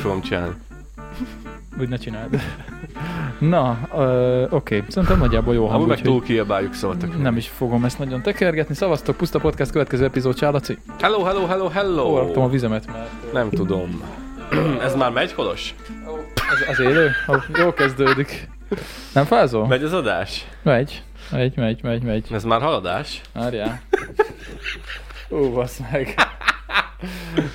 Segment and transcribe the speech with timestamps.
[0.00, 0.54] Fogom csinálni.
[1.80, 2.40] Úgy ne csináld.
[3.38, 4.84] Na, ö, oké.
[4.88, 7.22] Szerintem nagyjából jó hang, Amúgy meg túl kiabáljuk szóltak.
[7.22, 8.74] nem is fogom ezt nagyon tekergetni.
[8.74, 10.78] Szavaztok, Puszta Podcast következő epizód, Csálaci.
[11.00, 12.32] Hello, hello, hello, hello!
[12.32, 14.02] Hol a vizemet, mert Nem tudom.
[14.86, 15.74] Ez már megy, Kolos?
[16.34, 17.10] az, az élő?
[17.58, 18.48] Jó kezdődik.
[19.14, 19.66] Nem fázol?
[19.66, 20.46] Megy az adás?
[20.62, 21.02] Megy.
[21.30, 22.26] Megy, megy, megy, megy.
[22.32, 23.20] Ez már haladás?
[23.32, 23.80] Várjál.
[25.30, 26.14] Ó, basz meg.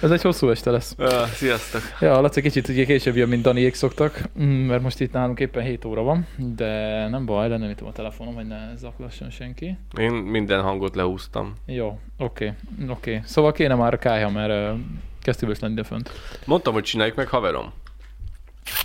[0.02, 0.96] Ez egy hosszú este lesz.
[1.34, 1.82] Sziasztok.
[2.00, 5.64] Ja, Laci kicsit ugye később jön, mint Daniék szoktak, mm, mert most itt nálunk éppen
[5.64, 9.78] 7 óra van, de nem baj, lennemítem a telefonom, hogy ne zaklasson senki.
[9.98, 11.54] Én minden hangot lehúztam.
[11.66, 12.54] Jó, oké,
[12.90, 13.22] oké.
[13.26, 14.80] Szóval kéne már a kája, mert uh,
[15.22, 16.12] kezdtük lenni ide fönt.
[16.46, 17.74] Mondtam, hogy csináljuk meg, haverom.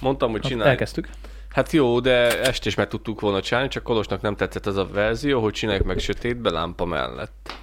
[0.01, 0.67] Mondtam, hogy csináljuk.
[0.67, 1.09] elkezdtük.
[1.51, 4.87] Hát jó, de este is meg tudtuk volna csinálni, csak Kolosnak nem tetszett az a
[4.87, 7.55] verzió, hogy csináljuk meg sötétbe lámpa mellett.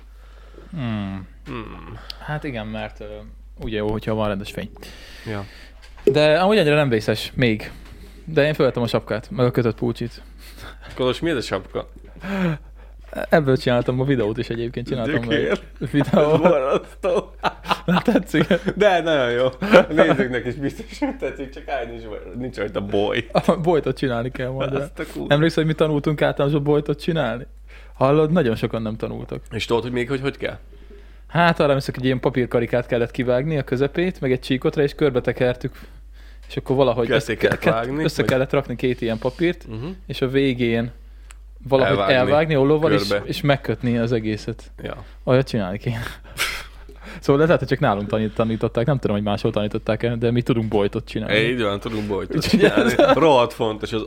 [0.72, 1.28] Hmm.
[1.48, 2.00] Hmm.
[2.20, 3.08] Hát igen, mert uh,
[3.60, 4.70] ugye jó, hogyha van rendes fény.
[5.26, 5.46] Ja.
[6.04, 7.72] De amúgy ennyire nem vészes, még.
[8.26, 10.22] De én felvettem a sapkát, meg a kötött pulcsit.
[10.96, 11.90] Kolos, mi ez a sapka?
[13.30, 15.60] Ebből csináltam a videót is egyébként, csináltam Gyökér.
[15.82, 16.42] Ez videót.
[16.42, 17.32] borzasztó.
[17.86, 18.74] Nem tetszik?
[18.76, 19.46] De nagyon jó.
[19.60, 22.04] A nézőknek is biztos, hogy tetszik, csak áll nincs,
[22.38, 23.28] nincs rajta boly.
[23.32, 24.74] A bolytot csinálni kell majd.
[24.74, 24.90] a.
[25.28, 27.48] Emlékszel, hogy mi tanultunk általános bolytot csinálni?
[27.94, 29.44] Hallod, nagyon sokan nem tanultak.
[29.52, 30.58] És tudod, hogy még hogy hogy kell?
[31.28, 35.22] Hát arra emlékszek, hogy ilyen papírkarikát kellett kivágni a közepét, meg egy csíkotra, és körbe
[35.22, 35.80] tekertük.
[36.48, 39.90] És akkor valahogy Ketté kellett ke- vágni, össze vagy- kellett rakni két ilyen papírt, Uh-huh.
[40.08, 40.92] és a végén
[41.68, 44.72] valahogy elvágni, Elvágni ollóval, és, és megkötni az egészet.
[44.84, 45.04] Ja.
[45.24, 46.02] Olyat csinálni kéne.
[47.20, 50.42] Szóval lehet, hogy csak nálunk tanít, tanították, nem tudom, hogy máshol tanították el, de mi
[50.42, 51.36] tudunk bolytot csinálni.
[51.38, 52.94] Így van, tudunk Úgyhogy csinálni.
[53.14, 54.04] Rohadt fontos, az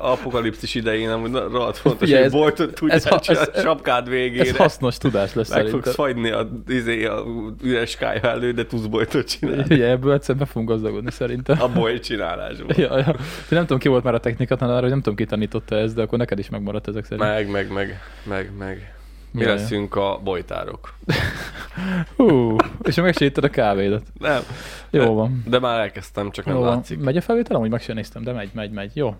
[0.00, 4.08] apokalipszis idején amúgy rohadt fontos, Figyelj, hogy ez- bolytot tudjál ez csinálni ez- a sapkád
[4.08, 4.48] végére.
[4.48, 5.80] Ez hasznos tudás lesz Meg szerintem.
[5.82, 7.24] fogsz fagyni a, izé, a
[7.62, 9.64] üres kája elő, de tudsz bolytot csinálni.
[9.74, 11.60] Ugye ebből egyszer be fogunk gazdagodni szerintem.
[11.62, 12.74] A boly csinálásból.
[12.76, 13.12] Ja, ja.
[13.48, 15.94] De nem tudom, ki volt már a technika tanár, hogy nem tudom, ki tanította ezt,
[15.94, 17.26] de akkor neked is megmaradt ezek szerint.
[17.28, 18.94] Meg, meg, meg, meg, meg.
[19.32, 19.54] Mi Ja, ja.
[19.54, 20.94] leszünk a bolytárok.
[22.16, 24.02] Hú, és meg se a kávédat.
[24.18, 24.42] Nem,
[24.90, 25.42] Jó van.
[25.46, 26.74] de már elkezdtem, csak nem Jó van.
[26.74, 26.98] látszik.
[26.98, 27.56] Megy a felvétel?
[27.56, 28.90] Amúgy meg sem néztem, de megy, megy, megy.
[28.94, 29.14] Jó.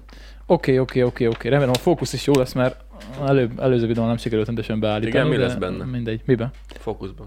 [0.46, 1.48] Oké, oké, oké, oké.
[1.48, 2.84] Remélem a fókusz is jó lesz, mert
[3.26, 5.10] elő, előző videón nem sikerült rendesen beállítani.
[5.10, 5.84] Igen, mi lesz benne?
[5.84, 6.20] Mindegy.
[6.24, 6.50] Miben?
[6.78, 7.26] Fókuszban.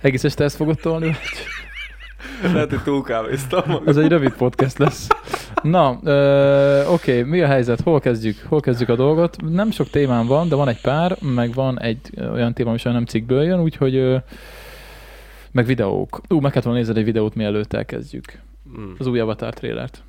[0.00, 1.16] Egész este ezt fogod tolni?
[2.42, 3.88] Lehet, hogy túlkávéztam magam.
[3.88, 5.08] Ez egy rövid podcast lesz.
[5.62, 5.98] Na,
[6.92, 7.80] oké, mi a helyzet?
[7.80, 8.44] Hol kezdjük?
[8.48, 9.36] Hol kezdjük a dolgot?
[9.42, 13.04] Nem sok témám van, de van egy pár, meg van egy olyan téma, ami nem
[13.04, 14.16] cikkből jön, úgyhogy ö,
[15.50, 16.20] meg videók.
[16.28, 18.40] Ú, meg kellett volna nézned egy videót, mielőtt elkezdjük.
[18.78, 18.92] Mm.
[18.98, 20.02] Az új Avatar trélert.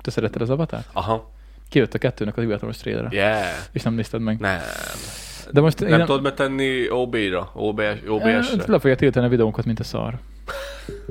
[0.00, 0.80] Te szeretted az Avatar?
[0.92, 1.32] Aha.
[1.68, 3.08] Kijött a kettőnek a hivatalos trélere.
[3.10, 3.44] Yeah.
[3.72, 4.38] És nem nézted meg.
[4.38, 4.60] Nem.
[5.52, 7.50] De most én Nem tudod betenni OB-ra?
[7.54, 8.64] OBS, OBS-re?
[8.66, 10.18] Le fogja tiltani a videónkat, mint a szar.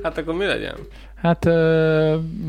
[0.04, 0.76] Hát akkor mi legyen?
[1.16, 1.44] Hát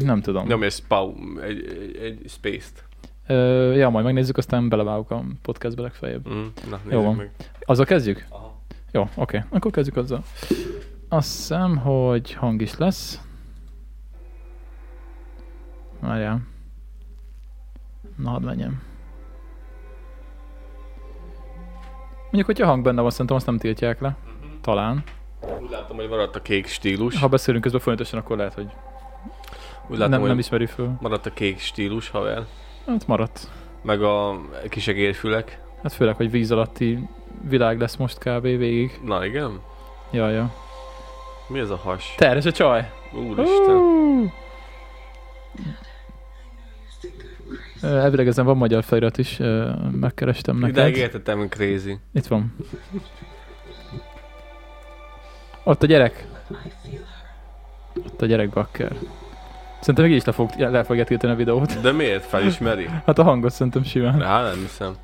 [0.04, 0.46] nem tudom.
[0.46, 2.84] Nyomj egy, spau, egy, egy, egy space-t.
[3.26, 6.28] Ö, ja, majd megnézzük, aztán belevágok a podcastbe legfeljebb.
[6.28, 6.44] Mm.
[6.70, 7.14] Na, Jó van.
[7.14, 7.30] meg.
[7.60, 8.24] Azzal kezdjük?
[8.28, 8.60] Aha.
[8.92, 9.42] Jó, oké.
[9.50, 10.22] Akkor kezdjük azzal.
[11.08, 13.20] Azt hiszem, hogy hang is lesz.
[16.00, 16.40] Várjál.
[18.16, 18.82] Na, hadd menjem.
[22.34, 24.16] Mondjuk, hogyha hang benne van, szerintem azt nem tiltják le.
[24.60, 25.02] Talán.
[25.62, 27.18] Úgy látom, hogy maradt a kék stílus.
[27.20, 28.66] Ha beszélünk közben folyamatosan, akkor lehet, hogy
[29.86, 30.90] Úgy látom, nem, hogy nem ismeri föl.
[31.00, 32.44] maradt a kék stílus, haver.
[32.86, 33.48] Hát maradt.
[33.82, 35.60] Meg a kisegérfülek.
[35.82, 37.08] Hát főleg, hogy víz alatti
[37.48, 38.42] világ lesz most kb.
[38.42, 39.00] végig.
[39.04, 39.60] Na igen.
[40.10, 40.54] Ja, ja.
[41.48, 42.14] Mi ez a has?
[42.16, 42.90] Te, ez a csaj!
[43.12, 43.76] Úristen.
[43.76, 44.30] Hú!
[47.84, 49.40] Elvileg ezen van magyar felirat is,
[49.90, 50.96] megkerestem neked.
[50.96, 51.98] értettem, hogy crazy.
[52.12, 52.56] Itt van.
[55.64, 56.26] Ott a gyerek.
[58.06, 58.92] Ott a gyerek bakker.
[59.80, 61.80] Szerintem meg is le, fog, le fogja tiltani a videót.
[61.80, 62.88] De miért felismeri?
[63.06, 64.18] Hát a hangot szerintem simán.
[64.18, 64.96] Rá nem hiszem.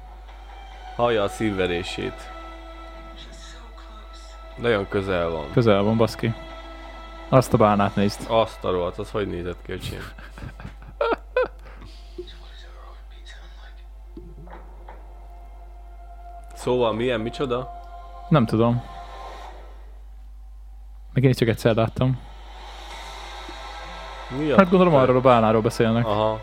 [0.96, 2.30] Hallja a szívverését.
[4.60, 5.44] Nagyon közel van.
[5.52, 6.34] Közel van, baszki.
[7.28, 8.20] Azt a bánát nézd.
[8.28, 9.72] Azt a rohadt, az hogy nézett ki,
[16.60, 17.70] Szóval milyen, micsoda?
[18.28, 18.82] Nem tudom.
[21.12, 22.18] Meg én is csak egyszer láttam.
[24.38, 26.06] Mi a Hát gondolom arról a bánáról beszélnek.
[26.06, 26.40] Aha.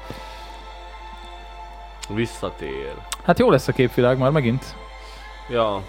[2.10, 2.94] Visszatér.
[3.24, 4.76] Hát jó lesz a képvilág már megint.
[5.50, 5.82] Ja.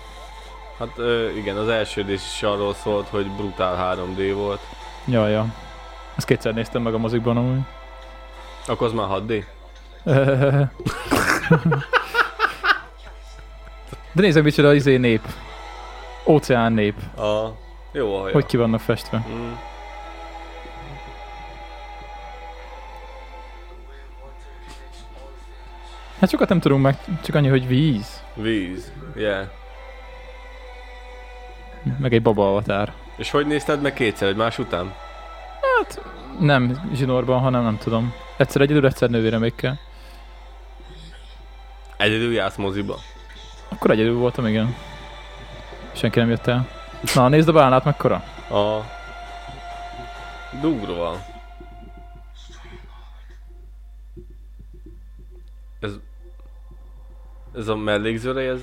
[0.78, 4.60] Hát ö, igen, az első rész is arról szólt, hogy brutál 3D volt.
[5.04, 5.46] Ja, ja.
[6.16, 7.60] Ezt kétszer néztem meg a mozikban amúgy.
[8.66, 9.44] Akkor az már 6D?
[14.18, 15.20] De nézzük, micsoda izé nép.
[16.26, 16.94] Óceán nép.
[17.18, 17.56] A...
[17.92, 18.32] Jó a haja.
[18.32, 19.24] hogy ki vannak festve.
[19.28, 19.52] Mm.
[26.18, 28.92] Hát sokat nem tudunk meg, csak annyi, hogy víz, Víz.
[29.14, 29.46] Yeah.
[31.98, 32.92] meg egy baba avatár.
[33.16, 34.94] És hogy nézted meg kétszer egymás után?
[36.40, 38.14] Nem zsinórban, hanem nem tudom.
[38.36, 39.78] Egyszer egyedül, egyszer nővéremékkel.
[41.96, 42.98] Egyedül jársz moziba.
[43.78, 44.75] Akkor egyedül voltam, igen.
[45.92, 46.69] Senki nem jött el.
[47.14, 48.14] Na, nézd a bálnát mekkora.
[48.50, 48.84] A...
[50.60, 51.16] Durva.
[55.80, 55.90] Ez...
[57.54, 58.60] Ez a mellékzőre, ez...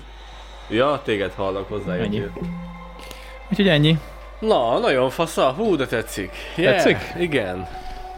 [0.69, 1.93] Ja, téged hallak hozzá.
[1.93, 2.17] Ennyi.
[2.17, 2.29] Ennyi.
[3.49, 3.99] Úgyhogy ennyi.
[4.39, 5.51] Na, nagyon fasza.
[5.51, 6.31] Hú, de tetszik.
[6.55, 7.21] Yeah, Tetszik?
[7.21, 7.67] Igen.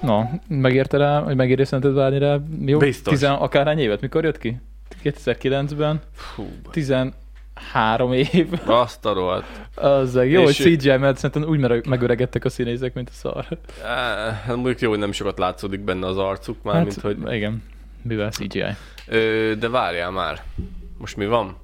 [0.02, 2.38] Na, megérte rá, hogy megéri szerinted várni rá?
[2.66, 3.14] Jó, Biztos.
[3.14, 4.62] Tizen, akárhány évet, mikor jött ki?
[5.26, 8.48] 2009-ben, Fú, 13 év.
[8.66, 9.46] azt a rohadt.
[9.76, 13.48] Az jó, hogy És- CGI, mert szerintem úgy megöregedtek a színészek, mint a szar.
[13.84, 17.18] Á, Hát mondjuk jó, hogy nem sokat látszódik benne az arcuk már, mint hogy...
[17.34, 17.64] igen,
[18.02, 18.64] mivel CGI.
[19.08, 20.44] Ö, de várjál már.
[20.98, 21.58] Most mi van?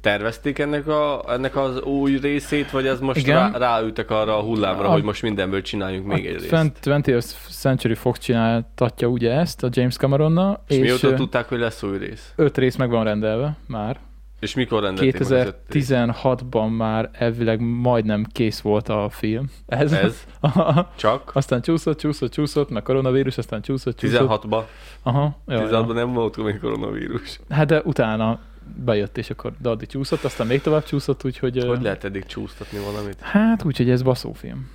[0.00, 3.52] Tervezték ennek, a, ennek az új részét, vagy ez most Igen.
[3.52, 6.50] rá, ráültek arra a hullámra, A- hogy most mindenből csináljunk még egy részt?
[6.50, 11.82] 20th Century Fox csináltatja ugye ezt a James Cameronnal, És, és, mióta tudták, hogy lesz
[11.82, 12.32] új rész?
[12.36, 13.98] öt rész meg van rendelve már.
[14.40, 15.90] És mikor rendelték meg az öt részt?
[15.98, 19.50] 2016-ban már elvileg majdnem kész volt a film.
[19.66, 19.92] Ez?
[19.92, 20.26] Ez?
[20.96, 21.30] Csak?
[21.34, 24.42] aztán csúszott, csúszott, csúszott, meg koronavírus, aztán csúszott, csúszott.
[24.44, 24.62] 16-ba?
[25.02, 25.92] Aha, ja, 16-ban ja.
[25.92, 27.40] nem volt még koronavírus.
[27.48, 28.38] Hát de utána
[28.76, 31.64] bejött, és akkor de addig csúszott, aztán még tovább csúszott, úgyhogy...
[31.64, 33.20] Hogy lehet eddig csúsztatni valamit?
[33.20, 34.70] Hát úgy, hogy ez baszófilm.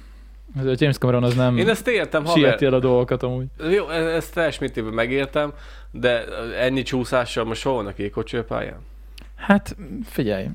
[0.60, 3.46] Ez a James Cameron az nem Én ezt értem, sieti el a dolgokat amúgy.
[3.72, 5.54] Jó, e- ezt teljes mértékben megértem,
[5.92, 6.26] de
[6.60, 8.80] ennyi csúszással most hol vannak ékocsőpályán?
[9.36, 9.76] Hát
[10.06, 10.48] figyelj,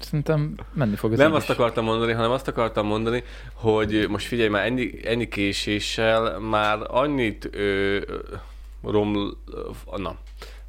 [0.00, 1.54] szerintem menni fog az Nem azt is.
[1.54, 7.48] akartam mondani, hanem azt akartam mondani, hogy most figyelj már, ennyi, ennyi késéssel már annyit
[7.52, 7.98] ö,
[8.82, 9.36] roml...
[9.96, 10.16] Na,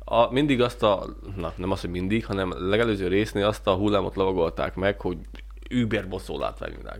[0.06, 1.06] a, mindig azt a...
[1.36, 5.18] Na, nem azt, hogy mindig, hanem legelőző résznél azt a hullámot lovagolták meg, hogy
[5.70, 7.00] über bosszó látványvilág.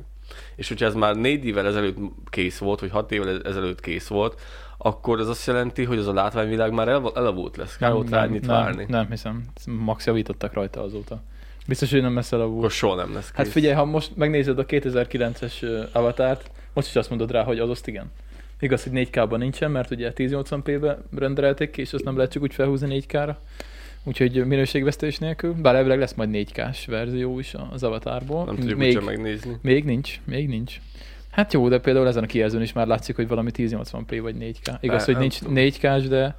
[0.56, 1.98] És hogyha ez már négy évvel ezelőtt
[2.30, 4.42] kész volt, vagy hat évvel ezelőtt kész volt,
[4.78, 7.78] akkor ez azt jelenti, hogy az a látványvilág már el, elavult lesz.
[7.78, 8.86] Kell ott rá nem, várni.
[8.88, 9.44] nem hiszem.
[9.66, 11.24] Max javítottak rajta azóta.
[11.68, 12.72] Biztos, hogy nem Akkor elavult.
[12.72, 13.36] soha nem lesz kész.
[13.36, 17.60] Hát figyelj, ha most megnézed a 2009-es ö, avatárt, most is azt mondod rá, hogy
[17.60, 18.12] az azt igen.
[18.66, 22.54] Igaz, hogy 4K-ban nincsen, mert ugye 1080p-be rendelték ki, és azt nem lehet csak úgy
[22.54, 23.36] felhúzni 4K-ra.
[24.04, 28.46] Úgyhogy minőségvesztés nélkül, bár elvileg lesz majd 4K-s verzió is az avatárból.
[28.46, 29.58] Nem tudjuk még, megnézni.
[29.62, 30.80] még nincs, még nincs.
[31.32, 34.76] Hát jó, de például ezen a kijelzőn is már látszik, hogy valami 1080p vagy 4K.
[34.80, 35.54] Igaz, Hát, hogy nincs tudom.
[35.58, 36.36] 4K-s, de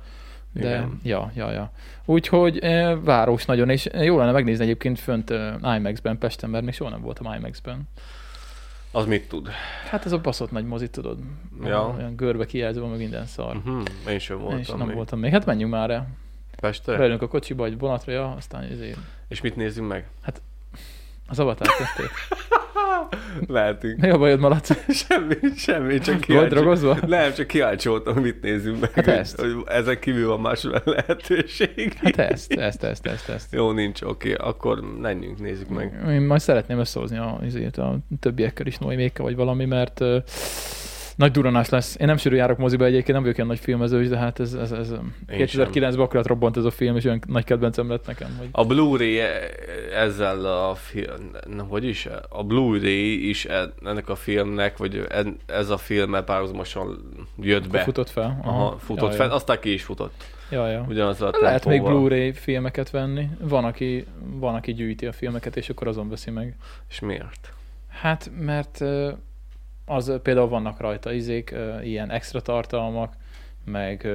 [0.52, 1.00] de Igen.
[1.02, 1.70] ja, ja, ja.
[2.04, 6.74] Úgyhogy eh, város nagyon, és jó lenne megnézni egyébként fönt eh, IMAX-ben Pesten, mert még
[6.74, 7.88] soha nem voltam IMAX-ben.
[8.96, 9.48] Az mit tud?
[9.90, 11.18] Hát ez a baszott nagy mozi, tudod?
[11.64, 11.94] Ja.
[11.96, 13.56] Olyan görbe kijelző van, meg minden szar.
[13.56, 13.82] Uh-huh.
[14.08, 14.94] Én sem voltam Én is nem még.
[14.94, 15.30] voltam még.
[15.30, 16.08] Hát menjünk már el.
[16.60, 16.96] Pestre?
[16.96, 18.98] Beülünk a kocsiba, vagy vonatra, ja, aztán ezért.
[19.28, 20.08] És mit nézzünk meg?
[21.28, 22.10] Az avatar tették.
[23.46, 24.00] Lehetünk.
[24.00, 24.68] Mi a bajod, malac?
[25.06, 26.54] semmi, semmi, csak kíváncsi.
[26.54, 26.98] drogozva?
[27.06, 28.92] Nem, csak kíváncsi voltam, mit nézzünk meg.
[28.92, 29.40] Hát ezt.
[29.40, 31.94] Hogy ezen kívül van más lehetőség.
[32.02, 33.52] Hát ezt, ezt, ezt, ezt, ezt.
[33.52, 36.02] Jó, nincs, oké, akkor menjünk, nézzük meg.
[36.08, 37.40] Én majd szeretném összehozni a,
[37.76, 40.00] a többiekkel is, Noémékkel vagy valami, mert
[41.16, 41.96] nagy duranás lesz.
[41.98, 44.54] Én nem sűrű járok moziba egyébként, nem vagyok ilyen nagy filmező is, de hát ez,
[44.54, 44.92] ez, ez
[45.28, 48.36] 2009-ben akkor lett robbant ez a film, és olyan nagy kedvencem lett nekem.
[48.38, 48.48] Hogy...
[48.52, 49.50] A Blu-ray e-
[49.94, 55.06] ezzel a film, na, hogy is, a Blu-ray is e- ennek a filmnek, vagy
[55.46, 57.82] ez a filmmel párhuzamosan jött Akkor be.
[57.82, 58.40] futott fel.
[58.44, 59.34] Aha, futott ja, fel, Ja.
[59.34, 60.24] aztán ki is futott.
[60.50, 60.84] Ja, ja.
[60.88, 61.82] Ugyanaz a Lehet még.
[61.82, 63.28] Blu-ray filmeket venni.
[63.40, 66.56] Van aki, van, aki gyűjti a filmeket, és akkor azon veszi meg.
[66.88, 67.52] És miért?
[67.88, 68.84] Hát, mert
[69.86, 73.12] az például vannak rajta izék, ilyen extra tartalmak,
[73.64, 74.08] meg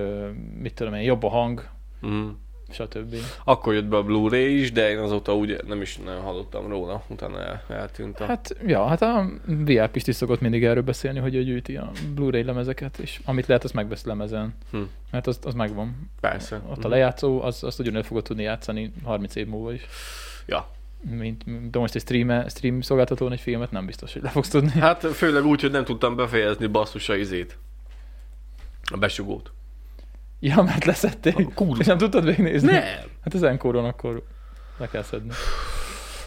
[0.59, 1.69] mit tudom én, jobb a hang,
[2.07, 2.27] Mm.
[2.69, 3.15] stb.
[3.43, 7.03] Akkor jött be a Blu-ray is, de én azóta úgy nem is nagyon hallottam róla,
[7.07, 8.25] utána el, eltűnt a...
[8.25, 12.43] Hát, ja, hát a VIP is szokott mindig erről beszélni, hogy ő gyűjti a Blu-ray
[12.43, 14.53] lemezeket, és amit lehet, azt megvesz lemezen.
[14.71, 14.77] Hm.
[15.11, 16.09] Mert az, az megvan.
[16.19, 16.55] Persze.
[16.69, 16.85] Ott Mhm.
[16.85, 19.85] a lejátszó, az, azt ugyanúgy fogod tudni játszani 30 év múlva is.
[20.45, 20.67] Ja.
[21.09, 24.79] Mint, de most egy stream, stream szolgáltatón egy filmet nem biztos, hogy le fogsz tudni.
[24.79, 27.57] Hát főleg úgy, hogy nem tudtam befejezni basszusa izét.
[28.93, 29.51] A besugót.
[30.39, 31.47] Ja, mert leszették.
[31.79, 32.71] És nem tudtad végignézni?
[32.71, 32.83] Nem!
[33.23, 34.23] Hát az enkoron akkor
[34.77, 35.31] le kell szedni.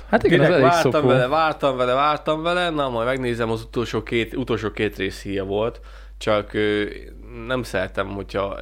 [0.08, 1.06] Hát igen, Direkt az vártam szopó.
[1.06, 5.44] vele, vártam vele, vártam vele, na majd megnézem, az utolsó két, utolsó két rész híja
[5.44, 5.80] volt,
[6.18, 6.52] csak
[7.46, 8.58] nem szeretem, hogyha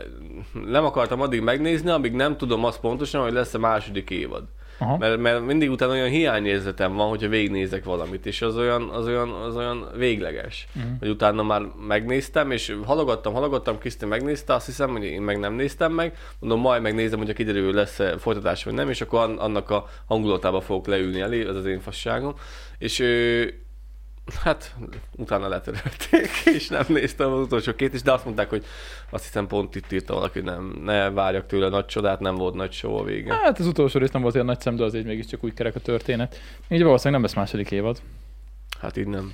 [0.67, 4.45] nem akartam addig megnézni, amíg nem tudom azt pontosan, hogy lesz a második évad.
[4.83, 4.97] Aha.
[4.99, 9.31] Mert, mert mindig utána olyan hiányérzetem van, hogyha végignézek valamit, és az olyan, az olyan,
[9.31, 10.67] az olyan végleges.
[10.73, 10.87] Mhm.
[10.99, 15.55] Hogy utána már megnéztem, és halogattam, halogattam, Kriszti megnézte, azt hiszem, hogy én meg nem
[15.55, 16.17] néztem meg.
[16.39, 20.61] Mondom, majd megnézem, hogyha kiderül, lesz folytatás vagy nem, és akkor an- annak a hangulatába
[20.61, 22.35] fogok leülni elé, ez az én fasságom.
[22.79, 23.05] És
[24.43, 24.75] hát
[25.17, 28.65] utána letörölték, és nem néztem az utolsó két is, de azt mondták, hogy
[29.11, 32.73] azt hiszem pont itt írta valaki, nem, ne várjak tőle nagy csodát, nem volt nagy
[32.73, 33.35] show a vége.
[33.35, 35.81] Hát az utolsó rész nem volt olyan nagy szem, de azért mégiscsak úgy kerek a
[35.81, 36.41] történet.
[36.69, 38.03] Így valószínűleg nem lesz második évad.
[38.81, 39.33] Hát így nem.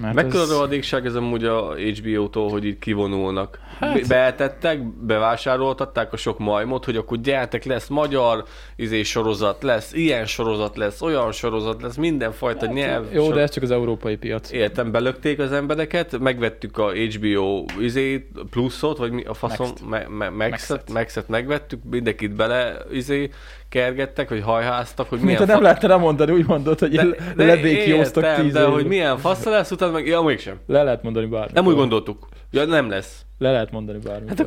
[0.00, 0.50] Mert Mekkora ez...
[0.50, 3.58] rohadékság ez amúgy a HBO-tól, hogy így kivonulnak.
[3.78, 4.08] Hát-.
[4.08, 8.44] Beetettek, bevásároltatták a sok majmot, hogy akkor gyertek, lesz magyar
[8.76, 13.12] izé sorozat, lesz ilyen sorozat, lesz olyan sorozat, lesz mindenfajta hát, nyelv.
[13.12, 14.52] Jó, sor- de ez csak az európai piac.
[14.52, 19.88] Értem, belökték az embereket, megvettük a HBO izé, pluszot, vagy mi a faszom, Max-t.
[19.88, 20.92] me, me, Max-et, Max-et.
[20.92, 23.30] Max-et megvettük, mindenkit bele izé,
[23.68, 27.04] kergettek, hogy hajháztak, hogy Mint milyen nem fa- lehetne nem mondani, úgy mondod, hogy le,
[27.36, 28.72] lebékióztak értem, tíz de évig.
[28.72, 30.58] hogy milyen fasza lesz, utána meg, ja, mégsem.
[30.66, 31.54] Le lehet mondani bármit.
[31.54, 32.28] Nem úgy gondoltuk.
[32.50, 33.24] Ja, nem lesz.
[33.38, 34.28] Le lehet mondani bármit.
[34.28, 34.46] Hát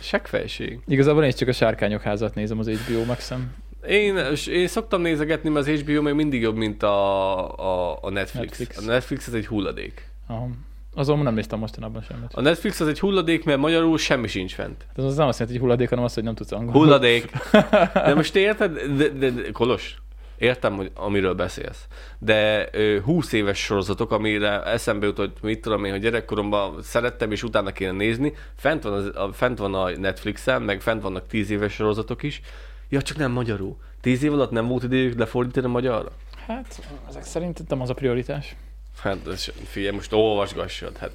[0.00, 0.80] Seggfejség.
[0.86, 3.54] Igazából én is csak a Sárkányok házat nézem az HBO Max-en.
[3.88, 4.16] Én,
[4.50, 8.58] én szoktam nézegetni, mert az HBO még mindig jobb, mint a, a, a Netflix.
[8.58, 8.86] Netflix.
[8.86, 10.08] A Netflix az egy hulladék.
[10.26, 10.48] Aha.
[10.94, 12.34] Azon nem néztem mostanában semmit.
[12.34, 14.86] A Netflix az egy hulladék, mert magyarul semmi sincs fent.
[14.94, 16.72] De az nem azt jelenti, hogy hulladék, hanem az, hogy nem tudsz angolul.
[16.72, 17.30] Hulladék.
[17.94, 18.72] De most érted?
[18.96, 19.96] De, de, de, Kolos,
[20.38, 21.86] értem, hogy amiről beszélsz.
[22.18, 27.32] De ö, 20 éves sorozatok, amire eszembe jutott, hogy mit tudom én, hogy gyerekkoromban szerettem,
[27.32, 31.26] és utána kéne nézni, fent van, az, a, fent van a Netflixen, meg fent vannak
[31.26, 32.40] 10 éves sorozatok is.
[32.88, 33.76] Ja, csak nem magyarul.
[34.00, 36.10] 10 év alatt nem volt idejük lefordítani magyarra?
[36.46, 38.56] Hát, ezek szerint nem az a prioritás.
[39.00, 41.10] Hát, ez, figyelj, most olvasgassad, hát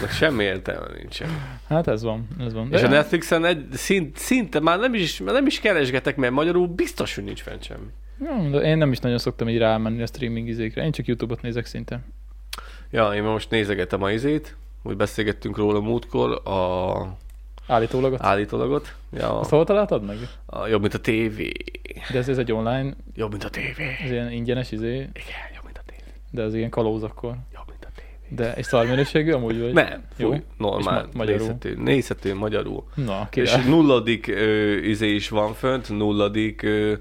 [0.00, 1.28] meg semmi értelme nincsen.
[1.68, 2.72] Hát ez van, ez van.
[2.72, 7.14] És a Netflixen egy, szint, szinte már nem is, nem is keresgetek, mert magyarul biztos,
[7.14, 7.86] hogy nincs fent semmi.
[8.24, 10.84] Ja, de én nem is nagyon szoktam így rámenni a streaming izékre.
[10.84, 12.00] Én csak YouTube-ot nézek szinte.
[12.90, 17.16] Ja, én most nézegetem a izét, úgy beszélgettünk róla múltkor, a
[17.68, 18.20] Állítólag ott.
[18.22, 18.94] állítólagot.
[19.12, 20.16] Ja, Azt hol találtad meg?
[20.46, 21.52] a, jobb, mint a tévé.
[22.12, 23.96] De ez, ez egy online, Jobb, mint a tévé.
[24.04, 25.10] ez ilyen ingyenes izé, Igen,
[25.54, 26.00] jobb, mint a tévé.
[26.30, 27.30] De az ilyen kalóz akkor.
[27.30, 28.08] Jobb, mint a tévé.
[28.36, 29.72] De egy szarminőségű amúgy vagy?
[29.72, 30.28] Nem, Jó.
[30.28, 31.38] fúj, normál, És ma- magyarul?
[31.46, 32.84] nézhető, nézhető magyarul.
[32.94, 33.68] Na, És király.
[33.68, 36.92] nulladik ö, izé is van fönt, nulladik ö,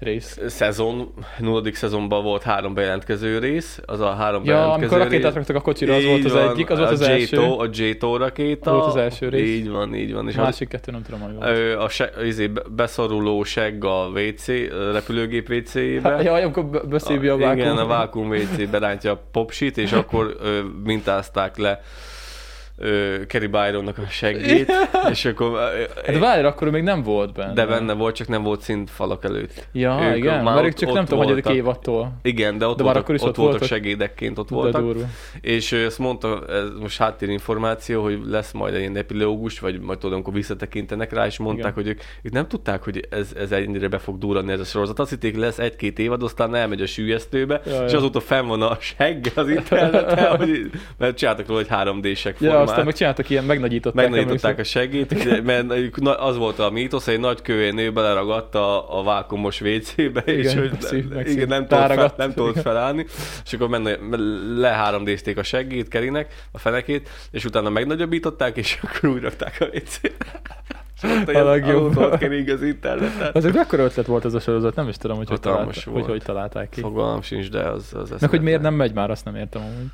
[0.00, 0.38] Rész.
[0.46, 5.56] szezon, nulladik szezonban volt három bejelentkező rész, az a három Ja, bejelentkező amikor rakétát raktak
[5.56, 7.38] a kocsira, az volt az van, egyik, az volt az első.
[7.38, 8.72] A J-tó rakéta.
[8.72, 9.48] Volt az első rész.
[9.48, 10.28] Így van, így van.
[10.28, 11.74] És A az, másik kettő nem tudom, hogy volt.
[11.76, 16.10] a se, izé, be- beszoruló segg a WC, a repülőgép WC-be.
[16.10, 17.58] Hát, ja, amikor be- beszívja a vákum.
[17.58, 20.36] Igen, a vákum WC berántja a popsit, és akkor
[20.84, 21.80] mintázták le
[22.80, 24.72] ö, Kerry Byronnak a seggét,
[25.10, 25.58] és akkor
[26.06, 27.52] Hát várj, akkor még nem volt benne.
[27.52, 29.68] de benne volt, csak nem volt szint falak előtt.
[29.72, 32.12] Ja, Ők igen, már ők csak nem tudom, hogy évattól.
[32.22, 33.76] Igen, de ott, De voltak, akkor is ott, ott voltak voltak.
[33.76, 34.80] segédekként, ott De voltak.
[34.82, 35.04] durva.
[35.40, 40.14] És ő ezt mondta, ez most háttérinformáció, hogy lesz majd egy epilógus, vagy majd tudom,
[40.14, 41.74] amikor visszatekintenek rá, és mondták, Igen.
[41.74, 44.98] hogy ők, ők nem tudták, hogy ez, ez ennyire be fog durrani ez a sorozat.
[44.98, 47.98] Azt hitték, lesz egy-két évad, aztán elmegy a sülyeztőbe, Ja, és ja.
[47.98, 52.60] azóta fenn van a segg az interneten, hogy, mert csináltak róla egy 3D-sek Ja.
[52.70, 54.10] Aztán meg csináltak ilyen, megnagyították.
[54.10, 55.70] Megnagyították a segét, mert
[56.18, 60.38] az volt a mítosz, hogy egy nagy kőén nő beleragadt a, a vákumos WC-be, és
[60.38, 63.06] Igen, hogy megszív- megszív- igen, nem tudott, fel, nem tudott felállni,
[63.44, 63.96] és akkor menne,
[64.56, 69.56] le 3 d a segét, Kerinek, a fenekét, és utána megnagyobbították, és akkor úgy rakták
[69.60, 70.40] a WC-be.
[71.26, 71.96] És A legjobb.
[71.96, 73.30] az interneten.
[73.32, 76.04] Az egy mekkora ötlet volt ez a sorozat, nem is tudom, hogy hogy, talált, hogy,
[76.04, 76.80] hogy találták ki.
[76.80, 79.90] Fogalmam sincs, de az, az Meg hogy miért nem megy már, azt nem értem amúgy.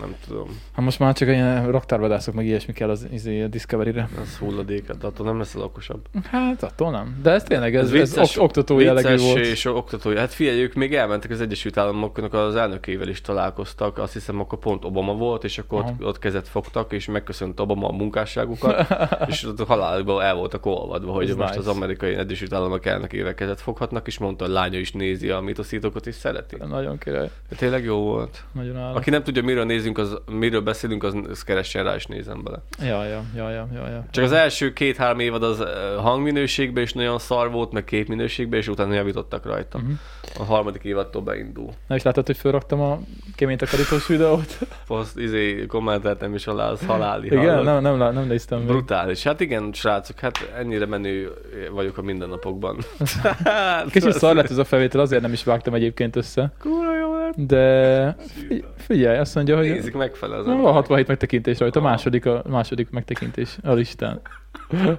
[0.00, 0.46] Nem tudom.
[0.72, 4.08] Hát most már csak ilyen raktárvadászok, meg ilyesmi kell az izé, a Discovery-re.
[4.22, 6.00] Az hulladék, de attól nem leszel okosabb.
[6.30, 7.18] Hát attól nem.
[7.22, 9.38] De ez tényleg, ez, ez, vicces- ok- oktató jellegű volt.
[9.38, 10.16] és oktató.
[10.16, 13.98] Hát figyelj, ők még elmentek az Egyesült Államoknak az elnökével is találkoztak.
[13.98, 15.90] Azt hiszem, akkor pont Obama volt, és akkor Aha.
[15.90, 18.86] ott, ott kezet fogtak, és megköszönt Obama a munkásságukat,
[19.30, 21.70] és ott a halálban el voltak olvadva, hogy Ez most nice.
[21.70, 26.06] az amerikai Egyesült Államok elnökével kezet foghatnak, és mondta, hogy lánya is nézi a mitoszítókat,
[26.06, 26.56] és szereti.
[26.68, 27.30] Nagyon király.
[27.56, 28.42] Tényleg jó volt.
[28.52, 28.96] Nagyon állat.
[28.96, 32.62] Aki nem tudja, miről nézünk, az, miről beszélünk, az, az keressen rá, és nézem bele.
[32.78, 34.04] Ja, ja, ja, ja, ja, ja.
[34.10, 35.64] Csak az első két-három évad az
[35.96, 39.78] hangminőségben is nagyon szar volt, meg képminőségben, és utána javítottak rajta.
[39.78, 39.92] Uh-huh.
[40.38, 41.68] A harmadik évattól beindul.
[41.86, 43.00] Na és láttad, hogy felraktam a
[43.36, 44.58] kéménytakarítós videót?
[44.86, 47.64] Azt izé kommenteltem is alá, az haláli Igen, hallott.
[47.64, 48.66] nem, nem, lá- nem néztem.
[48.66, 49.22] Brutális.
[49.22, 51.32] Hát igen, srácok, hát ennyire menő
[51.72, 52.78] vagyok a mindennapokban.
[53.44, 56.40] hát, Kicsit szar lett ez a felvétel, azért nem is vágtam egyébként össze.
[56.40, 56.91] Lett.
[57.36, 60.72] De figy- figyelj, azt mondja, hogy Nézik megfelel az van ember.
[60.72, 64.20] 67 megtekintés rajta, a második, a második megtekintés a listán.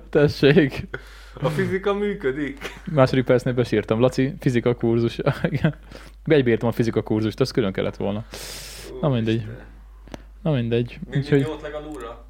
[0.09, 0.87] Tessék.
[1.41, 2.57] A fizika működik.
[2.91, 3.99] Második percnél besírtam.
[3.99, 5.19] Laci, fizika kurzus.
[5.49, 5.75] Igen.
[6.25, 8.25] Egybírtam a fizika kurzust, az külön kellett volna.
[9.01, 9.45] Na mindegy.
[10.41, 10.99] Na mindegy.
[11.09, 12.25] Mi, Úgyhogy mi volt legalulra?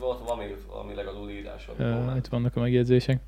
[0.00, 1.68] Volt valami, valami legalul írás.
[1.78, 3.20] uh, itt vannak a megjegyzések.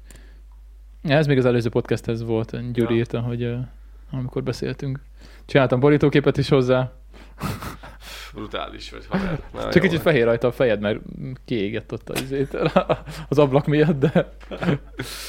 [1.03, 2.73] Ez még az előző podcasthez volt.
[2.73, 2.99] Gyuri Ja.
[3.01, 3.59] írta, hogy uh,
[4.11, 5.01] amikor beszéltünk.
[5.47, 6.93] Csináltam borítóképet is hozzá.
[8.35, 9.41] Brutális vagy haver.
[9.53, 10.99] Na, Csak kicsit fehér rajta a fejed, mert
[11.45, 12.55] kiégett ott az, izét,
[13.29, 14.29] az ablak miatt, de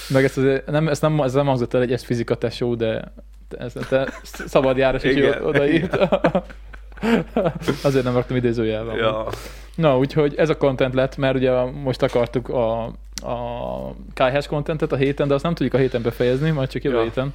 [0.09, 3.13] meg ezt, azért, nem, ezt nem, ez nem hangzott el egy ez fizika tesó, de
[3.57, 4.13] ez, te
[4.45, 5.97] szabad járás, ott odaírt.
[7.83, 8.95] Azért nem raktam idézőjelben.
[8.95, 9.27] Ja.
[9.75, 12.83] Na, úgyhogy ez a content lett, mert ugye most akartuk a,
[13.21, 16.95] a KH-s contentet a héten, de azt nem tudjuk a héten befejezni, majd csak jövő
[16.97, 17.03] Ja.
[17.03, 17.33] héten.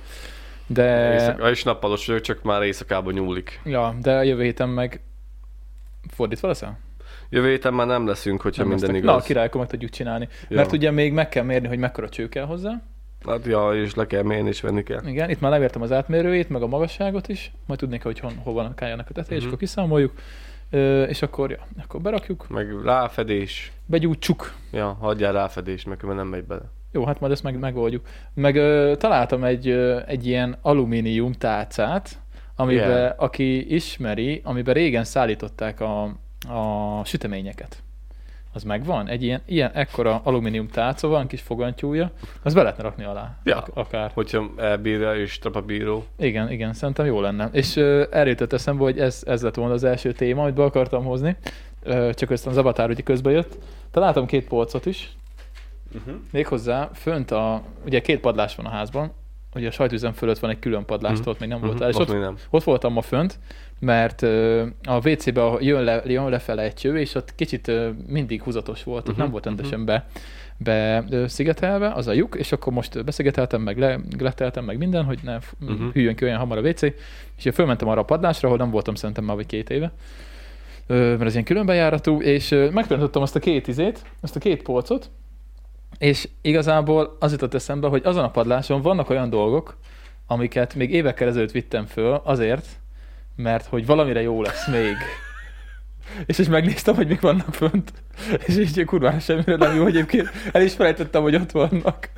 [0.73, 3.61] De, Éjszaka, és nappalos vagyok, csak már éjszakában nyúlik.
[3.65, 5.01] ja, de jövő héten meg
[6.11, 6.79] fordítva leszel?
[7.29, 9.05] Jövő héten már nem leszünk, hogyha Nem minden lesznek.
[9.05, 9.21] igaz.
[9.21, 10.29] Na, király, akkor meg tudjuk csinálni.
[10.49, 10.57] Ja.
[10.57, 12.83] Mert ugye még meg kell mérni, hogy mekkora cső kell hozzá.
[13.27, 15.07] Hát ja, és le kell mérni, és venni kell.
[15.07, 17.53] Igen, itt már levértem az átmérőjét, meg a magasságot is.
[17.67, 19.47] Majd tudnék, hogy hon, hol van a kájának a teteje, és Mhm.
[19.47, 20.13] akkor kiszámoljuk.
[20.71, 23.73] Ö, és akkor, ja, akkor berakjuk, Meg ráfedés.
[23.87, 24.55] begyújtsuk.
[24.73, 26.63] Ja, hagyjál ráfedést, mert nem megy bele.
[26.93, 28.07] Jó, hát majd ezt meg, megoldjuk.
[28.35, 32.21] Meg ö, találtam egy, ö, egy ilyen alumínium tálcát,
[32.57, 33.15] amiben, Igen.
[33.17, 36.03] aki ismeri, amiben régen szállították a,
[36.49, 37.83] a süteményeket.
[38.53, 39.09] Az megvan?
[39.09, 42.11] Egy ilyen, ilyen ekkora alumínium tálca van, kis fogantyúja,
[42.43, 43.39] az be lehetne rakni alá.
[43.45, 43.57] Ja.
[43.57, 44.11] Ak- akár.
[44.15, 46.05] Hogyha elbírja és trapabíró.
[46.19, 47.49] Igen, igen, szerintem jó lenne.
[47.53, 50.63] És uh, erről jutott eszembe, hogy ez, ez lett volna az első téma, amit be
[50.63, 51.37] akartam hozni.
[51.85, 53.59] Uh, csak aztán az avatár ugye közbe jött.
[53.91, 55.13] Találtam két polcot is,
[55.95, 56.15] Uh-huh.
[56.31, 59.13] méghozzá fönt a, ugye két padlás van a házban,
[59.55, 61.29] ugye a sajtüzem fölött van egy külön padlás, Mhm.
[61.29, 61.73] ott még nem Uh-huh.
[61.73, 62.37] voltál, és ott, még nem.
[62.51, 63.39] ott voltam ma fönt,
[63.79, 68.43] mert uh, a WC-be jön, le, jön lefele egy cső, és ott kicsit uh, mindig
[68.43, 70.07] húzatos volt, ott Mhm, nem volt rendesen be,
[70.63, 75.05] be ö, szigetelve, az a lyuk, és akkor most beszigeteltem, meg le, gletteltem, meg minden,
[75.05, 75.93] hogy ne uh-huh.
[75.93, 76.83] Hűljön ki olyan hamar a WC,
[77.37, 79.93] és én fölmentem arra a padlásra, ahol nem voltam szerintem már vagy két éve,
[80.87, 85.11] mert az ilyen különbejáratú, és megtanítottam azt a két izét, azt a két polcot,
[86.01, 89.77] és igazából az jutott eszembe, hogy azon a padláson vannak olyan dolgok,
[90.27, 92.67] amiket még évekkel ezelőtt vittem föl azért,
[93.37, 94.97] mert hogy valamire jó lesz még.
[96.27, 97.93] És és megnéztem, hogy mik vannak fönt.
[98.47, 102.11] És így kurvára semmire nem jó, egyébként el is felejtettem, hogy ott vannak.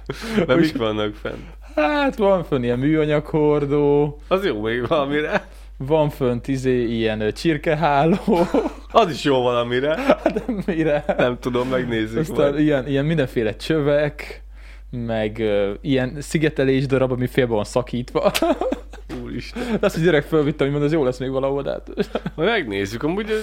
[0.46, 1.38] De Úgy- mik vannak fenn?
[1.74, 5.48] Hát van fönn ilyen műanyaghordó, Az jó még valamire.
[5.86, 8.18] Van fönt izé ilyen csirkeháló,
[8.92, 9.98] Az is jó valamire.
[9.98, 11.04] hát nem mire.
[11.16, 12.60] Nem tudom, megnézzük Aztán majd.
[12.60, 14.42] ilyen, ilyen mindenféle csövek,
[14.90, 18.32] meg uh, ilyen szigetelés darab, ami félbe van szakítva.
[19.22, 19.62] Úristen.
[19.80, 21.90] De azt a gyerek fölvittem, hogy mondom, az jó lesz még valahol, de hát...
[22.36, 23.02] Majd megnézzük.
[23.02, 23.42] Amúgy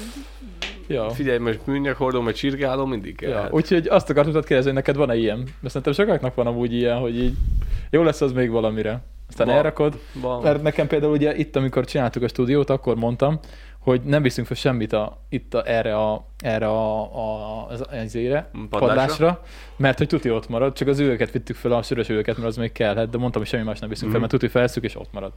[0.88, 1.10] ja.
[1.10, 3.30] figyelj, most műanyaghordó, meg csirkáló mindig kell.
[3.30, 5.38] Ja, úgyhogy azt akartam kérdezni, hogy neked van-e ilyen?
[5.38, 7.34] Mert szerintem sokaknak van amúgy ilyen, hogy így
[7.90, 9.02] jó lesz az még valamire.
[9.30, 9.56] Aztán Van.
[9.56, 10.00] elrakod.
[10.14, 10.42] Van.
[10.42, 13.40] Mert nekem például ugye itt, amikor csináltuk a stúdiót, akkor mondtam,
[13.80, 18.16] hogy nem viszünk fel semmit a, itt a, erre a, erre a, a, az, az
[18.16, 18.88] ére, Padlásra?
[18.88, 19.44] padlásra,
[19.78, 22.58] mert hogy tuti ott marad, csak az üvegeket vittük fel, a sörös üvegeket, mert az
[22.58, 24.30] még kellhet, de mondtam, hogy semmi más nem viszünk fel, Mhm.
[24.30, 25.32] mert tuti felszük, és ott marad.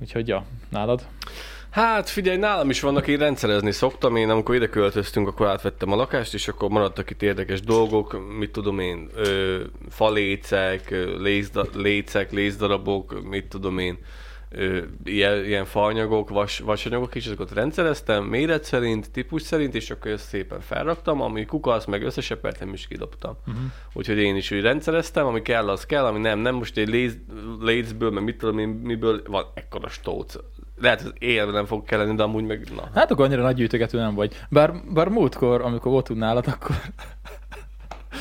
[0.00, 1.06] Úgyhogy ja, nálad?
[1.76, 4.16] Hát figyelj, nálam is vannak, én rendszerezni szoktam.
[4.16, 8.50] Én amikor ide költöztünk, akkor átvettem a lakást, és akkor maradtak itt érdekes dolgok, mit
[8.50, 9.60] tudom én, ö,
[9.90, 13.98] falécek, lézda, lécek, lézdarabok, mit tudom én,
[14.50, 20.10] ö, ilyen, ilyen faanyagok, vas, vasanyagok is, azokat rendszereztem, méret szerint, típus szerint, és akkor
[20.10, 23.36] ezt szépen felraktam, ami kukasz, meg összesepertem, és kidobtam.
[23.46, 23.62] Uh-huh.
[23.92, 27.18] Úgyhogy én is úgy rendszereztem, ami kell, az kell, ami nem, nem most egy léz,
[27.60, 30.36] lézből, meg mit tudom én, miből van ekkora stóc.
[30.80, 32.88] Lehet, hogy élve nem fog kelleni, de amúgy meg, na.
[32.94, 34.34] Hát akkor annyira nagy gyűjtögető nem vagy.
[34.48, 36.76] Bár, bár múltkor, amikor voltunk nálad, akkor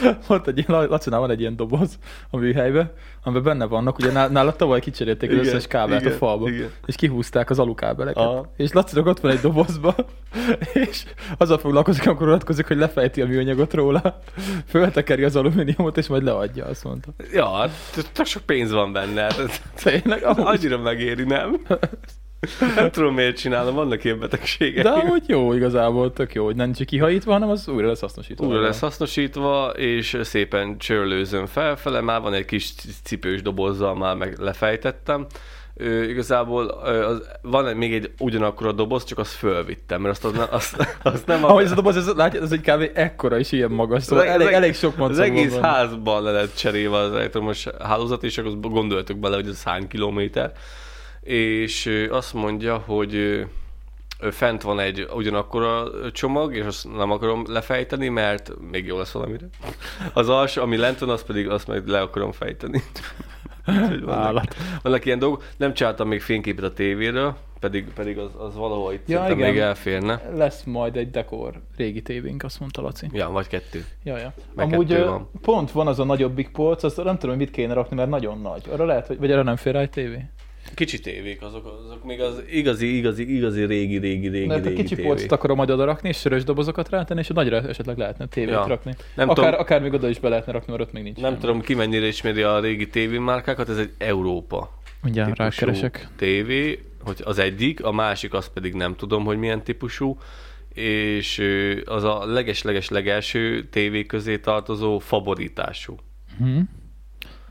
[0.27, 4.31] volt egy ilyen, Lacinál van egy ilyen doboz a műhelybe, amiben benne vannak, ugye ná-
[4.31, 6.71] nálad tavaly kicserélték az összes kábelt igen, a falba, igen.
[6.85, 8.23] és kihúzták az alukábeleket.
[8.23, 8.53] Aha.
[8.57, 9.95] És Lacinak ott van egy dobozba,
[10.89, 11.03] és
[11.37, 14.19] azzal foglalkozik, amikor unatkozik, hogy lefejti a műanyagot róla,
[14.67, 17.09] föltekeri az alumíniumot, és majd leadja, azt mondta.
[17.31, 17.69] Ja,
[18.13, 19.27] tök sok pénz van benne.
[19.83, 20.23] Tényleg?
[20.23, 21.61] Annyira megéri, nem?
[22.75, 24.83] Nem tudom, miért csinálom, vannak ilyen betegségek.
[24.83, 28.45] De amúgy jó igazából, tök jó, hogy nem csak kihajítva, hanem az újra lesz hasznosítva.
[28.45, 34.37] Újra lesz hasznosítva, és szépen csörlőzöm felfele, már van egy kis cipős dobozzal, már meg
[34.39, 35.25] lefejtettem.
[35.77, 40.37] Ö, igazából ö, az, van még egy ugyanakkor a doboz, csak azt fölvittem, mert azt,
[40.37, 43.51] az, azt, azt nem Ahogy ez a doboz, ez, látja, ez egy kávé ekkora is
[43.51, 46.55] ilyen magas, szóval Az- elég, az- elég sok Az macag egész van házban le lett
[46.55, 50.51] cserélve az elektromos hálózat, és akkor gondoltuk bele, hogy ez hány kilométer.
[51.25, 53.45] És azt mondja, hogy
[54.31, 59.11] fent van egy ugyanakkor a csomag, és azt nem akarom lefejteni, mert még jó lesz
[59.11, 59.45] valamire.
[60.13, 62.81] Az alsó, ami lent van, azt pedig azt majd le akarom fejteni.
[64.05, 65.43] Vannak, vannak ilyen dolgok.
[65.57, 69.37] Nem csináltam még fényképet a tévéről, pedig, pedig az, az valahol itt Ja, igen.
[69.37, 70.21] még elférne.
[70.35, 73.09] Lesz majd egy dekor régi tévénk, azt mondta Laci.
[73.11, 73.85] Ja, vagy kettő.
[74.03, 74.33] Ja, ja.
[74.55, 75.29] Meg Amúgy kettő van.
[75.41, 78.41] pont van az a nagyobbik polc, azt nem tudom, hogy mit kéne rakni, mert nagyon
[78.41, 78.63] nagy.
[78.71, 80.25] Arra lehet, hogy, vagy arra nem fér rá egy tévé?
[80.75, 84.83] Kicsi tévék, azok, azok még az igazi, igazi, igazi régi, régi, régi, Mert a régi
[84.83, 88.27] kicsi polcot akarom majd oda rakni, és sörös dobozokat rátenni, és a nagyra esetleg lehetne
[88.27, 88.67] tévét Ja.
[88.67, 88.93] rakni.
[89.15, 91.17] Nem akár, tudom- akár még oda is be lehetne rakni, mert ott még nincs.
[91.17, 91.41] Nem semmi.
[91.41, 96.07] tudom, ki mennyire ismeri a régi tévémárkákat, ez egy Európa típusú rákeresek.
[96.15, 100.17] tévé, hogy az egyik, a másik azt pedig nem tudom, hogy milyen típusú,
[100.73, 101.41] és
[101.85, 105.95] az a leges-leges legelső tévé közé tartozó favoritású.
[106.37, 106.59] Hm.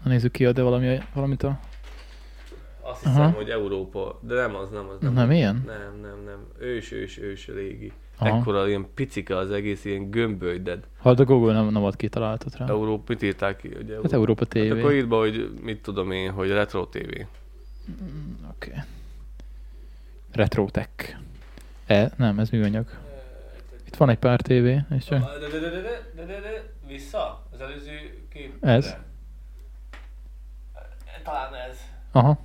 [0.02, 1.60] Na nézzük ki, de valami, valamit a...
[2.86, 3.30] Azt hiszem, Aha.
[3.30, 5.00] hogy Európa, de nem az, nem az.
[5.00, 5.62] Nem, Nem ilyen?
[5.66, 6.46] Nem, nem, nem.
[6.58, 7.92] Ős, ős, ős régi.
[8.18, 8.36] Aha.
[8.36, 10.86] Ekkora, ilyen picike az egész, ilyen gömbölyded.
[11.02, 12.66] Hát a Google nem, nem ad ki találatot rá.
[12.68, 13.74] Európa, mit írták ki?
[13.74, 14.58] Hogy Hát Európa TV.
[14.58, 16.98] Hát akkor írd be, hogy mit tudom én, hogy Retro TV.
[16.98, 17.26] Oké.
[18.54, 18.80] Okay.
[20.32, 21.16] Retrotech.
[21.86, 22.86] E, nem, ez műanyag.
[23.86, 25.22] Itt van egy pár tévé, és csak...
[26.86, 27.46] Vissza?
[27.52, 27.92] Az előző
[28.28, 28.64] kép.
[28.64, 28.94] Ez.
[31.22, 31.76] Talán ez.
[32.12, 32.43] Aha.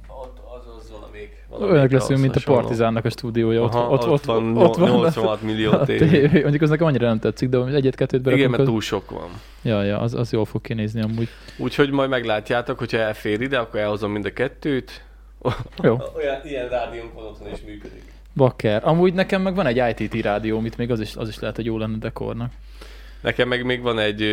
[1.60, 1.72] Ott.
[1.72, 2.40] Olyanok leszünk, mint a.
[2.46, 3.62] Partizánnak a stúdiója.
[3.62, 6.42] Ott, Aha, ott, ott, van, ott, van 86 millió tévé.
[6.42, 8.50] Mondjuk az nekem annyira nem tetszik, de egyet-kettőt Igen, berakunk.
[8.50, 8.68] mert az...
[8.68, 9.30] túl sok van.
[9.62, 11.30] Ja, ja, az, az jól fog kinézni amúgy.
[11.58, 15.04] Úgyhogy majd meglátjátok, hogyha elfér ide, akkor elhozom mind a kettőt.
[15.84, 15.98] Jó.
[16.16, 18.04] Olyan, ilyen rádiónk van otthon és működik.
[18.36, 18.88] Bakker.
[18.88, 21.66] Amúgy nekem meg van egy ITT rádió, amit még az is, az is lehet, hogy
[21.66, 22.52] jó lenne dekornak.
[23.22, 24.24] Nekem meg még van egy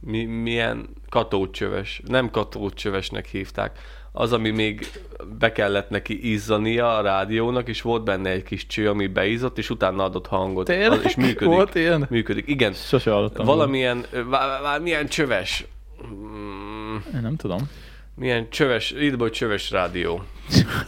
[0.00, 3.78] mi, milyen katócsöves, nem katócsövesnek hívták,
[4.12, 4.90] az, ami még
[5.38, 9.70] be kellett neki izzania a rádiónak, és volt benne egy kis cső, ami beizzott, és
[9.70, 10.66] utána adott hangot.
[10.66, 10.98] Tényleg?
[10.98, 11.54] Az, és működik.
[11.54, 12.06] Volt ilyen?
[12.10, 12.72] Működik, igen.
[12.72, 13.46] Sose hallottam.
[13.46, 15.64] Valamilyen, ö, vá, vá, milyen csöves,
[16.06, 17.70] mm, Én nem tudom.
[18.14, 20.22] milyen csöves, be, hogy csöves rádió.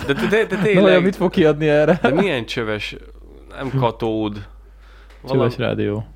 [0.07, 1.99] De, de, de, de tényleg, olyan, mit fog kiadni erre?
[2.03, 2.97] de milyen csöves,
[3.49, 4.47] nem katód.
[5.29, 6.07] Csöves rádió.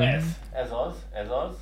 [0.00, 1.56] Ez, ez az, ez az.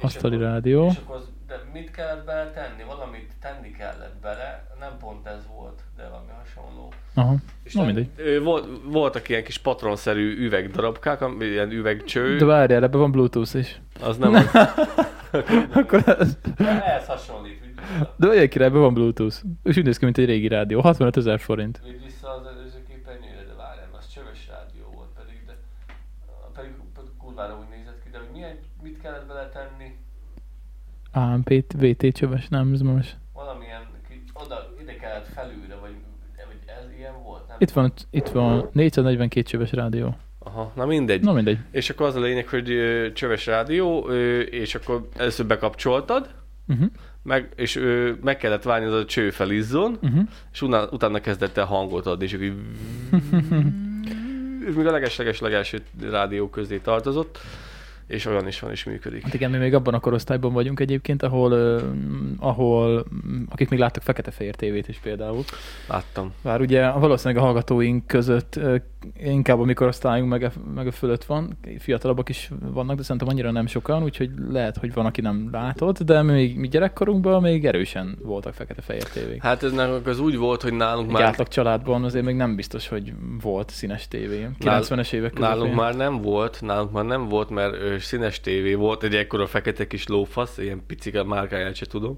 [0.00, 0.86] Asztali rádió.
[0.86, 1.28] És akkor, az-
[1.72, 2.82] mit kellett bele tenni?
[2.86, 6.92] Valamit tenni kellett bele, nem pont ez volt, de valami hasonló.
[7.14, 7.34] Aha.
[7.62, 8.42] És nem- mindegy.
[8.42, 13.80] Volt, voltak ilyen kis patronszerű üvegdarabkák, ilyen üvegcső, De várjál, ebben van Bluetooth is.
[14.02, 14.50] az nem az.
[15.74, 16.36] Akkor ez...
[16.56, 17.58] Ehhez hasonlít.
[18.16, 19.36] De olyan király, ebben van Bluetooth.
[19.62, 20.80] És úgy néz ki, mint egy régi rádió.
[20.80, 21.80] 65 ezer forint.
[21.84, 25.52] Vidd vissza az előző képernyőre, de várjál, az csöves rádió volt pedig, de
[26.54, 29.96] pedig, pedig kurvára úgy nézett ki, de hogy milyen, mit kellett bele tenni?
[31.12, 33.16] AMP, VT csöves, nem, ez most.
[33.32, 33.80] Valamilyen,
[34.44, 35.94] oda, ide kellett felülre, vagy,
[36.36, 37.56] vagy ez ilyen volt, nem?
[37.60, 40.16] Itt van, itt van 442 csöves rádió.
[40.38, 41.22] Aha, na mindegy.
[41.22, 41.58] Na mindegy.
[41.70, 46.86] És akkor az a lényeg, hogy ö, csöves rádió, ö, és akkor először bekapcsoltad, Uh-huh.
[47.22, 50.20] meg, és ö, meg kellett várni, az a cső felizzon, Uh-huh.
[50.52, 52.52] és utána, utána kezdett el hangot adni, és így...
[54.68, 55.78] Ez még a leges-leges legelső
[56.10, 57.38] rádió közé tartozott,
[58.10, 59.22] és olyan is van, és működik.
[59.22, 61.82] Hát igen, mi még abban a korosztályban vagyunk egyébként, ahol, uh,
[62.38, 63.04] ahol
[63.48, 65.44] akik még láttak fekete-fehér tévét is például.
[65.88, 66.32] Láttam.
[66.42, 68.60] Bár ugye valószínűleg a hallgatóink között
[69.22, 73.28] inkább a mi korosztályunk meg a, meg a fölött van, fiatalabbak is vannak, de szerintem
[73.28, 77.66] annyira nem sokan, úgyhogy lehet, hogy van, aki nem látott, de még mi gyerekkorunkban még
[77.66, 79.42] erősen voltak fekete-fehér tévék.
[79.42, 82.56] Hát ez nálunk az úgy volt, hogy nálunk Egy már, átlag családban azért még nem
[82.56, 84.48] biztos, hogy volt színes tévé.
[84.60, 85.56] 90-es évek közepén.
[85.56, 89.86] nálunk már nem volt, nálunk már nem volt, mert színes tévé volt, egy ekkora fekete
[89.86, 92.16] kis lófasz, ilyen picike márkáját se tudom,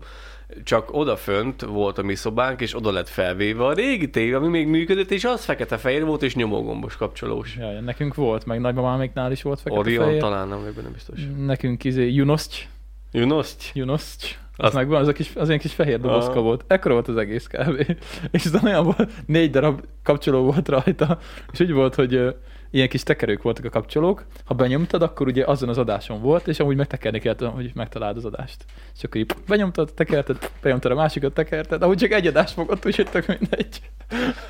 [0.65, 4.49] csak oda fönt volt a mi szobánk, és oda lett felvéve a régi tévé, ami
[4.49, 7.57] még működött, és az fekete-fehér volt, és nyomógombos kapcsolós.
[7.57, 10.21] Ja, nekünk volt, meg nagymamáméknál is volt Orion fekete-fehér.
[10.21, 11.19] talán, nem vagyok benne biztos.
[11.47, 12.69] Nekünk izé Junoszt,
[13.13, 13.71] Junoszt?
[13.75, 16.41] Junoszt, az Azt- megvan, az a kis, az ilyen kis fehér dobozka Aha.
[16.41, 16.65] volt.
[16.67, 17.97] Ekkora volt az egész kb.
[18.31, 21.19] És az olyan volt, négy darab kapcsoló volt rajta,
[21.53, 22.35] és úgy volt, hogy
[22.73, 24.25] ilyen kis tekerők voltak a kapcsolók.
[24.45, 28.25] Ha benyomtad, akkor ugye azon az adáson volt, és amúgy megtekerni kellett, hogy megtaláld az
[28.25, 28.65] adást.
[28.97, 33.11] És akkor így benyomtad, tekerted, benyomtad a másikat, tekerted, ahogy csak egy adást fogott, úgyhogy
[33.11, 33.81] tök mindegy.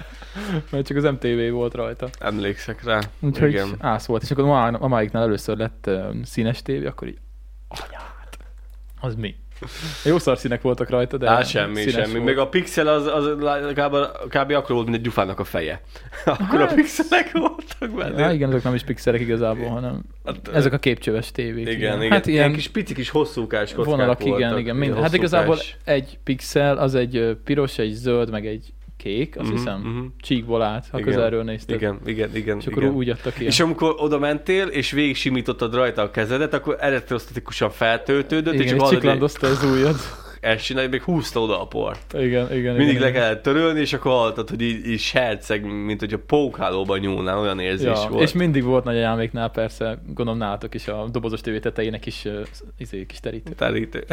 [0.70, 2.08] Mert csak az MTV volt rajta.
[2.18, 3.00] Emlékszek rá.
[3.20, 3.74] Úgyhogy Igen.
[3.78, 4.22] ász volt.
[4.22, 7.18] És akkor a mamáiknál először lett uh, színes tévé, akkor így
[7.68, 8.38] anyát.
[9.00, 9.35] Az mi?
[10.05, 12.12] Jó szarszínek voltak rajta, de Hát semmi, semmi.
[12.12, 12.25] Volt.
[12.25, 13.27] Még a pixel az, az
[13.75, 13.96] kb.
[14.29, 14.51] kb.
[14.53, 15.81] akkor volt, mint egy gyufának a feje.
[16.25, 18.20] Akkor a Hát- pixelek voltak benne.
[18.27, 21.68] Ja, igen, ezek nem is pixelek igazából, hanem Hát, ezek a képcsöves tévék.
[21.68, 22.12] igen, igen.
[22.12, 24.38] Hát ilyen kis pici kis hosszúkás kockák vonalak, voltak.
[24.38, 24.77] igen, igen.
[24.77, 28.72] Mind, Ilyen hát igazából egy pixel, az egy piros, egy zöld, meg egy
[29.03, 29.81] kék, azt Mhm, hiszem.
[29.81, 30.05] mhm.
[30.21, 31.12] Csíkból állt, ha Igen.
[31.12, 31.77] közelről nézted.
[31.77, 32.59] Igen, igen, igen.
[32.59, 32.95] És akkor igen.
[32.95, 33.45] úgy adta ki.
[33.45, 38.73] És amikor oda mentél, és végig simítottad rajta a kezedet, akkor elektrosztatikusan feltöltődött, igen, és
[38.83, 39.97] és csiklandozta az ujjad.
[40.41, 42.12] ezt csinálj, még húzta oda a port.
[42.19, 42.75] Igen, igen.
[42.77, 46.19] Mindig igen, le kellett törölni, és akkor hallottad, hogy így, így serceg, mint hogy a
[46.27, 48.23] pókhálóban nyúlnál, olyan érzés Ja, volt.
[48.23, 52.41] és mindig volt nagy anyáméknál persze, gondolom nálatok is a dobozos tévé tetejének is uh,
[52.79, 53.53] izé, kis terítő.
[53.53, 54.05] Terítő.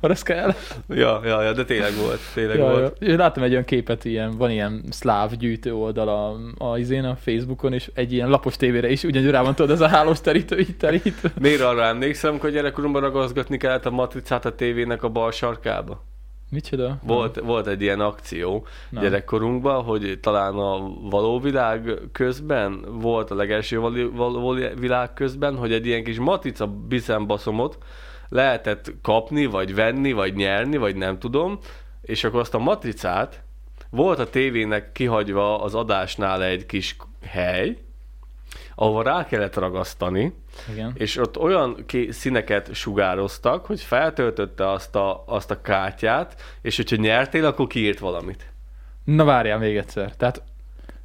[0.00, 0.54] Van ez kell?
[0.88, 2.96] Ja, ja, ja, de tényleg volt, tényleg Ja, volt.
[3.00, 3.16] ja.
[3.16, 6.36] Láttam egy olyan képet, ilyen, van ilyen szláv gyűjtő oldal a,
[6.70, 9.80] a, izén, a Facebookon, és egy ilyen lapos tévére is ugyanúgy rá van tudod, ez
[9.80, 11.40] a hálós terítő, így terít.
[11.40, 16.02] Miért arra emlékszem, hogy gyerekkoromban ragaszgatni kellett a matricát a tévének a bal sarkába?
[16.50, 16.98] Micsoda?
[17.02, 19.00] Volt, volt egy ilyen akció Na.
[19.00, 25.72] gyerekkorunkban, hogy talán a való világ közben, volt a legelső való, való világ közben, hogy
[25.72, 27.78] egy ilyen kis matrica biszembaszomot
[28.34, 31.58] lehetett kapni, vagy venni, vagy nyerni, vagy nem tudom,
[32.02, 33.42] és akkor azt a matricát
[33.90, 37.76] volt a tévének kihagyva az adásnál egy kis hely,
[38.74, 40.34] ahova rá kellett ragasztani,
[40.72, 40.92] Igen.
[40.94, 46.96] és ott olyan ké- színeket sugároztak, hogy feltöltötte azt a, azt a kártyát, és hogyha
[46.96, 48.52] nyertél, akkor kiírt valamit.
[49.04, 50.16] Na várjál még egyszer.
[50.16, 50.42] Tehát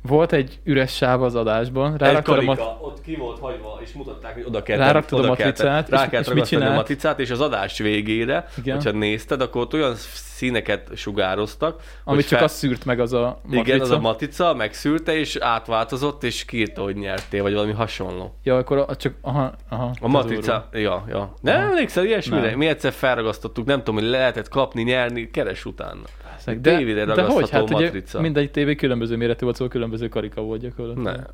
[0.01, 3.91] volt egy üres sáv az adásban, Egy ráraktad a mat- ott ki volt hagyva, és
[3.91, 6.65] mutatták, hogy oda kell Ráraktad a oda kell matricát, rá és- kell és mit ragasztani
[6.65, 8.75] a matricát, és az adás végére, Igen.
[8.75, 13.39] hogyha nézted, akkor ott olyan színeket sugároztak, amit csak fel- azt szűrt meg az a
[13.43, 13.61] matrica.
[13.67, 18.35] Igen, az a matrica megszűrte, és átváltozott, és kiírta, hogy nyertél, vagy valami hasonló.
[18.43, 19.91] Ja, akkor a, csak, aha, aha.
[20.01, 21.33] A matrica, ja, ja.
[21.41, 22.55] Nem emlékszel ilyesmire?
[22.55, 26.01] Mi egyszer felragasztottuk, nem tudom, hogy lehetett kapni, nyerni, keres utána.
[26.45, 27.49] De, tévére de hogy?
[27.49, 28.21] Hát ugye matrica.
[28.21, 31.15] mindegy tévé különböző méretű volt, szóval különböző karika volt gyakorlatilag.
[31.15, 31.25] Nem.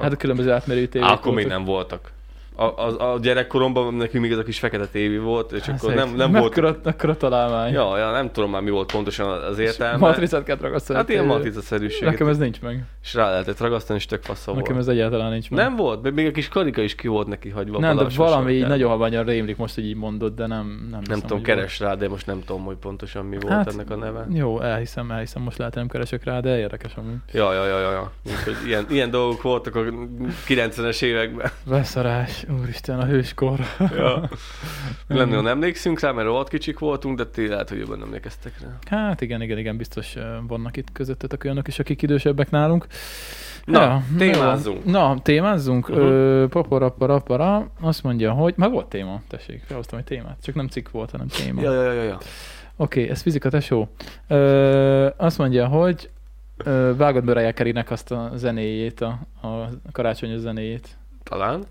[0.00, 1.58] Hát a különböző átmerő tévék akkor még voltak.
[1.58, 2.12] nem voltak.
[2.58, 6.04] A, a, a gyerekkoromban nekünk még ez a kis fekete tévé volt, és akkor Hát,
[6.06, 6.44] nem, nem volt...
[6.54, 7.72] Mekkora, mekkora találmány.
[7.72, 9.96] Ja, ja, nem tudom már mi volt pontosan az értelme.
[9.98, 10.98] Matricát kellett ragasztani.
[10.98, 12.02] Hát ilyen matricaszerűség.
[12.02, 12.84] Nekem ez nincs meg.
[13.02, 14.76] És rá lehetett ragasztani, és tök Nekem volt.
[14.78, 15.58] ez egyáltalán nincs meg.
[15.64, 17.78] Nem volt, de még a kis karika is ki volt neki hagyva.
[17.78, 21.00] nem, de valami így nagyon halványan rémlik most, hogy így mondod, de nem Nem, Nem
[21.00, 23.96] hiszem, tudom, keres rá, de most nem tudom, hogy pontosan mi volt Hát, ennek a
[23.96, 24.10] neve.
[24.10, 24.36] volt.
[24.36, 27.14] Jó, elhiszem, elhiszem, most lehet nem keresek rá, de érdekes amúgy.
[27.32, 28.12] Ja, ja, ja, ja, ja.
[28.24, 29.80] Úgyhogy ilyen, ilyen dolgok voltak a
[30.48, 31.50] 90-es években.
[31.68, 33.60] Beszarás, úristen, a hőskor.
[33.78, 34.28] Ja.
[35.06, 38.96] Nem nagyon emlékszünk rá, mert rohadt kicsik voltunk, de ti lehet, hogy jobban emlékeztek rá.
[38.96, 42.86] Hát igen, igen, igen, biztos vannak itt közöttetek olyanok is, akik idősebbek nálunk.
[43.64, 44.16] Na, jó.
[44.18, 44.84] témázzunk.
[44.84, 45.88] Na, témázzunk.
[45.88, 46.48] Uh-huh.
[46.48, 48.54] Paparapparapara, azt mondja, hogy...
[48.56, 50.36] Már volt téma, tessék, felhoztam egy témát.
[50.42, 51.62] Csak nem cikk volt, hanem téma.
[51.62, 52.18] Ja, ja, ja, ja.
[52.76, 53.88] Oké, okay, ez fizika tesó.
[54.28, 56.10] Ö, azt mondja, hogy
[56.56, 60.96] ö, vágod Mariah Carey-nek azt a zenéjét, a, a karácsonyos zenéjét.
[61.22, 61.64] Talán.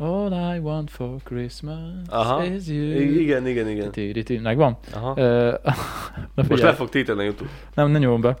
[0.00, 2.44] All I want for Christmas Aha.
[2.44, 3.00] is you.
[3.20, 3.90] Igen, igen, igen.
[3.90, 4.40] Tiri-tiri.
[4.40, 4.76] Megvan?
[4.94, 5.14] Aha.
[5.16, 5.54] Ö,
[6.34, 7.50] na Most le fog téteni a YouTube.
[7.74, 8.36] nem, nem nyomom be.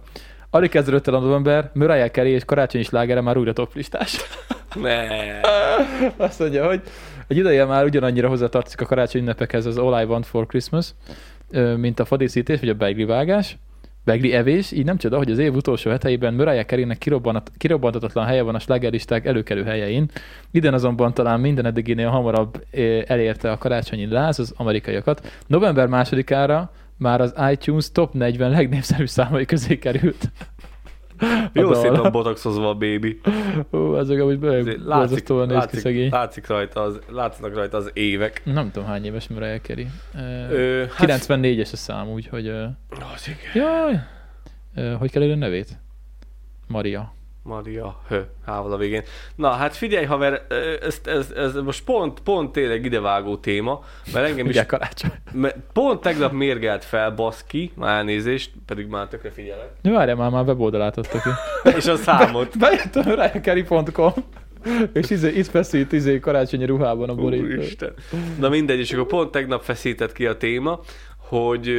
[0.50, 4.16] Alig kezdődött el a november, Mariah Carey és karácsonyi slágere már újra toplistás.
[4.74, 5.06] Ne.
[6.26, 6.82] Azt mondja, hogy
[7.26, 10.94] egy ideje már ugyanannyira hozzátartozik a karácsonyi ünnepekhez az All I Want for Christmas,
[11.76, 13.04] mint a fadíszítés vagy a beigli
[14.04, 18.54] beigli evés, így nem csoda, hogy az év utolsó heteiben Carey-nek kirobbanat- kirobbantatatlan helye van
[18.54, 20.10] a slágerlisták előkelő helyein.
[20.50, 25.42] Idén azonban talán minden eddiginél hamarabb ö, elérte a karácsonyi láz az amerikaiakat.
[25.46, 30.30] November másodikára már az iTunes top 40 legnépszerűbb számai közé került.
[31.52, 31.74] Jó dal.
[31.74, 33.20] szépen botoxozva a baby.
[33.72, 36.08] Ó, ezek amúgy Azért borzasztóan néz ki látszik, szegény.
[36.10, 38.42] látszik rajta az, látszanak rajta az évek.
[38.44, 39.86] Nem tudom hány éves Mariah Carey.
[40.14, 40.18] Ö,
[40.50, 42.48] Ö, hát- 94-es a szám, úgyhogy...
[42.48, 43.66] Az igen.
[44.74, 44.96] Jaj!
[44.98, 45.78] Hogy kell a nevét?
[46.66, 47.16] Maria.
[47.48, 49.02] Maria, hő, hával a végén.
[49.34, 50.46] Na, hát figyelj, haver,
[50.82, 55.10] ez, ez, ez most pont, pont tényleg idevágó téma, mert engem is karácsony.
[55.72, 59.70] pont tegnap mérgelt fel, baszki, már elnézést, pedig már tökre figyelek.
[59.82, 61.28] Ja, Várjál már, már weboldalát adtak ki.
[61.78, 62.58] És a számot.
[62.58, 64.12] Bejött a mariahcarey.com
[64.92, 67.44] és izé, itt feszít izé karácsonyi ruhában a borító.
[67.44, 67.92] Úristen.
[68.38, 70.80] Na mindegy, és akkor pont tegnap feszített ki a téma,
[71.16, 71.70] hogy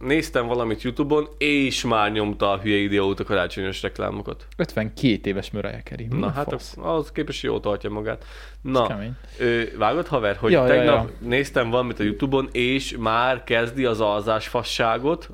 [0.00, 4.46] néztem valamit Youtube-on, és már nyomta a hülye idiót a karácsonyos reklámokat.
[4.56, 6.06] 52 éves Mariah Carey.
[6.10, 6.76] Na hát fasz?
[6.76, 8.24] az képes jól tartja magát.
[8.62, 8.98] Na.
[9.38, 11.28] Ö, vágod haver, hogy ja, tegnap ja, ja.
[11.28, 15.30] néztem valamit a Youtube-on, és már kezdi az alzás fasságot,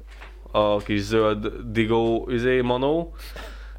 [0.51, 3.15] a kis zöld digó izé, manó,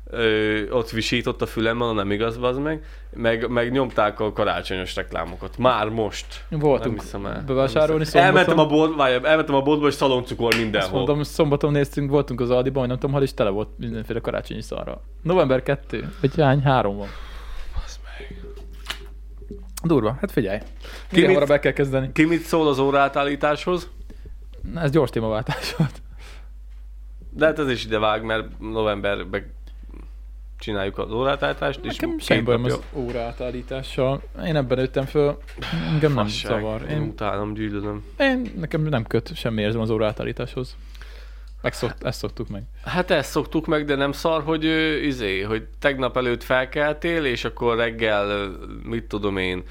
[0.09, 5.57] Ö, ott visított a fülemben, nem igaz, az meg, meg, meg nyomták a karácsonyos reklámokat.
[5.57, 6.45] Már most.
[6.49, 7.43] Voltunk Nem hiszem el.
[7.47, 8.27] bevásárolni Nem szombaton.
[8.37, 10.97] Elmentem a, bolt, várj, elmentem a boltba, és szaloncukor Azt mindenhol.
[10.97, 15.01] mondom, szombaton néztünk, voltunk az Aldiban, nem tudom, hol is tele volt mindenféle karácsonyi szarra.
[15.21, 16.61] November 2, vagy hány?
[16.61, 17.07] Három van.
[19.83, 20.59] Durva, hát figyelj.
[21.09, 22.11] Ki mit- hamarabb el kell kezdeni.
[22.13, 23.89] Ki mit szól az óraátállításhoz?
[24.73, 26.01] Na, Ez gyors témaváltás volt.
[27.29, 29.55] De hát ez is ide vág, mert novemberben
[30.59, 34.21] csináljuk az órátáltást, és Nekem két semmi bajom az óraátállítással.
[34.45, 35.37] Én ebben nőttem föl,
[35.93, 36.51] engem nem Fasság.
[36.51, 36.81] zavar.
[36.81, 38.03] Én Én, utálom, gyűlölöm.
[38.19, 39.89] én, nekem nem köt semmi érzem az
[41.57, 41.61] óraátállításhoz.
[41.61, 42.63] Megszokt, ezt szoktuk meg.
[42.83, 47.43] Hát ezt szoktuk meg, de nem szar, hogy ö, izé, hogy tegnap előtt felkeltél, és
[47.45, 48.51] akkor reggel,
[48.83, 49.63] mit tudom én,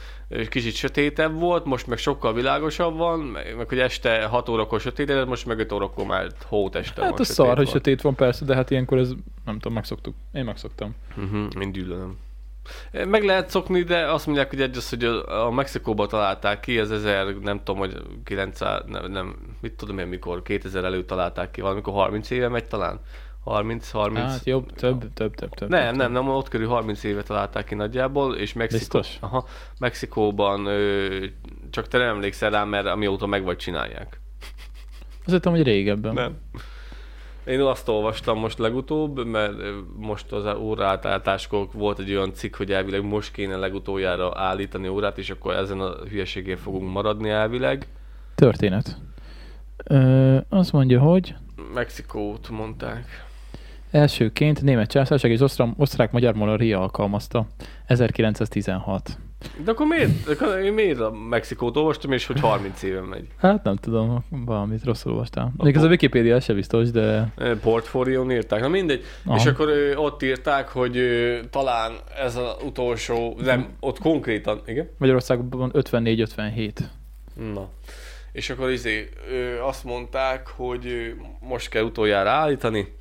[0.49, 5.07] kicsit sötétebb volt, most meg sokkal világosabb van, meg, meg hogy este 6 órakor sötét,
[5.07, 7.21] de most meg 5 órakor már hóteste Hát van.
[7.21, 7.73] az szar, hogy van.
[7.75, 9.11] sötét van persze, de hát ilyenkor ez,
[9.45, 10.15] nem tudom, megszoktuk.
[10.33, 10.95] Én megszoktam.
[11.17, 12.17] Uh-huh, én gyűlölöm.
[12.93, 16.91] Meg lehet szokni, de azt mondják, hogy egy az, hogy a, Mexikóba találták ki, ez
[16.91, 21.61] 1000, nem tudom, hogy 900, nem, nem, mit tudom én mikor, 2000 előtt találták ki,
[21.61, 23.01] valamikor 30 éve megy talán?
[23.45, 24.21] 30, 30.
[24.31, 25.69] Hát jobb, több, több, több, több.
[25.69, 25.97] Nem, több.
[25.97, 29.17] nem, nem, ott körül 30 éve találták ki nagyjából, és Mexikó, Biztos?
[29.21, 29.47] aha,
[29.79, 31.25] Mexikóban ö,
[31.71, 34.21] csak te nem emlékszel rá, mert amióta meg vagy csinálják.
[35.25, 36.15] Azt hittem, hogy régebben.
[36.15, 36.37] Nem.
[37.47, 39.53] Én azt olvastam most legutóbb, mert
[39.97, 45.31] most az óraátállításkor volt egy olyan cikk, hogy elvileg most kéne legutoljára állítani órát, és
[45.31, 47.87] akkor ezen a hülyeségén fogunk maradni elvileg.
[48.35, 48.99] Történet.
[49.85, 51.35] Ö, azt mondja, hogy
[51.75, 53.25] Mexikót mondták.
[53.91, 57.47] elsőként német császárság és osztrák- osztrák-magyar monarchia alkalmazta.
[57.87, 59.19] 1916.
[59.65, 63.27] De akkor miért, akkor miért a Mexikót olvastam, és hogy 30 éve megy?
[63.37, 65.53] Hát nem tudom, valamit rosszul olvastál.
[65.57, 69.05] Még ez a Wikipedia se biztos, de Portfólión írták, na mindegy.
[69.25, 69.37] Aha.
[69.37, 71.01] És akkor ott írták, hogy
[71.51, 74.89] talán ez az utolsó, nem, ott konkrétan, igen?
[74.99, 76.73] Magyarországban 54-57.
[77.55, 77.69] Na.
[78.33, 79.09] És akkor izé,
[79.63, 82.95] azt mondták, hogy most kell utoljára állítani,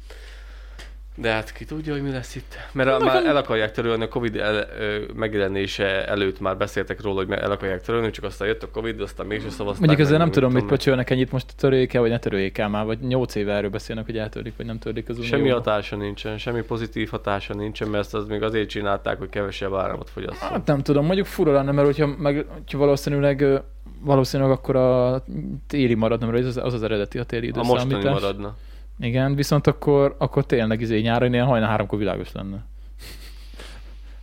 [1.15, 2.55] de hát ki tudja, hogy mi lesz itt.
[2.71, 7.25] Mert a, már el akarják törölni a Covid el, ö, megjelenése előtt már beszéltek róla,
[7.25, 9.79] hogy el akarják törölni, csak aztán jött a Covid, aztán mégse szavazták.
[9.79, 10.69] Mondjuk ezzel meg, nem tudom, mit meg.
[10.69, 14.05] pöcsölnek ennyit, most törőjék el, vagy ne törőjék el már, vagy 8 éve erről beszélnek,
[14.05, 15.57] hogy eltörlik, vagy nem törlik az Semmi unióba.
[15.59, 20.09] hatása nincsen, semmi pozitív hatása nincsen, mert ezt az még azért csinálták, hogy kevesebb áramot
[20.09, 20.49] fogyasszon.
[20.49, 23.61] Hát nem tudom, mondjuk fura lenne, mert hogyha, meg, hogyha valószínűleg
[24.01, 25.23] valószínűleg akkor a
[25.67, 28.21] téli maradna, mert az az, az eredeti a téli a mostani időszámítás.
[28.21, 28.55] maradna.
[28.99, 32.65] Igen, viszont akkor, akkor tényleg izé nyáron ilyen hajnal háromkor világos lenne.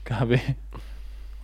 [0.03, 0.41] Kb.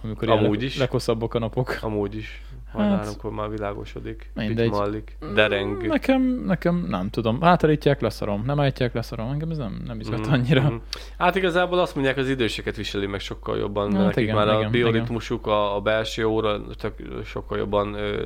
[0.02, 0.78] Amikor Amúgy le- is.
[0.78, 1.78] leghosszabbak a napok.
[1.80, 2.42] Amúgy is.
[2.72, 4.30] Hát, Hát, háromkor már világosodik.
[4.34, 4.70] mindegy.
[4.70, 5.16] Mallik.
[5.34, 5.86] Dereng.
[5.86, 7.38] Nekem, nekem nem tudom.
[7.40, 8.42] Átállítják, leszarom.
[8.46, 9.30] Nem állítják, leszarom.
[9.30, 10.62] Engem ez nem, nem izgat Mhm, annyira.
[10.62, 10.74] mhm.
[11.18, 14.48] Hát igazából azt mondják, az időseket viseli meg sokkal jobban, Hát hát nekik igen, már
[14.48, 18.22] a igen, bioritmusuk, a, a belső óra tök, sokkal jobban ö,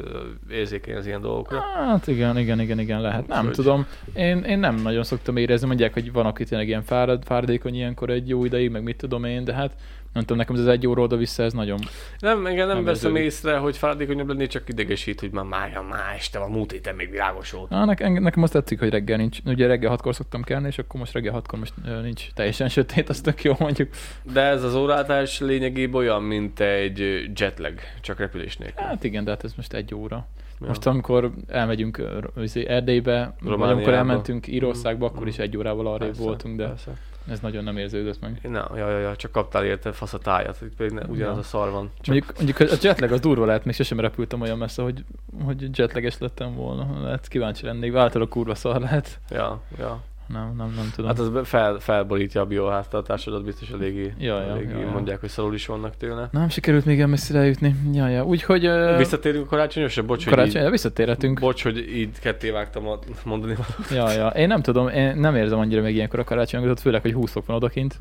[0.51, 1.61] érzékeny az ilyen dolgokra.
[1.61, 3.27] Hát igen, igen, igen, igen, lehet.
[3.27, 3.87] Nem Úgyhogy- tudom.
[4.15, 8.11] Én, én nem nagyon szoktam érezni, mondják, hogy van, aki tényleg ilyen fárad, fáradékony ilyenkor
[8.11, 9.75] egy jó ideig, meg mit tudom én, de hát
[10.13, 11.79] nem tudom, nekem ez az egy óra oda-vissza, ez nagyon...
[12.19, 16.15] Nem, engem nem, Nem veszem észre, hogy fáradékonyabb lenni, csak idegesít, hogy már mája, már
[16.17, 17.73] este van, múlt héten még világos volt.
[17.73, 19.39] Ah, nekem, nekem azt tetszik, hogy reggel nincs.
[19.45, 23.21] Ugye reggel hatkor szoktam kelni, és akkor most reggel hatkor most nincs teljesen sötét, az
[23.21, 23.89] tök jó mondjuk.
[24.33, 28.85] De ez az órátás lényegében olyan, mint egy jetlag, csak repülés nélkül.
[28.85, 30.27] Hát igen, de hát ez most egy óra.
[30.61, 30.67] Ja.
[30.69, 32.03] Most amikor elmegyünk
[32.37, 35.43] izé, Erdélybe, vagy amikor elmentünk Írországba, Mhm, akkor is mhm.
[35.43, 36.93] egy órával arrébb Persze, voltunk, de persze.
[37.31, 38.39] Ez nagyon nem érződött meg.
[38.43, 41.41] Na, ja, ja, ja, csak kaptál érte fasz a tájat, itt pedig ne, ugyanaz Ja.
[41.41, 41.91] a szar van.
[42.01, 45.05] Csak Mondjuk, mondjuk a jetlag az durva lehet, még sosem repültem olyan messze, hogy,
[45.45, 47.03] hogy jetlages lettem volna.
[47.03, 49.19] Lehet kíváncsi lennék, váltal a kurva szar lehet.
[49.31, 50.03] Ja, ja.
[50.27, 51.07] Nem, nem, nem tudom.
[51.11, 54.91] Hát az fel, felborítja a bioháztartásodat, biztos eléggé, Ja, ja, eléggé ja, ja.
[54.91, 56.29] mondják, hogy szarul is vannak tőle.
[56.33, 57.77] Nem sikerült még ilyen messzire eljutni.
[57.93, 58.25] Ja, ja.
[58.25, 58.65] Úgyhogy...
[58.67, 60.03] ö, Visszatérünk karácsonyosra?
[60.03, 61.41] Bocs, hogy karácsonyra így, visszatérhetünk.
[61.41, 63.91] bocs, hogy így ketté vágtam a mondani valót.
[64.15, 64.29] Ja, ja.
[64.29, 67.47] Én nem tudom, én nem érzem annyira még ilyenkor a karácsonyokat, főleg, hogy 20 fok
[67.47, 68.01] van odakint.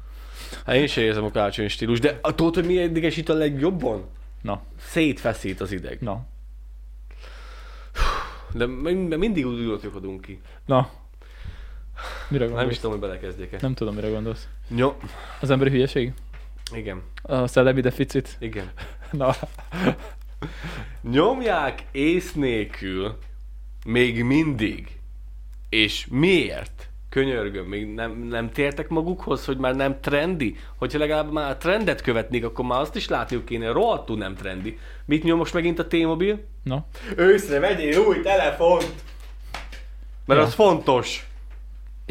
[0.66, 4.04] Hát én sem érzem a karácsonyi stílus, de a- tudod, hogy mi idegesít a legjobban?
[4.42, 5.98] Na, Szétfeszít az ideg.
[6.02, 6.22] na,
[8.54, 10.42] De mind- mindig úgy ültőkodunk ki.
[10.66, 10.90] na.
[12.28, 12.72] Mire Nem gondolsz?
[12.76, 13.58] is tudom, hogy belekezdjek-e.
[13.62, 14.48] Nem tudom, mire gondolsz.
[14.76, 14.98] Jó,
[15.42, 16.14] Az emberi hülyeség?
[16.76, 18.36] igen, A szellemi deficit?
[18.40, 18.72] igen.
[19.12, 19.34] Na,
[21.02, 23.18] Nyomják ész nélkül
[23.86, 24.88] még mindig.
[25.70, 26.90] És miért?
[27.10, 30.56] Könyörgöm, még nem, nem tértek magukhoz, hogy már nem trendi?
[30.76, 34.78] Hogyha legalább már a trendet követnék, akkor már azt is látniuk kéne, rohadtul nem trendi.
[35.06, 36.44] Mit nyom most megint a T-mobil?
[36.64, 36.86] na.
[37.16, 38.94] Őszre vegyél új telefont!
[40.26, 40.46] Mert Ja.
[40.46, 41.26] az fontos.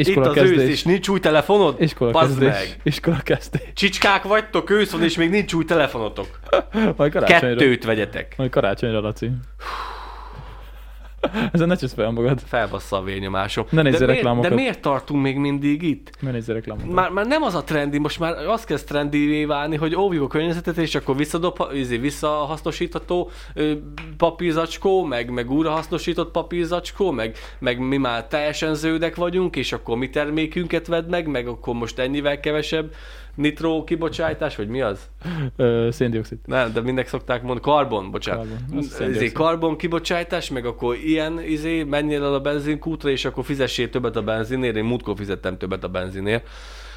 [0.01, 1.77] Iskola Itt az ősz, és nincs új telefonod?
[1.79, 2.69] Iskola Bazd kezdés.
[2.69, 2.81] meg!
[2.83, 3.63] Iskola kezdés.
[3.75, 6.39] Csicskák vagytok, ősz van, és még nincs új telefonotok.
[6.97, 7.57] Majd karácsonyra.
[7.57, 8.35] Kettőt vegyetek.
[8.37, 9.31] Majd karácsonyra, Laci.
[11.53, 12.41] Ezen ne csesz fel magad.
[12.47, 13.65] Felbassza a vérnyomásom.
[13.71, 14.49] Ne miért, reklámokat.
[14.49, 16.11] de miért tartunk még mindig itt?
[16.21, 16.93] Ne nézzél reklámokat.
[16.93, 20.27] Már, már nem az a trendi, most már az kezd trendivé válni, hogy óvjuk a
[20.27, 23.31] környezetet, és akkor visszadob, izé, visszahasznosítható
[24.17, 30.11] papírzacskó, meg, meg újrahasznosított papírzacskó, meg, meg mi már teljesen zöldek vagyunk, és akkor mi
[30.11, 32.93] termékünket vedd meg, meg akkor most ennyivel kevesebb
[33.41, 35.11] nitró kibocsátás, vagy mi az?
[35.91, 36.39] Széndiokszid.
[36.45, 38.47] Nem, de mindenki szokták mondani, karbon, bocsánat.
[38.47, 43.91] Karbon, Izé, karbon kibocsátás, meg akkor ilyen, izé, menjél el a benzinkútra, és akkor fizessél
[43.91, 46.49] többet a benzinért, én múltkor fizettem többet a benzinért,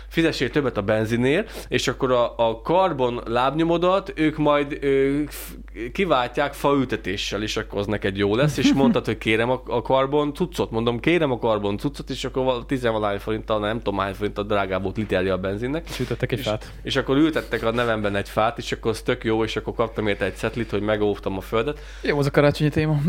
[0.07, 4.79] fizessél többet a benzinért, és akkor a, a karbon lábnyomodat ők majd
[5.27, 5.57] f-
[5.91, 10.33] kiváltják faültetéssel, és akkor az neked jó lesz, és mondtad, hogy kérem a, a karbon
[10.33, 14.43] cuccot, mondom, kérem a karbon cuccot, és akkor val- tizenvalány forinttal, nem tudom hány forinttal
[14.43, 16.71] drágább volt literje a benzinnek, Sütöttek egy fát.
[16.83, 20.07] és akkor ültettek a nevemben egy fát, és akkor az tök jó, és akkor kaptam
[20.07, 21.79] érte egy szetlit, hogy megóvtam a földet.
[22.01, 22.99] Jó, az a karácsonyi téma.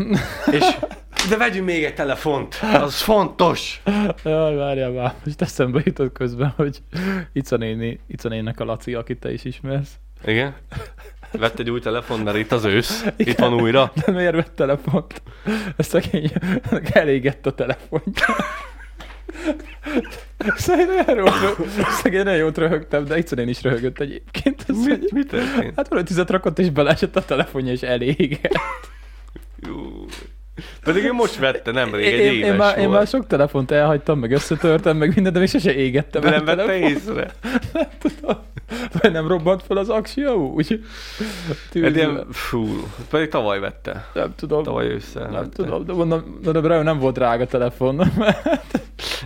[0.51, 0.77] És,
[1.29, 3.81] de vegyünk még egy telefont, az fontos.
[4.23, 5.13] Jaj, várjál már.
[5.25, 6.77] Most eszembe jutott közben, hogy
[7.33, 9.89] Ica néni, Ica a Laci, akit te is ismersz.
[10.25, 10.55] Igen?
[11.39, 13.05] Vett egy új telefon, mert itt az ősz.
[13.17, 13.91] Itt van újra.
[14.05, 15.21] De miért vett telefont?
[15.77, 16.31] Ez szegény,
[16.91, 18.35] elégett a telefonja.
[20.67, 24.65] Nagyon jót, rö- szegény nagyon jót röhögtem, de néni is röhögött egyébként.
[24.67, 25.73] Ez, Mi, hogy, mi történt?
[25.75, 28.59] hát valami tüzet rakott és beleesett a telefonja és elégett.
[29.67, 30.05] Jó.
[30.83, 34.19] Pedig én most vette, nemrég, egy én, éves én, már, én már sok telefont elhagytam,
[34.19, 37.31] meg összetörtem, meg minden, de még sose égettem De nem vette észre.
[37.73, 38.37] Nem tudom.
[39.01, 40.71] Vagy nem robbant fel az aksia úgy?
[40.71, 40.81] Egy
[41.69, 41.89] Tűzve.
[41.89, 42.67] ilyen, fú,
[43.09, 44.09] pedig tavaly vette.
[44.13, 44.63] Nem tudom.
[44.63, 45.23] Tavaly ősszel.
[45.23, 45.49] Nem vette.
[45.49, 48.01] tudom, de mondom, de nem volt drága telefon.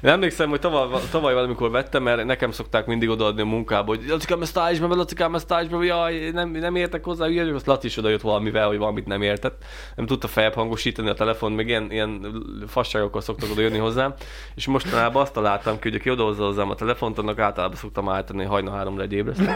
[0.04, 4.06] Én emlékszem, hogy tavaly, tavaly valamikor vettem, mert nekem szokták mindig odaadni a munkába, hogy
[4.08, 7.66] Lacikám, ezt állítsd be, Lacikám, ezt állítsd be, jaj, nem, nem értek hozzá, vagyok, azt
[7.66, 9.64] Laci is odajött valamivel, hogy valamit nem értett.
[9.96, 14.14] Nem tudta feljebb hangosítani a telefon, meg ilyen, ilyen fasságokkal szoktak oda jönni hozzám.
[14.56, 18.40] És mostanában azt találtam ki, hogy aki odahozza hozzám a telefont, annak általában szoktam állítani,
[18.40, 19.50] hogy hajna háromra egy ébresztő.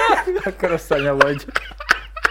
[0.44, 1.44] Akkor azt anya vagy.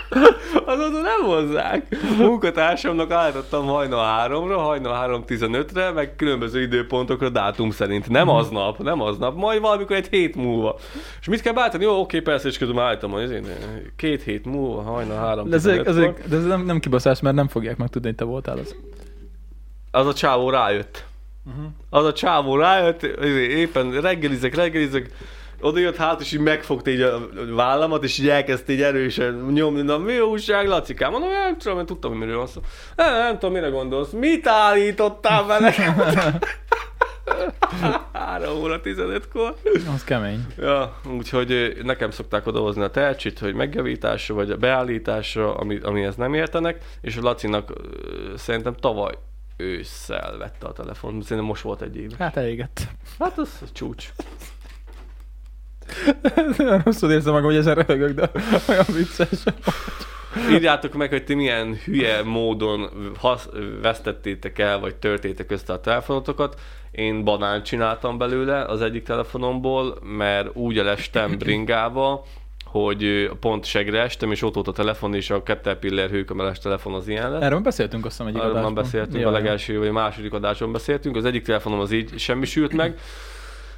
[0.65, 1.95] Azóta nem hozzák.
[2.17, 8.09] Munkatársamnak állítottam hajna háromra, hajna három tizenötre, meg különböző időpontokra dátum szerint.
[8.09, 10.75] Nem aznap, nem aznap, majd valamikor egy hét múlva.
[11.21, 11.83] És mit kell beállítani?
[11.83, 13.47] Jó, oké, persze, és közben állítom, hogy ezért
[13.95, 16.27] két hét múlva, hajna három De ez, ez, tizenötkor.
[16.27, 18.75] de ez nem, nem kibaszás, mert nem fogják megtudni, hogy te voltál az.
[19.91, 21.05] Az a csávó rájött.
[21.45, 21.65] Uh-huh.
[21.89, 25.09] Az a csávó rájött, éppen reggelizek, reggelizek,
[25.61, 29.81] oda jött hát, és így megfogta így a vállamat, és így elkezdte így erősen nyomni,
[29.81, 31.11] na mi újság, Lacikám?
[31.11, 32.61] Mondom, nem tudom, én tudtam, hogy miről van szó.
[32.95, 34.11] Nem, nem tudom, mire gondolsz.
[34.11, 35.73] Mit állítottál vele?
[38.11, 39.55] 3 óra 15-kor.
[39.93, 40.45] Az kemény.
[40.57, 46.33] Ja, úgyhogy nekem szokták odahozni a tehetsit, hogy megjavításra, vagy a beállításra, ami, amihez nem
[46.33, 47.73] értenek, és a Lacinak
[48.35, 49.13] szerintem tavaly
[49.57, 51.21] ősszel vette a telefon.
[51.21, 52.11] Szerintem most volt egy év.
[52.17, 52.87] Hát elégett.
[53.19, 54.09] Hát az csúcs.
[56.83, 58.31] Rosszul érzem magam, hogy ezen röhögök, de
[58.69, 59.43] olyan vicces.
[60.51, 63.49] Írjátok meg, hogy ti milyen hülye módon hasz,
[63.81, 66.59] vesztettétek el, vagy törtétek össze a telefonotokat.
[66.91, 72.25] Én banánt csináltam belőle az egyik telefonomból, mert úgy elestem bringába,
[72.65, 77.07] hogy pont segre estem, és ott volt a telefon, és a Caterpillar hőkömeles telefon az
[77.07, 77.41] ilyen lett.
[77.41, 78.73] Erről beszéltünk azt hiszem egy már adásban.
[78.73, 81.15] beszéltünk, Ja, a legelső vagy a második adáson beszéltünk.
[81.15, 82.99] Az egyik telefonom az így semmisült meg.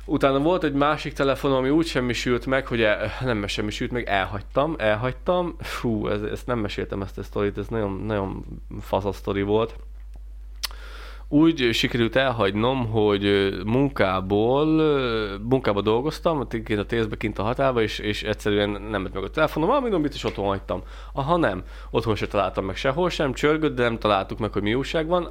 [0.08, 4.76] Utána volt egy másik telefonom, ami úgy semmisült meg, hogy el, nem semmisült meg, elhagytam,
[4.78, 5.56] elhagytam.
[5.60, 8.46] Fú, ez, ezt nem meséltem ezt a sztorit, ez nagyon, nagyon
[8.82, 9.76] fasz sztori volt.
[11.28, 14.66] Úgy sikerült elhagynom, hogy munkából,
[15.42, 19.30] munkába dolgoztam, kint a tészbe, kint a határba, és, és egyszerűen nem ment meg a
[19.30, 20.82] telefonom, ah, mondom, is otthon hagytam.
[21.14, 21.64] Aha, nem.
[21.90, 25.30] Otthon se találtam meg sehol sem, csörgött, de nem találtuk meg, hogy mi újság van.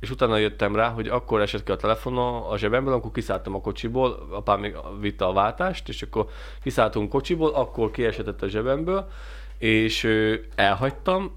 [0.00, 3.60] És utána jöttem rá, hogy akkor esett ki a telefonom a zsebemből, amikor kiszálltam a
[3.60, 6.26] kocsiból, apám még vitte a váltást, és akkor
[6.62, 9.08] kiszálltunk kocsiból, akkor kiesetett a zsebemből,
[9.58, 10.08] és
[10.54, 11.36] elhagytam,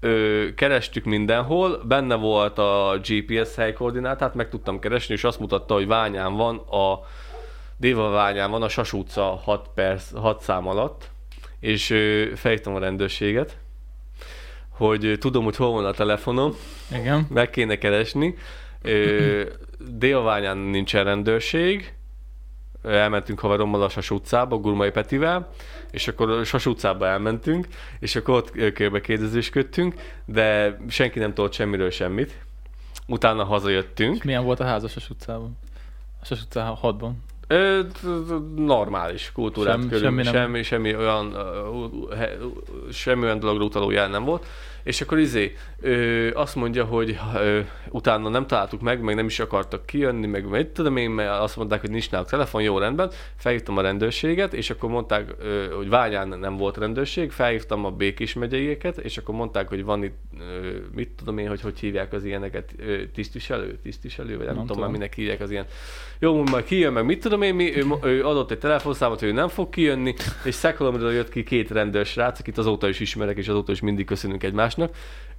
[0.00, 5.86] ö, kerestük mindenhol, benne volt a GPS helykoordinátát, meg tudtam keresni, és azt mutatta, hogy
[5.86, 7.00] Ványán van, a
[7.76, 11.10] Déva Ványán van, a Sas utca 6, perc, 6 szám alatt,
[11.60, 13.58] és ö, felhívtam a rendőrséget,
[14.76, 16.52] hogy tudom, hogy hol van a telefonom,
[16.92, 17.26] Igen.
[17.30, 18.34] meg kéne keresni.
[19.78, 21.94] Délványán nincsen rendőrség,
[22.82, 25.50] elmentünk haverommal a Sas utcába, Gurmai Petivel,
[25.90, 27.66] és akkor a Sas utcába elmentünk,
[27.98, 29.94] és akkor ott körbe kérdezősködtünk,
[30.24, 32.38] de senki nem tudott semmiről semmit.
[33.06, 34.16] Utána hazajöttünk.
[34.16, 35.58] És milyen volt a házasas utcában?
[36.20, 37.10] A Sas utcán 6-ban.
[37.46, 37.80] Ö,
[38.56, 41.36] normális kultúrát Sem- körül, semmi semmi, nem- semmi, semmi olyan,
[42.92, 44.46] semmi olyan dologra utaló jel nem volt.
[44.82, 47.60] És akkor izé, ö, azt mondja, hogy ö,
[47.94, 51.56] utána nem találtuk meg, meg nem is akartak kijönni, meg mit tudom én, mert azt
[51.56, 53.10] mondták, hogy nincs náluk telefon, jó rendben.
[53.36, 55.34] Felhívtam a rendőrséget, és akkor mondták,
[55.76, 60.16] hogy Vágyán nem volt rendőrség, felhívtam a Békés megyeieket, és akkor mondták, hogy van itt,
[60.94, 62.74] mit tudom én, hogy hogy hívják az ilyeneket,
[63.14, 65.66] tisztviselő, tisztviselő, vagy nem, nem tudom, már minek hívják az ilyen.
[66.18, 69.32] Jó, majd kijön, meg mit tudom én, mi, ő, ő adott egy telefonszámot, hogy ő
[69.32, 70.14] nem fog kijönni,
[70.44, 74.42] és Szekolomról jött ki két rendőrsrác, akit azóta is ismerek, és azóta is mindig köszönünk
[74.42, 74.94] egymásnak.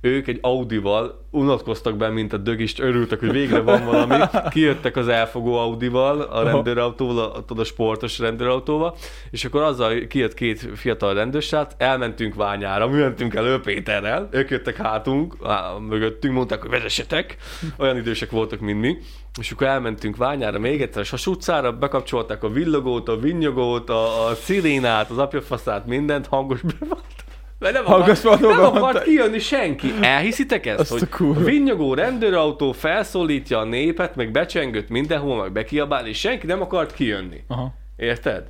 [0.06, 4.24] Ők egy Audival unatkoztak be, mint a dögist, örültek, hogy végre van valami.
[4.50, 8.96] Kijöttek az elfogó Audival, a rendőrautóval, a, a, sportos rendőrautóval,
[9.32, 14.76] és akkor azzal kijött két fiatal rendőrsrác, elmentünk Ványára, mi mentünk elő Péterrel, ők jöttek
[14.76, 17.38] hátunk, á, mögöttünk, mondták, hogy vezessetek,
[17.78, 18.98] olyan idősek voltak, mint mi,
[19.40, 24.28] és akkor elmentünk Ványára, még egyszer a Sas utcára, bekapcsolták a villogót, a vinnyogót, a,
[24.28, 27.25] a szirénát, az apjafaszát, mindent hangos be volt.
[27.60, 29.94] Mert nem akart, nem akart kijönni senki.
[30.02, 31.44] Elhiszitek ezt, Azt a hogy kurva.
[31.44, 37.44] vinnyogó rendőrautó felszólítja a népet, meg becsengött mindenhol, meg bekiabál, és senki nem akart kijönni.
[37.48, 37.74] Aha.
[37.98, 38.44] Érted?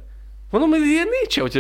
[0.49, 1.59] Mondom, hogy ilyen nincs, hogyha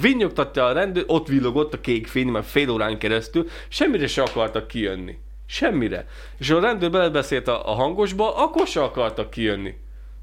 [0.00, 4.66] vinnyogtatja a rendőr, ott villogott a kék fény, már fél órán keresztül, semmire se akartak
[4.66, 5.18] kijönni.
[5.46, 6.06] Semmire.
[6.38, 9.74] És a rendőr belebeszélt a, a hangosba, akkor se akartak kijönni.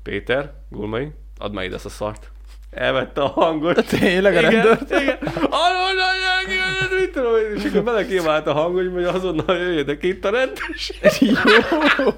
[0.03, 2.31] Péter, Gulmai, add már ide ezt a szart.
[2.71, 3.85] Elvette a hangot.
[3.87, 4.77] Tényleg a rendőr?
[4.89, 5.17] Igen, igen.
[5.21, 5.33] Mit
[7.21, 10.97] tudom és akkor belekiabált a hangosba, hogy azonnal jöjjenek itt a rendőrség.
[11.97, 12.09] Jó,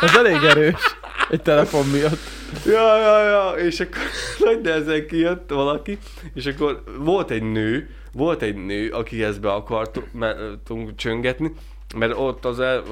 [0.00, 0.96] az elég erős.
[1.30, 2.18] Egy telefon miatt.
[2.66, 4.02] Ja, ja, ja, és akkor
[4.48, 5.98] nagy nehezen kijött valaki,
[6.34, 11.52] és akkor volt egy nő, volt egy nő, akihez be akartunk csöngetni,
[11.96, 12.82] mert ott az el,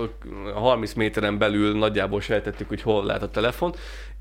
[0.55, 3.75] 30 méteren belül nagyjából sejtettük, hogy hol lehet a telefon,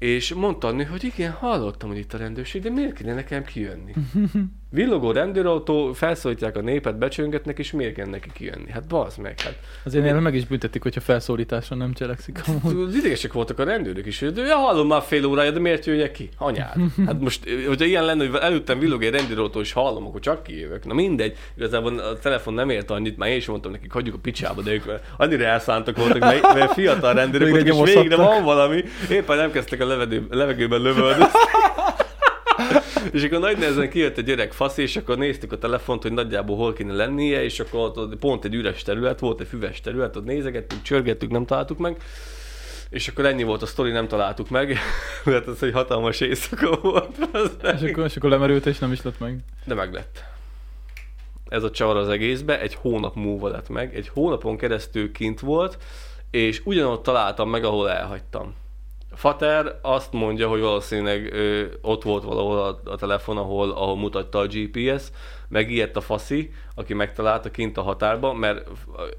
[0.04, 3.44] és mondta a nő, hogy igen, hallottam, hogy itt a rendőrség, de miért kéne nekem
[3.44, 3.94] kijönni?
[4.74, 8.72] Villogó rendőrautó, felszólítják a népet, becsöngetnek, és miért kell neki kijönni?
[8.72, 9.60] Hát bazd meg, hát.
[9.84, 12.42] Azért néha meg is büntetik, hogyha felszólításra nem cselekszik
[12.94, 16.30] idegesek voltak a rendőrök is, hogy ja, hallom már fél órája, de miért jöjjek ki?
[16.38, 16.76] Anyád.
[17.06, 20.86] Hát most, hogyha ilyen lenne, hogy előttem villog egy rendőrautó, és hallom, akkor csak kijövök.
[20.86, 24.20] Na mindegy, igazából a telefon nem ért annyit, már én is mondtam nekik, hagyjuk a
[24.22, 24.84] picsába, de ők
[25.18, 28.34] annyira elszántak voltak, mert, mert fiatal rendőrök voltak, és végre nyomozhattak.
[28.34, 31.26] van valami, éppen nem kezdtek a levegő, levegőben lövöldözni.
[33.12, 36.56] És akkor nagy nehezen kijött egy öreg fasz, és akkor néztük a telefont, hogy nagyjából
[36.58, 40.16] hol kéne lennie, és akkor ott- ott pont egy üres terület volt, egy füves terület,
[40.16, 41.98] ott nézegettük, csörgettük, nem találtuk meg.
[42.90, 44.78] És akkor ennyi volt a sztori, nem találtuk meg,
[45.26, 47.18] mert ez egy hatalmas éjszaka volt.
[47.62, 49.40] És akkor, és akkor lemerült, és nem is lett meg.
[49.66, 50.24] De meg lett.
[51.50, 55.78] Ez a csavar az egészbe, egy hónap múlva lett meg, egy hónapon keresztül kint volt,
[56.32, 58.54] és ugyanott találtam meg, ahol elhagytam.
[59.16, 64.40] Fater azt mondja, hogy valószínűleg ö, ott volt valahol a, a telefon, ahol, ahol mutatta
[64.40, 65.04] a GPS,
[65.48, 68.68] megijedt a faszi, aki megtalálta kint a határba, mert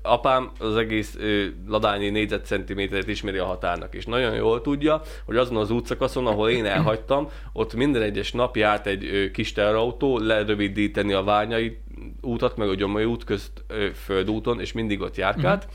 [0.03, 5.57] apám az egész ö, ladányi négyzetcentiméteret ismeri a határnak, és nagyon jól tudja, hogy azon
[5.57, 11.13] az útszakaszon, ahol én elhagytam, ott minden egyes nap járt egy ö, kis terrautó lerövidíteni
[11.13, 11.79] a ványai
[12.21, 15.69] útat, meg a gyomai út közt ö, földúton, és mindig ott járkált,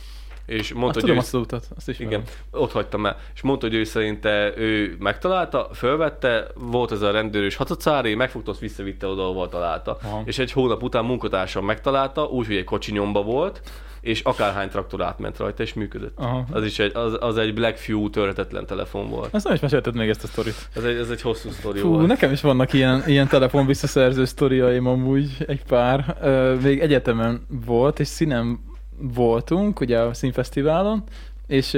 [0.49, 3.17] és mondta, Azt hogy tudom ő azt az utat, azt is igen, ott hagytam el.
[3.35, 8.59] És mondta, hogy ő szerinte ő megtalálta, fölvette, volt ez a rendőrös hatacári, megfogta, azt
[8.59, 9.97] visszavitte oda, ahol találta.
[10.03, 10.21] Aha.
[10.25, 13.61] És egy hónap után munkatársam megtalálta, úgyhogy egy kocsi nyomba volt,
[14.01, 16.17] és akárhány traktor átment rajta, és működött.
[16.17, 16.45] Aha.
[16.51, 19.33] Az is egy, az, az egy Blackview törhetetlen telefon volt.
[19.33, 20.69] Ezt nem is mesélted még ezt a sztorit.
[20.75, 22.07] Ez egy, ez egy hosszú sztori Fú, volt.
[22.07, 26.17] nekem is vannak ilyen, ilyen telefon visszaszerző sztoriaim amúgy, egy pár.
[26.61, 28.68] Még egyetemen volt, és színem
[29.01, 31.03] voltunk, ugye a színfesztiválon,
[31.47, 31.71] és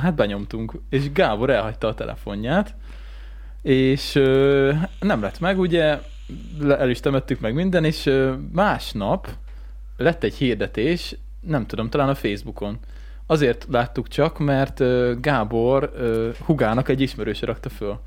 [0.00, 2.74] hát benyomtunk, és Gábor elhagyta a telefonját,
[3.62, 4.12] és
[5.00, 5.98] nem lett meg, ugye,
[6.68, 8.10] el is temettük meg minden, és
[8.52, 9.28] másnap
[9.96, 12.78] lett egy hirdetés, nem tudom, talán a Facebookon.
[13.26, 14.82] Azért láttuk csak, mert
[15.20, 15.92] Gábor
[16.44, 18.00] hugának egy ismerőse rakta föl.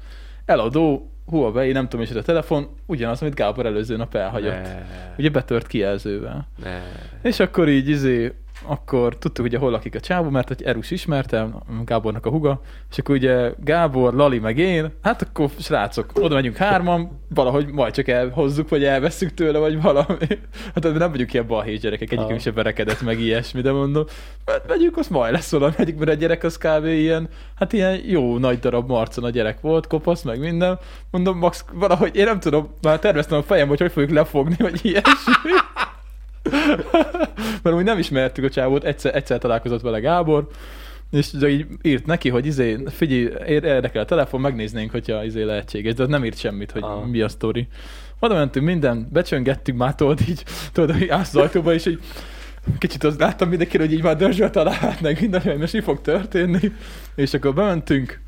[0.46, 4.64] Eladó, Huawei, nem tudom is, a telefon, ugyanaz, amit Gábor előző nap elhagyott.
[4.64, 4.86] Ne,
[5.18, 6.48] Ugye betört kijelzővel.
[6.64, 6.82] ne.
[7.22, 8.34] És akkor így izé,
[8.66, 11.48] akkor tudtuk ugye hol lakik a csávó, mert egy Erus ismerte,
[11.86, 16.56] Gábornak a huga, és akkor ugye Gábor, Lali meg én, hát akkor srácok, oda megyünk
[16.56, 20.28] hárman, valahogy majd csak elhozzuk, vagy elveszünk tőle, vagy valami.
[20.74, 22.40] Hát nem vagyunk ilyen balhés gyerekek, egyikünk Ah.
[22.40, 24.06] se verekedett meg ilyesmi, de mondom,
[24.46, 26.86] hát megyünk, az majd lesz valami, egyik, mert a gyerek az kb.
[26.86, 30.80] ilyen, hát ilyen jó nagy darab marcon a gyerek volt, kopasz, meg minden.
[31.12, 34.80] Mondom, max, valahogy, én nem tudom, már terveztem a fejem, hogy hogy fogjuk lefogni, vagy
[34.82, 35.52] ilyesmi.
[37.64, 40.48] Mert úgy nem ismertük a csávót, egyszer, egyszer találkozott vele Gábor,
[41.12, 45.94] és így írt neki, hogy izé, figyelj, ér- érdekel a telefon, megnéznénk, hogyha izé lehetséges,
[45.94, 47.06] de nem írt semmit, hogy Ah.
[47.06, 47.68] mi a sztori.
[48.20, 52.00] Oda mentünk minden, becsöngettük már, tudod így, tudod, hogy állsz az ajtóba, és így
[52.78, 55.80] kicsit az láttam mindenkire, hogy így már dörzsölt a lábát, meg minden, hogy most mi
[55.80, 56.72] fog történni.
[57.16, 58.20] És akkor bementünk,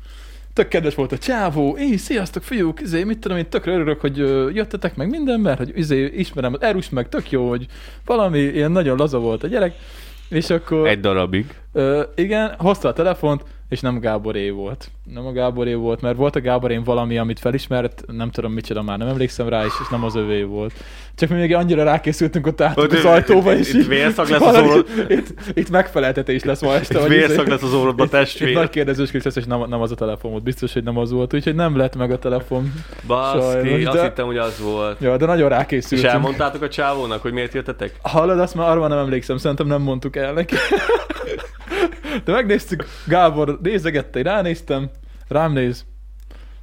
[0.52, 4.16] tök kedves volt a csávó, így sziasztok fiúk, izé, mit tudom, én tökre örülök, hogy
[4.54, 7.66] jöttetek meg minden, mert hogy izé, ismerem az Erus meg, tök jó, hogy
[8.04, 9.74] valami ilyen nagyon laza volt a gyerek.
[10.28, 10.88] És akkor...
[10.88, 11.54] Egy darabig.
[11.72, 14.90] Ö, igen, hozta a telefont, és nem Gáboré volt.
[15.14, 18.98] Nem a Gáboré volt, mert volt a Gáborén valami, amit felismert, nem tudom micsoda már,
[18.98, 20.72] nem emlékszem rá, és, és nem az övé volt.
[21.14, 24.56] Csak mi még annyira rákészültünk ott Ott az itt- ajtóba, és itt vérszag lesz az
[24.56, 24.86] orrod.
[25.08, 26.98] Itt, itt megfeleltetés lesz ma este.
[26.98, 28.54] Vagy vérszag izé- lesz az orrodba, itt, itt testvér.
[28.54, 30.42] nagy kérdezős lesz, és nem, nem az a telefon volt.
[30.42, 32.72] Biztos, hogy nem az volt, úgyhogy nem lett meg a telefon.
[33.06, 35.00] Baszki, azt hittem, hogy az volt.
[35.00, 36.12] Ja, de nagyon És rákészültünk.
[36.12, 37.94] elmondtátok a csávónak, hogy miért jöttetek?
[38.02, 40.54] Hallod, azt már arra nem emlékszem, szerintem nem mondtuk el neki.
[42.24, 44.90] De megnéztük, Gábor nézegette, én ránéztem,
[45.28, 45.84] rám néz.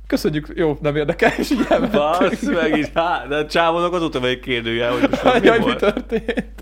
[0.07, 1.67] Köszönjük, jó, nem érdekel, és így.
[1.91, 5.75] Basz meg így, hát, de csávónak azóta vagy egy kérdője, hogy most mi Jaj, mi
[5.75, 6.53] történt?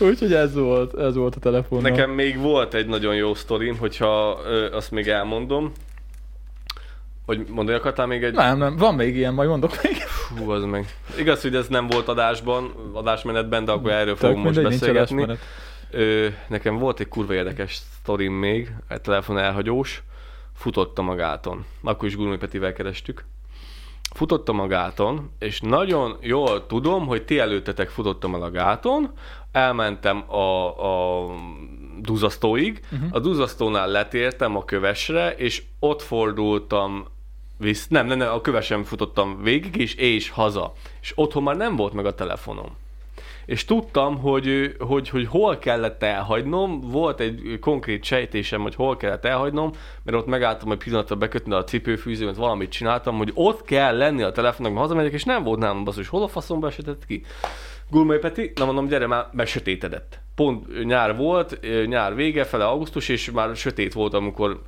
[0.00, 1.82] Úgyhogy ez volt, ez volt a telefon.
[1.82, 5.72] Nekem még volt egy nagyon jó sztorim, hogyha ö, azt még elmondom.
[7.26, 8.34] Hogy mondani akartál még egy...
[8.34, 9.96] Nem, nem, van még ilyen, majd mondok még.
[10.38, 10.94] Hú, az meg.
[11.18, 15.26] Igaz, hogy ez nem volt adásban, adásmenetben, de akkor erről Tök fogunk most beszélgetni.
[15.90, 20.02] Ö, nekem volt egy kurva érdekes sztorim még, egy telefon elhagyós.
[20.54, 21.64] Futottam a gáton.
[21.82, 23.24] Akkor is Gurmi Petivel kerestük.
[24.14, 29.12] Futottam a gáton, és nagyon jól tudom, hogy ti előttetek futottam el a gáton,
[29.52, 31.26] elmentem a, a
[32.00, 33.08] duzasztóig, uh-huh.
[33.12, 37.06] a duzasztónál letértem a kövesre, és ott fordultam
[37.58, 40.72] visz, nem, nem, nem, a kövesen futottam végig, és, és haza.
[41.00, 42.76] És otthon már nem volt meg a telefonom
[43.46, 49.24] és tudtam, hogy, hogy, hogy hol kellett elhagynom, volt egy konkrét sejtésem, hogy hol kellett
[49.24, 49.70] elhagynom,
[50.02, 54.32] mert ott megálltam egy pillanatra bekötni a cipőfűzőmet, valamit csináltam, hogy ott kell lenni a
[54.32, 57.22] telefonnak, mert hazamegyek, és nem volt nálam basszus, hol a faszomba esetett ki.
[57.90, 60.20] Gulmai Peti, na mondom, gyere már, mert sötétedett.
[60.34, 64.60] Pont nyár volt, nyár vége, fele augusztus, és már sötét volt, amikor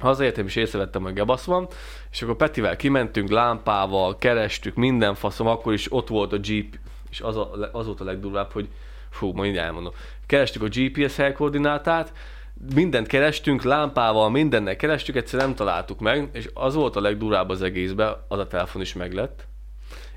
[0.00, 1.68] Hazaértem és észrevettem, hogy gebasz van,
[2.10, 6.66] és akkor Petivel kimentünk lámpával, kerestük, minden faszom, akkor is ott volt a Jeep,
[7.10, 8.68] és az, a, az volt a legdurvább, hogy
[9.10, 9.92] fú, majd elmondom.
[10.26, 12.12] Kerestük a GPS helykoordinátát,
[12.74, 17.62] mindent kerestünk, lámpával, mindennel kerestük, egyszer nem találtuk meg, és az volt a legdurább az
[17.62, 19.46] egészben, az a telefon is meglett,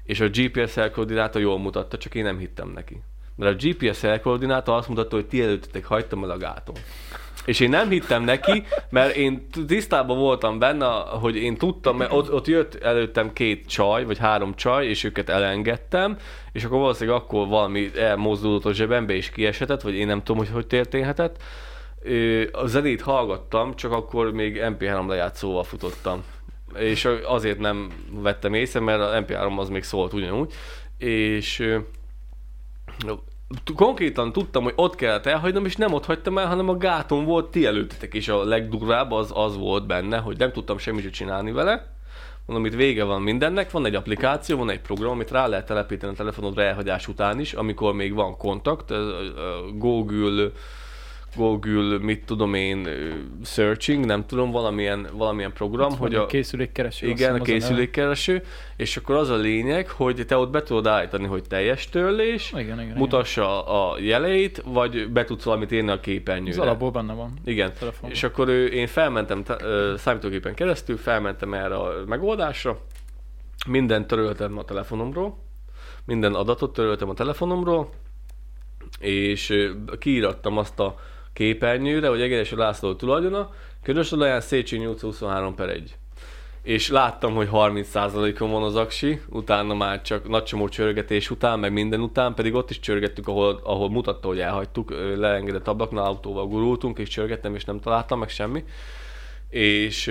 [0.04, 3.02] és a GPS helykoordináta jól mutatta, csak én nem hittem neki.
[3.36, 6.76] Mert a GPS helykoordináta azt mutatta, hogy ti előttetek hagytam el a gáton.
[7.46, 10.86] És én nem hittem neki, mert én tisztában voltam benne,
[11.20, 15.30] hogy én tudtam, mert ott, ott jött előttem két csaj, vagy három csaj, és őket
[15.30, 16.18] elengedtem,
[16.52, 20.54] és akkor valószínűleg akkor valami elmozdulott a zsebembe, és kiesetett, vagy én nem tudom, hogy
[20.54, 21.44] hogy történhetett.
[22.52, 26.24] A zenét hallgattam, csak akkor még MP3 lejátszóval futottam.
[26.78, 30.54] És azért nem vettem észre, mert a MP3 az még szólt ugyanúgy.
[30.98, 31.78] És
[33.76, 37.52] konkrétan tudtam, hogy ott kellett elhagynom, és nem ott hagytam el, hanem a gáton volt
[37.52, 41.92] ti előttetek, és a legdurvább az, az volt benne, hogy nem tudtam semmit csinálni vele.
[42.46, 46.14] Mondom, itt vége van mindennek, van egy applikáció, van egy program, amit rá lehet telepíteni
[46.14, 48.94] a telefonodra elhagyás után is, amikor még van kontakt,
[49.78, 50.52] Google,
[51.36, 52.88] Google, mit tudom én,
[53.44, 57.08] searching, nem tudom, valamilyen, valamilyen program, hogy a, készülékkereső.
[57.08, 58.44] igen, a készülékkereső,
[58.78, 62.82] és akkor az a lényeg, hogy te ott be tudod állítani, hogy teljes törlés, Igen,
[62.82, 66.02] igen, mutassa a jeleit, vagy be tudsz valamit írni a igen.
[66.02, 66.62] Képernyőre.
[66.62, 67.34] alapból benne van.
[67.46, 67.72] Igen,
[68.08, 69.44] és akkor ő, én felmentem
[69.98, 72.80] számítógépen keresztül, felmentem erre a megoldásra,
[73.68, 75.38] mindent töröltem a telefonomról,
[76.06, 77.90] minden adatot töröltem a telefonomról,
[79.00, 79.70] és
[80.00, 80.96] kiírattam azt a
[81.34, 83.50] képernyőre, hogy Egeres László tulajdona,
[83.84, 85.96] Körösodaján Széchenyi utca 23 per 1.
[86.62, 91.72] És láttam, hogy 30%-on van az aksi, utána már csak nagy csomó csörgetés után, meg
[91.74, 96.98] minden után, pedig ott is csörgettük, ahol, ahol mutatta, hogy elhagytuk, leengedett ablaknál autóval gurultunk,
[96.98, 98.64] és csörgettem, és nem találtam meg semmi.
[99.50, 100.08] És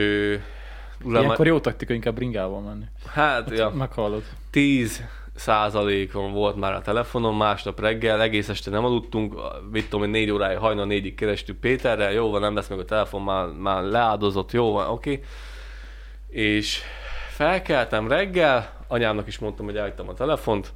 [1.07, 2.85] Ilyenkor jó taktika inkább bringával menni.
[3.07, 4.23] hát, ja, Meghallod.
[4.51, 5.05] 10
[5.35, 9.35] százalékon volt már a telefonom, másnap reggel, egész este nem aludtunk,
[9.71, 13.23] mit tudom, négy óráig, hajnal négyig kerestük Péterrel, jó van, nem lesz meg a telefon,
[13.23, 15.23] már, már leáldozott, jó van, oké.
[16.29, 16.81] És
[17.29, 20.73] felkeltem reggel, anyámnak is mondtam, hogy elhagytam a telefont,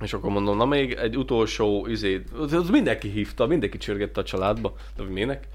[0.00, 4.74] és akkor mondom, na még egy utolsó izé, az mindenki hívta, mindenki csörgette a családba,
[4.96, 5.48] de minek?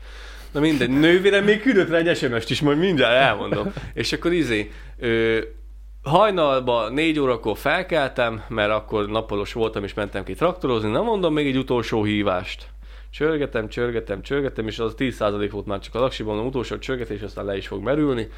[0.51, 3.73] Na mindegy, nővérem még küldött rá egy SMS-t is, majd mindjárt elmondom.
[3.93, 5.39] És akkor izé, ö,
[6.03, 11.47] hajnalba négy órakor felkeltem, mert akkor napolos voltam és mentem ki traktorozni, na mondom még
[11.47, 12.67] egy utolsó hívást.
[13.11, 17.57] Csörgetem, csörgetem, csörgetem, és az 10% volt már csak a laksiban, utolsó csörgetés, aztán le
[17.57, 18.29] is fog merülni.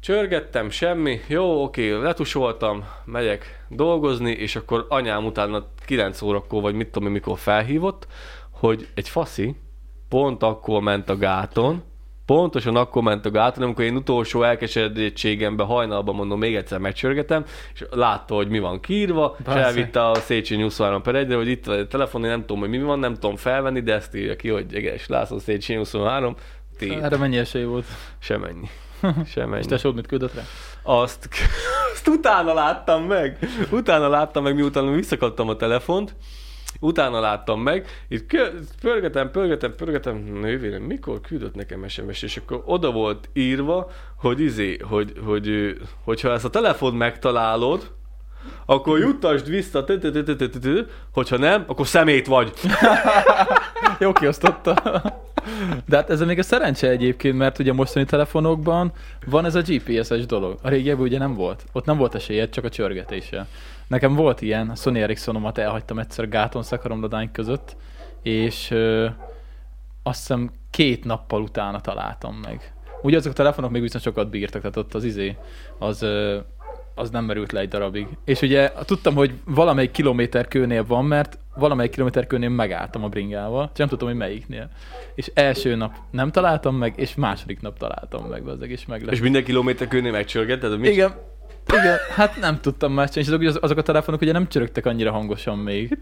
[0.00, 6.88] Csörgettem, semmi, jó, oké, letusoltam, megyek dolgozni, és akkor anyám utána 9 órakor, vagy mit
[6.90, 8.06] tudom én, mikor felhívott,
[8.50, 9.56] hogy egy faszi
[10.08, 11.82] pont akkor ment a gáton,
[12.30, 17.84] pontosan akkor ment a gáton, amikor én utolsó elkeseredettségemben hajnalban mondom, még egyszer megcsörgetem, és
[17.90, 19.58] látta, hogy mi van kiírva, és Bassza.
[19.58, 22.78] elvitte a Széchenyi 23 per 1 hogy itt a telefon, én nem tudom, hogy mi
[22.78, 26.34] van, nem tudom felvenni, de ezt írja ki, hogy Eges László Széchenyi 23,
[26.78, 27.84] ti Erre mennyi esély volt?
[28.18, 28.68] semennyi.
[29.34, 29.60] Semennyi.
[29.60, 30.42] És tesód mit küldött rá?
[30.82, 31.28] Azt,
[31.92, 33.38] azt utána láttam meg.
[33.70, 36.14] Utána láttam meg, miután visszakadtam a telefont.
[36.80, 42.62] Utána láttam meg, itt kö- pörgetem, pörgetem, pörgetem, nővérem, mikor küldött nekem SMS, és akkor
[42.64, 47.90] oda volt írva, hogy izé, hogy, hogy, hogy hogyha ezt a telefon megtalálod,
[48.66, 49.84] akkor juttasd vissza,
[51.12, 52.52] hogyha nem, akkor szemét vagy.
[54.00, 55.02] Jó kiosztotta.
[55.86, 58.92] De hát ez még a szerencse egyébként, mert ugye a mostani telefonokban
[59.26, 60.58] van ez a GPS-es dolog.
[60.62, 61.64] A régiekben ugye nem volt.
[61.72, 63.48] Ott nem volt esélyed, csak a csörgetéssel.
[63.90, 67.76] Nekem volt ilyen, a Sony Ericssonomat elhagytam egyszer gáton szakaromladány között,
[68.22, 69.08] és ö,
[70.02, 72.72] azt hiszem két nappal utána találtam meg.
[73.02, 75.36] Ugye azok a telefonok még viszont sokat bírtak, tehát ott az izé,
[75.78, 76.38] az, ö,
[76.94, 78.06] az nem merült le egy darabig.
[78.24, 83.66] És ugye tudtam, hogy valamelyik kilométer kőnél van, mert valamelyik kilométer kőnél megálltam a bringával,
[83.66, 84.70] csak nem tudtam, hogy melyiknél.
[85.14, 89.12] És első nap nem találtam meg, és második nap találtam meg, az és meg lett.
[89.14, 90.78] És minden kilométer kőnél megcsörgetted?
[90.78, 90.90] Mit?
[90.90, 91.12] Igen,
[91.72, 95.12] igen, hát nem tudtam más csinálni, és azok, azok a telefonok ugye nem csörögtek annyira
[95.12, 95.98] hangosan még.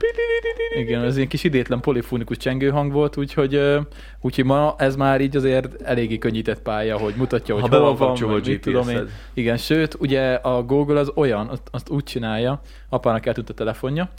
[0.79, 3.79] Igen, ez ilyen kis idétlen polifonikus csengőhang volt, úgyhogy,
[4.21, 8.15] úgyhogy ma ez már így azért eléggé könnyített pálya, hogy mutatja, hogy Ha hol van
[8.21, 8.95] van, mit tudom én.
[8.95, 9.09] GPS-ed.
[9.35, 14.11] Igen, sőt, ugye a Google az olyan, azt, azt úgy csinálja, apának eltűnt a telefonja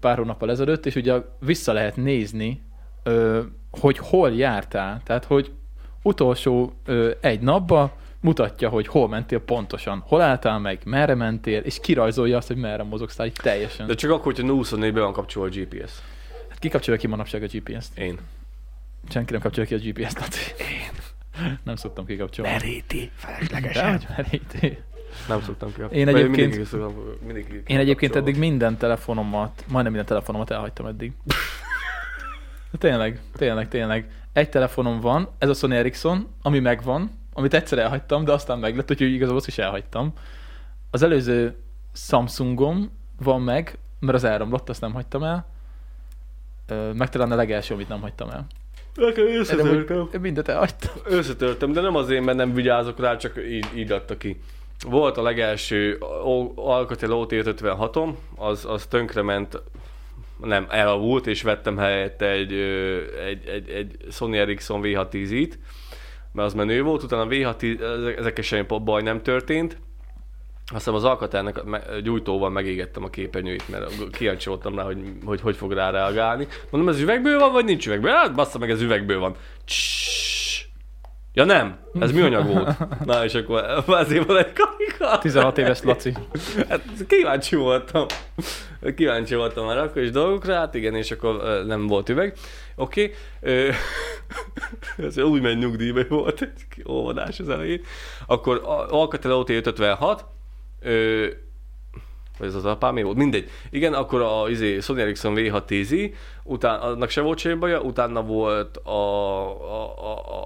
[0.00, 2.62] pár hónappal ezelőtt, és ugye vissza lehet nézni,
[3.70, 5.00] hogy hol jártál.
[5.04, 5.50] Tehát, hogy
[6.02, 6.72] utolsó
[7.20, 7.92] egy napba
[8.22, 12.82] mutatja, hogy hol mentél pontosan, hol álltál meg, merre mentél, és kirajzolja azt, hogy merre
[12.82, 13.86] mozogsz így teljesen.
[13.86, 15.92] De csak akkor, hogyha 24 be van kapcsolva a GPS.
[16.48, 17.98] Hát ki kapcsolja ki manapság a GPS-t?
[17.98, 18.18] Én.
[19.08, 20.36] Senki nem kapcsolja ki a GPS-t.
[20.58, 20.90] Én.
[21.62, 22.50] Nem szoktam kikapcsolni.
[22.52, 23.10] Meríti,
[23.50, 24.78] De, hogy meríti.
[25.28, 25.96] Nem szoktam ki.
[25.96, 26.94] Én egyébként- mindig, szoktam,
[27.26, 31.12] mindig Én egyébként eddig minden telefonomat, majdnem minden telefonomat elhagytam eddig.
[32.70, 34.10] De tényleg, tényleg, tényleg.
[34.32, 38.90] Egy telefonom van, ez a Sony Ericsson, ami megvan, amit egyszer elhagytam, de aztán meglett,
[38.90, 40.12] úgyhogy igazából azt is elhagytam.
[40.90, 41.56] Az előző
[41.92, 42.90] Samsungom
[43.22, 45.46] van meg, mert az elromlott, azt nem hagytam el.
[46.92, 48.46] Meg talán a legelső, amit nem hagytam el.
[48.94, 50.08] Nekem összetörtem.
[50.10, 50.92] hogy mindent elhagytam.
[51.04, 54.40] Összetörtem, de nem azért, mert nem vigyázok rá, csak így, így adta ki.
[54.86, 55.98] Volt a legelső
[56.54, 59.62] Alcatel OT56-om, az, az tönkrement,
[60.40, 62.52] nem, elavult, és vettem helyette egy,
[63.26, 65.52] egy, egy, egy Sony Ericsson V610-it,
[66.32, 69.76] mert az menő volt, utána a V610, ezek- ezekkel semmi baj nem történt,
[70.74, 75.40] aztán az Alcatelnek a me- gyújtóval megégettem a képernyőit, mert kíváncsi voltam rá, hogy, hogy
[75.40, 76.46] hogy fog rá reagálni.
[76.70, 78.10] Mondom, ez üvegből van, vagy nincs üvegből?
[78.12, 79.34] Hát bassza meg, ez üvegből van.
[79.64, 80.41] Csssss.
[81.34, 83.04] Ja nem, ez műanyag volt.
[83.04, 85.18] Na és akkor azért van egy karika.
[85.18, 86.12] 16 éves Laci.
[86.68, 88.06] Hát kíváncsi voltam.
[88.96, 92.36] Kíváncsi voltam már akkor is dolgokra, hát igen, és akkor nem volt üveg.
[92.74, 93.14] Oké.
[93.40, 93.70] Okay.
[95.06, 96.48] Ez úgy megy nyugdíjba volt,
[96.88, 97.82] óvodás az elején.
[98.26, 100.24] Akkor Alcatel OT 556,
[100.80, 101.26] ö,
[102.38, 103.50] vagy ez az apámé volt, mindegy.
[103.70, 106.12] Igen, akkor a izé, Sony Ericsson V610i,
[106.44, 109.94] után, annak se volt semmi baja, utána volt a, a,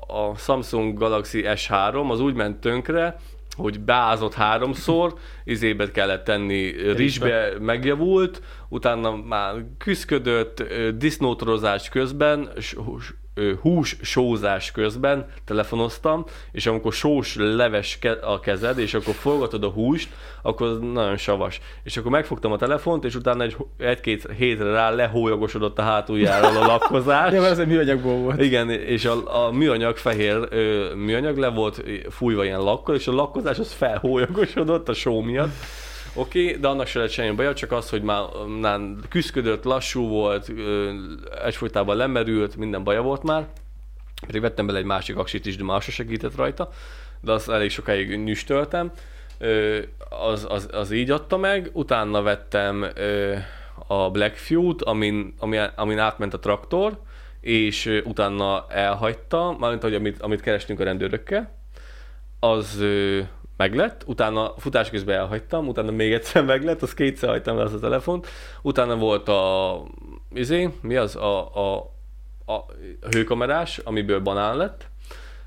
[0.08, 3.16] a, a, Samsung Galaxy S3, az úgy ment tönkre,
[3.56, 5.14] hogy beázott háromszor,
[5.44, 12.48] izébe kellett tenni, rizsbe megjavult, utána már küzdködött, ö, disznótorozás közben,
[13.62, 19.68] hús- sózás közben telefonoztam, és amikor sós leves ke- a kezed, és akkor forgatod a
[19.68, 20.08] húst,
[20.42, 21.60] akkor az nagyon savas.
[21.82, 26.66] És akkor megfogtam a telefont, és utána egy, egy-két hétre rá lehólyagosodott a hátuljáról a
[26.66, 27.30] lakkozás.
[27.32, 28.40] De ez egy műanyagból volt.
[28.42, 33.12] Igen, és a, a műanyag fehér ö, műanyag le volt fújva ilyen lakkal, és a
[33.12, 35.54] lakkozás az felhólyagosodott a só miatt.
[36.18, 38.22] Oké, okay, de annak se lett semmi baja, csak az, hogy már,
[38.60, 40.52] már küzdködött, lassú volt,
[41.44, 43.46] egyfolytában lemerült, minden baja volt már.
[44.26, 46.68] Pedig vettem bele egy másik aksit is, de más se segített rajta,
[47.20, 48.90] de azt elég sokáig nyüstöltem.
[49.38, 52.86] Ö, az, az, az, így adta meg, utána vettem
[53.86, 57.00] a Blackview-t, amin, amin, amin átment a traktor,
[57.40, 61.54] és utána elhagyta, mármint hogy amit, amit kerestünk a rendőrökkel,
[62.40, 62.84] az
[63.56, 67.78] meglett, utána futás közben elhagytam, utána még egyszer meglett, az kétszer hagytam le azt a
[67.78, 68.26] telefont,
[68.62, 69.82] utána volt a,
[70.34, 71.76] izé, mi az, a, a,
[72.52, 72.64] a
[73.10, 74.88] hőkamerás, amiből banán lett,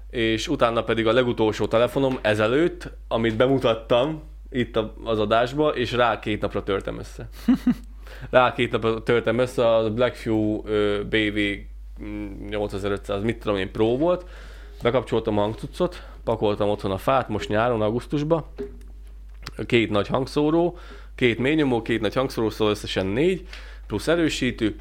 [0.09, 6.19] és utána pedig a legutolsó telefonom ezelőtt, amit bemutattam itt a- az adásba, és rá
[6.19, 7.29] két napra törtem össze.
[8.29, 10.61] Rá két napra törtem össze, az a Blackview
[11.03, 11.39] BV
[12.03, 14.25] mm, 8500, mit tudom én, Pro volt,
[14.81, 18.49] bekapcsoltam a hangcuccot, pakoltam otthon a fát, most nyáron, augusztusba,
[19.65, 20.77] két nagy hangszóró,
[21.15, 23.47] két mélynyomó, két nagy hangszóró, szóval összesen négy,
[23.89, 24.75] plusz erősítő,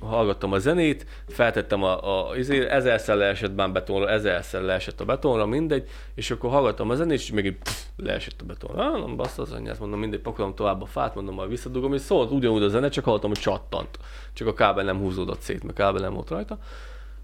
[0.00, 5.46] hallgattam a zenét, feltettem a, a izé, ezerszer leesett bán betonra, ezerszer leesett a betonra,
[5.46, 7.56] mindegy, és akkor hallgattam a zenét, és még egy
[7.96, 8.90] leesett a betonra.
[8.90, 12.00] Ah, nem basz az anyját, mondom, mindegy, pakolom tovább a fát, mondom, majd visszadugom, és
[12.00, 13.98] szólt ugyanúgy a zene, csak hallottam, hogy csattant.
[14.32, 16.58] Csak a kábel nem húzódott szét, meg kábel nem volt rajta.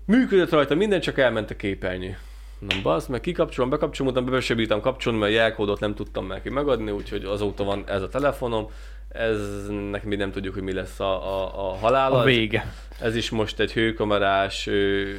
[0.09, 2.19] Működött rajta minden, csak elment a képernyő.
[2.59, 6.51] Nem basz, meg kikapcsolom, bekapcsolom, utána be bírtam kapcsolni, mert a jelkódot nem tudtam neki
[6.51, 8.67] megadni, úgyhogy azóta van ez a telefonom.
[9.09, 12.19] Ez nekem még nem tudjuk, hogy mi lesz a, a, a halála.
[12.19, 12.73] A vége.
[13.01, 15.11] Ez is most egy hőkamerás ö,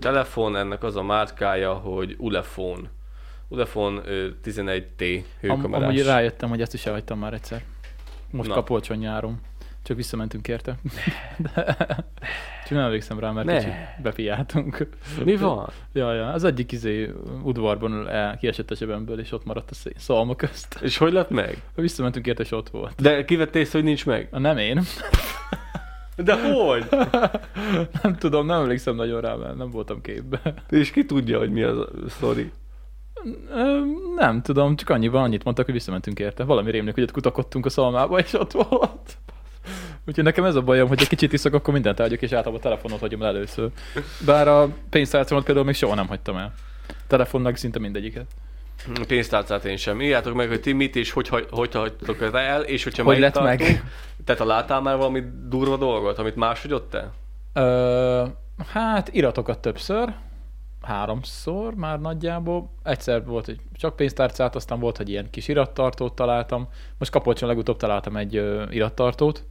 [0.00, 2.90] telefon, ennek az a márkája, hogy Ulefone.
[3.48, 5.88] Ulefone ö, 11T Am, hőkamerás.
[5.88, 7.62] amúgy rájöttem, hogy ezt is elhagytam már egyszer.
[8.30, 8.54] Most Na.
[8.54, 9.40] Kapolcson nyáron.
[9.82, 10.76] Csak visszamentünk érte.
[11.54, 11.76] De...
[12.64, 13.58] Csak nem emlékszem rá, mert Ne.
[13.58, 13.72] kicsit
[14.02, 14.86] befiáltunk.
[15.24, 15.70] Mi van?
[15.92, 17.12] Ja, ja, az egyik izé
[17.42, 20.78] udvarban el, kiesett a zsebemből, és ott maradt a szalma közt.
[20.82, 21.62] És hogy lett meg?
[21.74, 23.02] Visszamentünk érte, és ott volt.
[23.02, 24.28] De kivettél észre, hogy nincs meg?
[24.30, 24.80] Na, nem én.
[26.16, 26.88] De hogy?
[28.02, 30.40] Nem tudom, nem emlékszem nagyon rá, mert nem voltam képbe.
[30.68, 32.52] És ki tudja, hogy mi az a sztori?
[34.16, 36.44] Nem tudom, csak annyiban annyit mondtak, hogy visszamentünk érte.
[36.44, 39.16] Valami rémlik, hogy ott kutakodtunk a szalmába, és ott volt.
[40.06, 42.62] Úgyhogy nekem ez a bajom, hogy egy kicsit iszok, akkor mindent elhagyok, és általában a
[42.62, 43.70] telefonot hagyom el először.
[44.26, 46.54] Bár a pénztárcámat például még soha nem hagytam el.
[47.06, 48.26] Telefonnak szinte mindegyiket.
[49.06, 50.00] Pénztárcát én sem.
[50.00, 53.32] Írjátok meg, hogy ti mit és hogy, hagy- hogy hagytok el, és hogyha Hogy lett
[53.32, 53.84] tartunk, meg?
[54.24, 57.10] Te találtál már valami durva dolgot, amit máshogy ott te?
[57.52, 58.24] Ö,
[58.72, 60.14] hát iratokat többször,
[60.82, 62.70] háromszor már nagyjából.
[62.82, 66.68] Egyszer volt, hogy csak pénztárcát, aztán volt, hogy ilyen kis irattartót találtam.
[66.98, 69.44] Most Kapolcson legutóbb találtam egy ö, irattartót,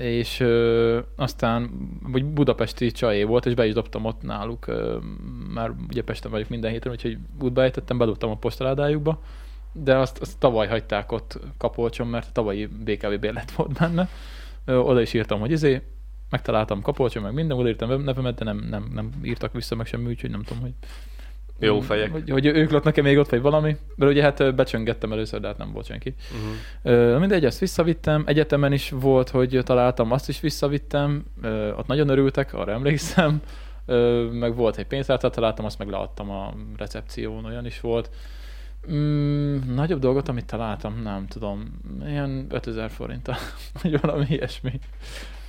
[0.00, 1.70] és ö, aztán
[2.02, 4.98] vagy budapesti csajé volt, és be is dobtam ott náluk, ö,
[5.54, 9.22] már ugye Pesten vagyok minden héten, úgyhogy útba ejtettem, bedobtam a postaládájukba,
[9.72, 14.08] de azt, azt tavaly hagyták ott Kapolcson, mert a tavalyi BKV bérlet volt benne.
[14.64, 15.82] Ö, oda is írtam, hogy izé,
[16.30, 20.30] megtaláltam Kapolcson, meg minden, odaírtam nevemet, de nem, nem, nem írtak vissza meg semmi, úgyhogy
[20.30, 20.72] nem tudom, hogy
[21.60, 22.10] Jó fejek.
[22.10, 23.76] Hogy, hogy ők laknak-e még ott, vagy valami.
[23.96, 26.14] Mert ugye hát becsöngettem először, de hát nem volt senki.
[26.82, 27.18] Uh-huh.
[27.18, 28.22] Mindegy, ezt visszavittem.
[28.26, 31.24] Egyetemen is volt, hogy találtam, azt is visszavittem.
[31.76, 33.42] Ott nagyon örültek, arra emlékszem.
[34.32, 38.10] Meg volt egy pénztárcát, találtam, azt meg leadtam a recepción, olyan is volt.
[38.92, 41.80] Mm, nagyobb dolgot, amit találtam, nem tudom.
[42.06, 43.30] Ilyen 5000 forint,
[43.82, 44.80] vagy valami ilyesmi.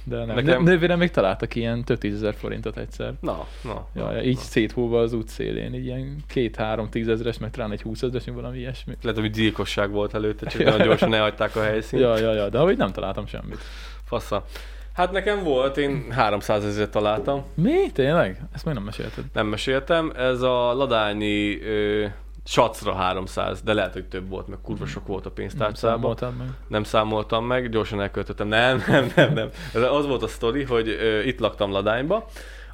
[0.03, 0.35] De nem.
[0.35, 0.63] Nekem-.
[0.63, 3.13] Nővérem még találtak ilyen több tízezer forintot egyszer.
[3.19, 3.87] Na, na.
[3.95, 4.41] Ja, na, így na.
[4.41, 8.93] széthúva az útszélén, így ilyen két-három tízezres, meg talán egy húszezres, vagy valami ilyesmi.
[9.01, 12.01] Lehet, hogy gyilkosság volt előtte, csak nagyon gyorsan elhagyták a helyszínt.
[12.01, 13.59] Ja, ja, ja, de ahogy nem találtam semmit.
[14.03, 14.45] Fassa.
[14.93, 17.43] Hát nekem volt, én 300 ezeret találtam.
[17.53, 17.91] Mi?
[17.93, 18.41] Tényleg?
[18.53, 19.23] Ezt még nem mesélted.
[19.33, 20.11] Nem meséltem.
[20.15, 22.05] Ez a ladányi ö,
[22.43, 26.17] sacra 300, de lehet, hogy több volt, mert kurva sok volt a Nem pénztárcában.
[26.19, 26.47] meg.
[26.67, 28.47] Nem számoltam meg, gyorsan elköltöttem.
[28.47, 29.49] Nem, nem, nem, nem.
[29.73, 32.25] Az volt a sztori, hogy ö, itt laktam Ladányba,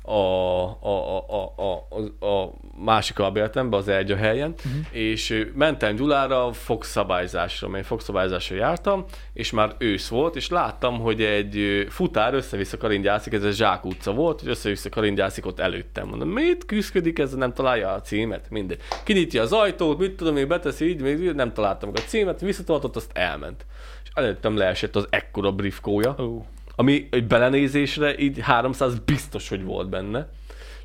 [0.08, 1.54] a, a, a,
[2.20, 2.54] a, a,
[2.84, 4.86] másik albérletemben, az Ergya helyen, uh-huh.
[4.92, 11.86] és mentem Gyulára fogszabályzásra, mert fogszabályzásra jártam, és már ősz volt, és láttam, hogy egy
[11.90, 16.08] futár össze-vissza karingyászik, ez a Zsák utca volt, hogy össze-vissza karingyászik ott előttem.
[16.08, 18.50] Mondom, mit küzdködik ez, nem találja a címet?
[18.50, 18.80] Mindegy.
[19.04, 22.96] Kinyitja az ajtót, mit tudom, még beteszi így, még nem találtam meg a címet, visszatartott,
[22.96, 23.66] azt elment.
[24.04, 26.46] És előttem leesett az ekkora briefkója, Ó,
[26.80, 30.30] ami egy belenézésre így 300 biztos, hogy volt benne.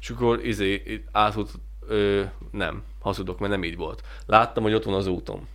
[0.01, 1.51] És akkor izé, így átfut,
[1.89, 4.03] ö, nem, hazudok, mert nem így volt.
[4.27, 5.49] Láttam, hogy ott van az úton.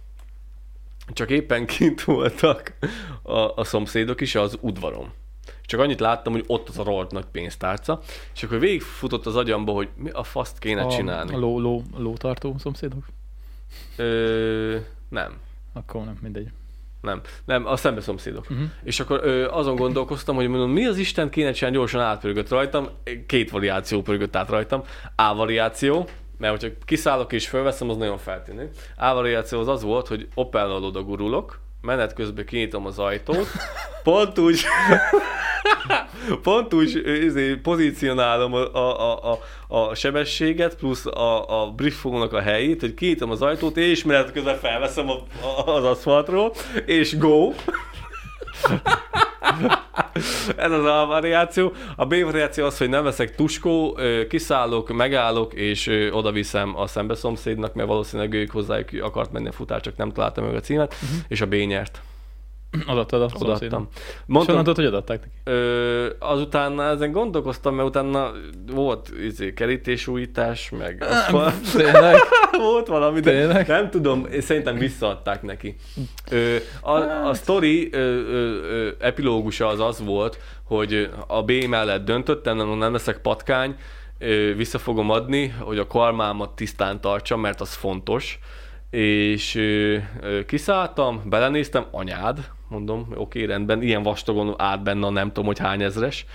[1.14, 2.74] Csak éppen kint voltak
[3.22, 5.12] a, a szomszédok is az udvaron.
[5.62, 8.00] Csak annyit láttam, hogy ott az a rohadt nagy pénztárca,
[8.34, 11.34] és akkor végigfutott az agyamba, hogy mi a faszt kéne a, csinálni.
[11.34, 13.06] a ló, ló, lótartó szomszédok?
[13.96, 14.78] Ö,
[15.10, 15.38] nem.
[15.74, 16.52] Akkor nem, mindegy.
[17.02, 18.46] Nem, nem, a szembeszomszédok.
[18.50, 18.68] Uh-huh.
[18.84, 22.88] És akkor ö, azon gondolkoztam, hogy mondom, mi az Isten kéne csinálni, gyorsan átpörgött rajtam,
[23.28, 24.84] két variáció pörgött át rajtam.
[25.16, 28.70] A variáció, mert hogyha kiszállok és fölveszem, az nagyon feltűnő.
[28.98, 33.48] A variáció az az volt, hogy Opel oda gurulok, menet közben kinyitom az ajtót,
[34.04, 34.62] pont úgy,
[36.44, 42.82] pont úgy izé, pozícionálom a, a, a, a sebességet, plusz a, a briefónak a helyét,
[42.82, 45.14] hogy kinyitom az ajtót, és menet közben felveszem a,
[45.46, 46.54] a, az aszfaltról,
[46.86, 47.52] és go!
[50.56, 51.74] Ez az A variáció.
[51.96, 53.98] A B variáció az, hogy nem veszek tuskó,
[54.30, 59.82] kiszállok, megállok, és oda viszem a szembeszomszédnak, mert valószínűleg ők hozzájuk akart menni a futár,
[59.82, 61.20] csak nem találtam meg a címet, uh-huh.
[61.28, 62.02] és a B nyert.
[62.88, 63.58] Odaadtad a szomszédnak.
[63.58, 63.88] Odaadtam.
[63.94, 65.36] És Mondtam, honnan tudod, hogy adatták neki?
[65.44, 68.32] Ö, azután ezen gondolkoztam, mert utána
[68.72, 71.06] volt izé, kerítésújítás, meg.
[71.76, 72.16] Tényleg?
[72.58, 73.68] Volt valami, de Tényleg?
[73.68, 75.76] nem tudom, én szerintem visszaadták neki.
[76.32, 76.92] Ö, a,
[77.28, 82.92] a sztori ö, ö, epilógusa az az volt, hogy a B mellett döntöttem, nem, nem
[82.92, 83.76] leszek patkány,
[84.20, 88.40] ö, vissza fogom adni, hogy a karmámat tisztán tartsam, mert az fontos.
[88.90, 95.28] És ö, ö, kiszálltam, belenéztem, anyád, mondom, oké, rendben, ilyen vastagon át benne a nem
[95.28, 96.26] tudom, hogy hány ezres.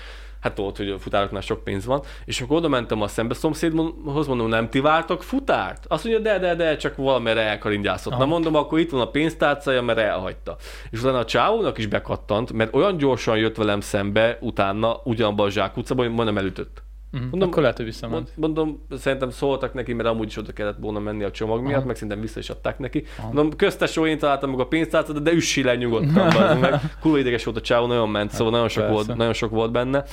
[0.42, 2.02] Hát volt, hogy a futároknál sok pénz van.
[2.24, 5.84] És akkor oda mentem a szembe szomszédhoz, mondom, nem ti vártok futárt?
[5.88, 8.18] Azt mondja, de, de, de, csak valamire elkaringyászott.
[8.18, 10.56] Na mondom, akkor itt van a pénztárcája, mert elhagyta.
[10.90, 15.50] És utána a csávónak is bekattant, mert olyan gyorsan jött velem szembe utána ugyanabban a
[15.50, 16.82] zsákutcában, hogy majdnem elütött.
[17.12, 17.30] Uh-huh.
[17.30, 18.14] Mondom- Akkor lehet, hogy visszament.
[18.14, 21.76] Mond, mondom, szerintem szóltak neki, mert amúgy is oda kellett volna menni a csomag miatt,
[21.76, 21.86] Aha.
[21.86, 23.04] meg szerintem vissza is adták neki.
[23.18, 23.26] Aha.
[23.26, 26.58] Mondom, köztesó én találtam meg a pénztárcát, de üssi le nyugodtan.
[26.60, 26.80] meg.
[27.00, 29.04] Kurva ideges volt a csávó, nagyon ment, szóval nagyon sok, Hát persze.
[29.06, 30.04] volt, nagyon sok volt benne.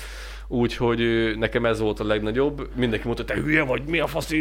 [0.52, 2.70] Úgyhogy nekem ez volt a legnagyobb.
[2.76, 4.34] Mindenki mondta, te hülye vagy, mi a fasz,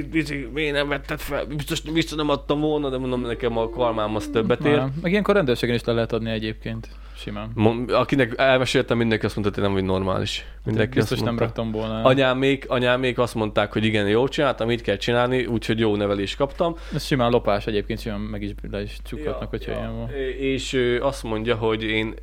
[0.52, 4.28] miért nem vetted fel, biztos vissza nem adtam volna, de mondom, nekem a karmám az
[4.32, 4.82] többet ér.
[5.02, 6.88] Meg ilyenkor rendőrségen is le lehet adni egyébként.
[7.18, 7.50] Simán.
[7.88, 10.44] Akinek elmeséltem, mindenki azt mondta, hogy nem vagy normális.
[10.64, 11.44] Mindenki Biztos azt nem mondta.
[11.44, 12.02] raktam volna.
[12.02, 16.76] Anyámék, anyámék azt mondták, hogy igen, jól csináltam, így kell csinálni, úgyhogy jó nevelést kaptam.
[16.94, 20.10] Ez simán lopás egyébként, simán meg is le is csukhatnak, hogyha ilyen van.
[20.38, 22.14] És ő azt mondja, hogy én,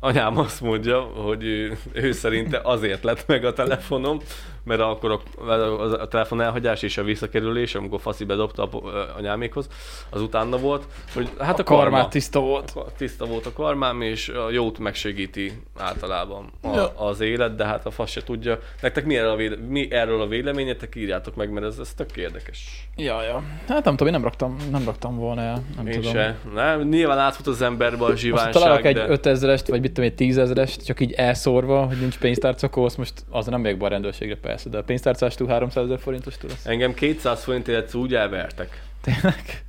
[0.00, 4.18] anyám azt mondja, hogy ő, ő szerinte azért lett meg a telefonom,
[4.66, 8.82] mert akkor a, a, a telefon elhagyás és a visszakerülés, amikor faszi bedobta a,
[9.16, 9.68] anyámékhoz,
[10.10, 12.70] az utána volt, hogy hát a, A karmát karma, tiszta volt.
[12.74, 16.92] a- tiszta volt a karmám, és a jót megsegíti általában a, Ja.
[16.96, 18.58] az élet, de hát a fasz se tudja.
[18.80, 22.16] Nektek mi erről a, véle, mi erről a véleményetek, írjátok meg, mert ez, ez tök
[22.16, 22.88] érdekes.
[22.96, 23.42] Ja, ja.
[23.68, 25.62] Hát nem tudom, én nem raktam, nem raktam volna el.
[25.76, 26.12] Nem Én tudom.
[26.12, 26.36] se.
[26.54, 29.06] Nem, nyilván átfut az emberbe a Most ha zsiványság, találok egy de...
[29.08, 30.52] 5000-est, vagy mit tudom, egy 10
[30.84, 34.36] csak így elszórva, hogy nincs pénztárca, akkor azt most az nem megyek be a rendőrségre
[34.36, 36.66] persze, de a pénztárcás túl 300 ezer forintos túl lesz.
[36.66, 38.82] Engem 200 forintért úgy elvertek.
[39.00, 39.64] Tényleg?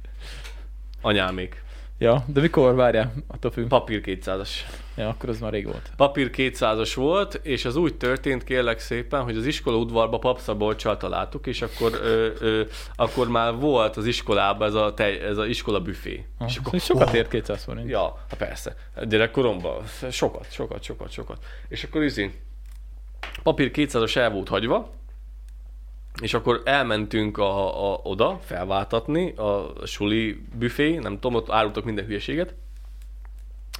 [1.01, 1.65] Anyámék.
[1.99, 3.13] Ja, de mikor várjál?
[3.27, 3.67] Attól függ.
[3.67, 4.49] Papír 200-as.
[4.97, 5.91] Ja, akkor az már rég volt.
[5.95, 11.47] Papír 200-as volt, és az úgy történt, kérlek szépen, hogy az iskola udvarba papszabolcsal találtuk,
[11.47, 12.61] és akkor, ö, ö,
[12.95, 16.25] akkor már volt az iskolában ez a, tej, ez a iskola büfé.
[16.37, 17.89] Ah, és akkor, és sokat ért 200 forint.
[17.89, 18.75] Ja, persze.
[19.03, 21.37] Gyerekkoromban sokat, sokat, sokat, sokat.
[21.67, 22.31] És akkor izi,
[23.43, 24.89] papír 200-as el volt hagyva,
[26.21, 32.05] és akkor elmentünk a, a, oda felváltatni, a suli büfé, nem tudom, ott árultak minden
[32.05, 32.55] hülyeséget,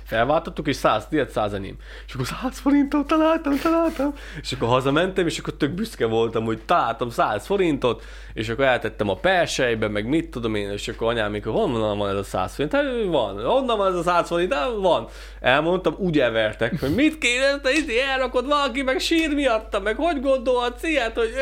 [0.08, 1.76] felváltottuk, és 100 tiéd, 100 enyém.
[2.08, 4.14] És akkor 100 forintot találtam, találtam.
[4.42, 8.04] És akkor hazamentem, és akkor tök büszke voltam, hogy találtam 100 forintot,
[8.34, 12.10] és akkor eltettem a persejbe, meg mit tudom én, és akkor anyám, mikor honnan van
[12.10, 12.74] ez a 100 forint?
[12.74, 13.46] Hát van.
[13.46, 14.54] Honnan van ez a 100 forint?
[14.54, 15.08] Hát van.
[15.40, 20.22] Elmondtam, úgy evertek, hogy mit kéne, te itt elrakod valaki, meg sír miatta, meg hogy
[20.22, 21.34] gondolhatsz ilyet, hogy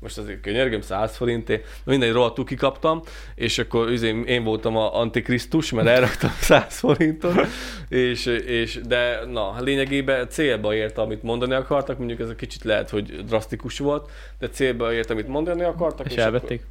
[0.00, 3.02] most azért könyörgöm 100 forintért, mindegy rohadtul kikaptam,
[3.34, 7.46] és akkor izé, én voltam a antikrisztus, mert elraktam 100 forintot,
[7.88, 12.90] és, és de na, lényegében célba ért, amit mondani akartak, mondjuk ez a kicsit lehet,
[12.90, 16.06] hogy drasztikus volt, de célba ért, amit mondani akartak.
[16.06, 16.66] És akkor- elvették.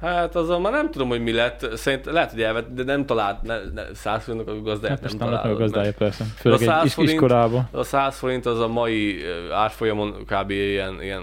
[0.00, 1.76] Hát azon már nem tudom, hogy mi lett.
[1.76, 5.18] Szerint lehet, hogy elvett, de nem talált ne, ne, 100 forintnak a gazdáját Hát nem
[5.18, 6.24] nem lett meg a gazdája persze.
[6.36, 7.68] Főleg A 100 egy forint- iskolába.
[7.72, 9.20] A 100 forint az a mai
[9.52, 10.50] árfolyamon kb.
[10.50, 11.22] ilyen, ilyen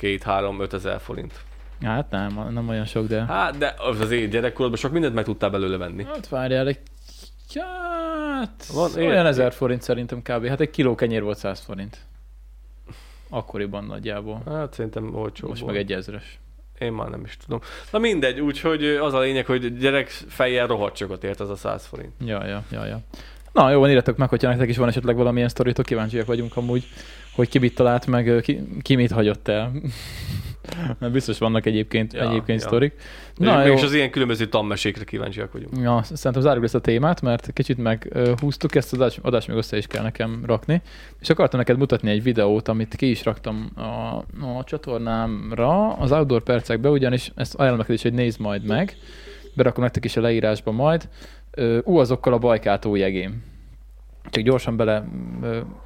[0.00, 1.32] 2-3-5 ezer forint.
[1.82, 3.24] Hát nem, nem olyan sok, de...
[3.24, 6.04] Hát, de az az én gyerekkorodban sok mindent meg tudtál belőle venni.
[6.04, 6.78] Hát várjál, egy...
[7.52, 10.46] Hát, Van, én- olyan 1000 forint szerintem kb.
[10.46, 11.98] Hát egy kiló kenyér volt 100 forint.
[13.28, 14.42] Akkoriban nagyjából.
[14.46, 16.38] Hát szerintem olcsó Most meg egy ezres.
[16.78, 17.60] Én már nem is tudom.
[17.92, 21.86] Na mindegy, úgyhogy az a lényeg, hogy gyerek fejjel rohadt sokat ért az a 100
[21.86, 22.12] forint.
[22.24, 23.00] Ja, ja, ja, ja.
[23.52, 26.84] Na jó, van, írjatok meg, hogyha nektek is van esetleg valamilyen sztoritok, kíváncsiak vagyunk amúgy,
[27.34, 29.72] hogy ki mit talált meg, ki, ki mit hagyott el.
[30.98, 32.66] Mert biztos vannak egyébként, Ja, egyébként ja.
[32.66, 32.92] sztorik.
[33.36, 35.72] Na, Na jó, és az ilyen különböző tanmesékre kíváncsiak vagyunk.
[35.82, 39.76] ja, szerintem zárjuk ezt a témát, mert kicsit meghúztuk, ezt az adás, adás még össze
[39.76, 40.82] is kell nekem rakni.
[41.20, 43.82] És akartam neked mutatni egy videót, amit ki is raktam a,
[44.58, 48.96] a csatornámra, az Outdoor percekbe, ugyanis ezt ajánlom neked is, hogy nézd majd meg.
[49.54, 51.08] Berakom nektek is a leírásba majd.
[51.84, 53.42] Ú, azokkal a bajkátó jegém.
[54.30, 55.04] Csak gyorsan bele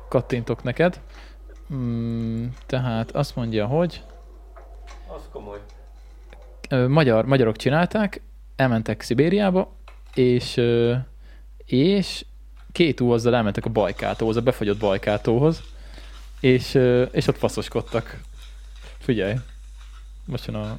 [0.09, 1.01] kattintok neked.
[1.75, 4.03] Mm, tehát azt mondja, hogy
[5.29, 5.61] Az komoly.
[6.89, 8.21] magyar, magyarok csinálták,
[8.57, 9.77] elmentek Szibériába,
[10.15, 10.61] és,
[11.65, 12.25] és
[12.73, 15.63] két úhozzal elmentek a bajkátóhoz, a befagyott bajkátóhoz,
[16.41, 16.75] és,
[17.11, 18.21] és ott faszoskodtak.
[18.99, 19.35] Figyelj,
[20.25, 20.79] most jön a,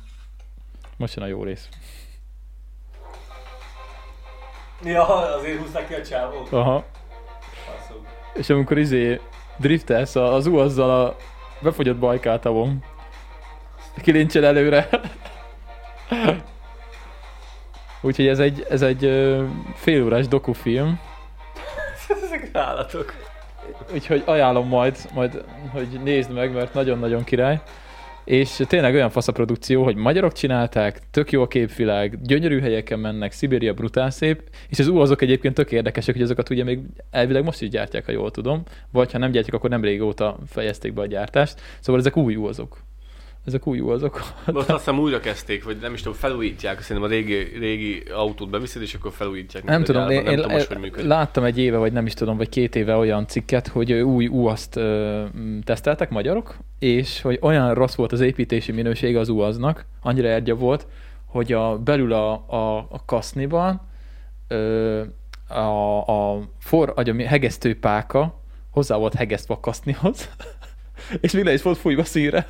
[0.97, 1.69] most jön a jó rész.
[4.83, 6.51] Ja, azért húzták ki a csávót.
[6.51, 6.85] Aha.
[8.33, 9.21] És amikor izé
[9.57, 11.15] driftelsz az uhozzal a
[11.61, 12.83] befagyott bajkátavon,
[14.01, 14.89] kilincsel előre.
[18.01, 19.11] Úgyhogy ez egy, ez egy
[19.75, 20.99] félórás dokufilm,
[22.23, 23.13] Ezek állatok.
[23.93, 27.61] úgyhogy ajánlom majd, majd, hogy nézd meg, mert nagyon-nagyon király.
[28.23, 32.99] És tényleg olyan fasz a produkció, hogy magyarok csinálták, tök jó a képvilág, gyönyörű helyeken
[32.99, 36.79] mennek, Szibéria brutál szép, és az azok egyébként tök érdekesek, hogy azokat ugye még
[37.11, 40.93] elvileg most is gyártják, ha jól tudom, vagy ha nem gyártják, akkor nem régóta fejezték
[40.93, 41.61] be a gyártást.
[41.79, 42.77] Szóval ezek új azok.
[43.49, 44.21] Ezek új azok.
[44.45, 48.49] Most azt hiszem újra kezdték, vagy nem is tudom, felújítják, szerintem a régi, régi autót
[48.49, 49.63] beviszed, és akkor felújítják.
[49.63, 50.31] Nem a tudom, én, gyárban.
[50.31, 51.07] én nem tudom most, hogy működik.
[51.07, 54.75] láttam egy éve, vagy nem is tudom, vagy két éve olyan cikket, hogy új UAZ-t
[54.75, 55.23] ö,
[55.63, 60.87] teszteltek magyarok, és hogy olyan rossz volt az építési minősége az UAZ-nak, annyira ergya volt,
[61.25, 63.81] hogy a, belül a, a, a kaszniban
[64.47, 65.01] ö,
[65.47, 70.29] a, a for, a mi- hegesztőpáka hozzá volt hegesztve a kasznihoz,
[71.21, 72.45] és még le is volt fújva színre.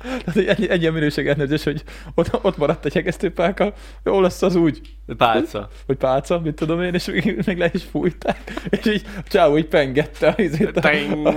[0.00, 1.82] Tehát egy, egy, egy ilyen minőség ellenőrzés, hogy
[2.14, 3.72] ott, ott maradt egy hegesztőpálka,
[4.04, 4.80] jó lesz az úgy,
[5.16, 5.68] Pálca.
[5.86, 9.58] vagy pálca, mit tudom én, és még, még le is fújták, és így a csávó
[9.58, 10.80] így pengette a izét.
[10.80, 11.28] Ding.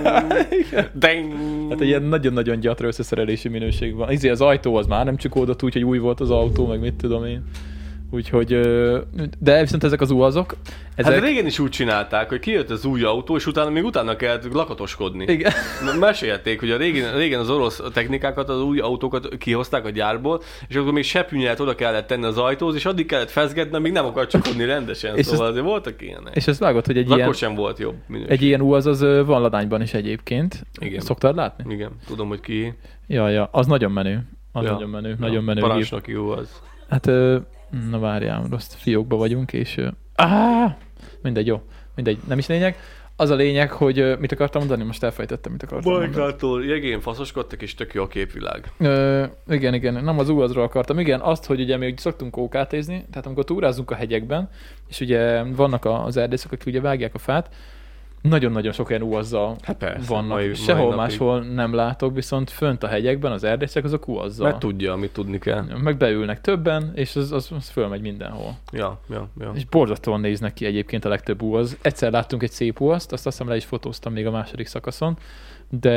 [1.04, 1.32] Ding.
[1.70, 4.10] Hát egy ilyen nagyon-nagyon gyatra összeszerelési minőség van.
[4.10, 6.94] Izé az ajtó az már nem csukódott úgy, hogy új volt az autó, meg mit
[6.94, 7.42] tudom én.
[8.14, 8.60] Úgyhogy,
[9.38, 10.56] de viszont ezek az uazok,
[10.94, 11.12] ezek...
[11.14, 14.52] Hát régen is úgy csinálták, hogy kijött az új autó, és utána még utána kellett
[14.52, 15.24] lakatoskodni.
[15.32, 15.52] Igen.
[16.00, 20.76] Mesélték, hogy a régen, régen az orosz technikákat, az új autókat kihozták a gyárból, és
[20.76, 24.30] akkor még sepünyelt oda kellett tenni az ajtóhoz, és addig kellett fezgetni, amíg nem akart
[24.30, 25.16] csakodni rendesen.
[25.16, 26.34] És szóval ez- azért voltak ilyenek.
[26.36, 28.30] És ezt vágod, hogy egy Akkor ilyen, sem volt jobb minőség.
[28.32, 30.66] egy ilyen uaz az van ladányban is egyébként.
[30.80, 31.00] Igen.
[31.00, 31.74] Szoktad látni?
[31.74, 32.74] Igen, tudom, hogy ki.
[33.06, 34.22] Ja, ja, az nagyon menő.
[34.52, 34.72] Az Ja.
[34.72, 35.60] nagyon menő, Ja, nagyon menő.
[35.60, 36.62] Parancsnoki jó az.
[36.88, 37.10] Hát,
[37.90, 39.76] na várjál, rossz fiókba vagyunk, és...
[39.76, 40.76] ö, Á,
[41.22, 41.62] mindegy, jó.
[41.94, 42.76] Mindegy, nem is lényeg.
[43.16, 45.92] Az a lényeg, hogy mit akartam mondani, most elfejtettem, mit akartam.
[45.92, 48.72] Bajkától jegén faszoskodtak, és tök jó a képvilág.
[48.78, 50.98] Ö, igen, igen, nem az UAZ-ról akartam.
[50.98, 54.48] Igen, azt, hogy ugye mi ugye szoktunk ókátézni, tehát amikor túrázunk a hegyekben,
[54.88, 57.54] és ugye vannak az erdészek, akik ugye vágják a fát,
[58.28, 60.28] nagyon-nagyon sok ilyen uazzal Hát persze, vannak.
[60.28, 60.96] mai- mai Sehol napig.
[60.96, 64.46] máshol nem látok, viszont fönt a hegyekben az erdészek azok uazzal.
[64.46, 65.64] Mert tudja, amit tudni kell.
[65.82, 68.56] Meg beülnek többen, és az, az, az fölmegy mindenhol.
[68.72, 69.50] Ja, ja, ja.
[69.54, 71.76] És borzasztóan néznek ki egyébként a legtöbb uaz.
[71.82, 75.16] Egyszer láttunk egy szép uazt, azt azt hiszem le is fotóztam még a második szakaszon,
[75.70, 75.90] de,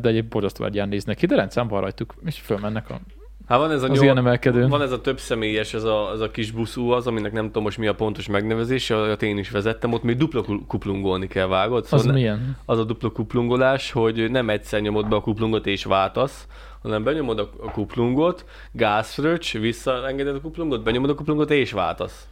[0.00, 3.00] de egy borzasztó néznek ki, de rendszámban rajtuk, és fölmennek a,
[3.48, 4.68] Hát van ez a az nyol- ilyen.
[4.68, 7.62] Van ez a több személyes, ez a, ez a kis buszú az, aminek nem tudom
[7.62, 11.46] most mi a pontos megnevezése, olyat én is vezettem, ott még dupla ku- kuplungolni kell,
[11.46, 11.82] vágod?
[11.82, 12.56] Az Szóval ne- milyen?
[12.64, 16.46] az a dupla kuplungolás, hogy nem egyszer nyomod be a kuplungot és váltasz,
[16.82, 22.26] hanem benyomod a a kuplungot, gázfröccs, visszaengeded a kuplungot, benyomod a kuplungot és váltasz.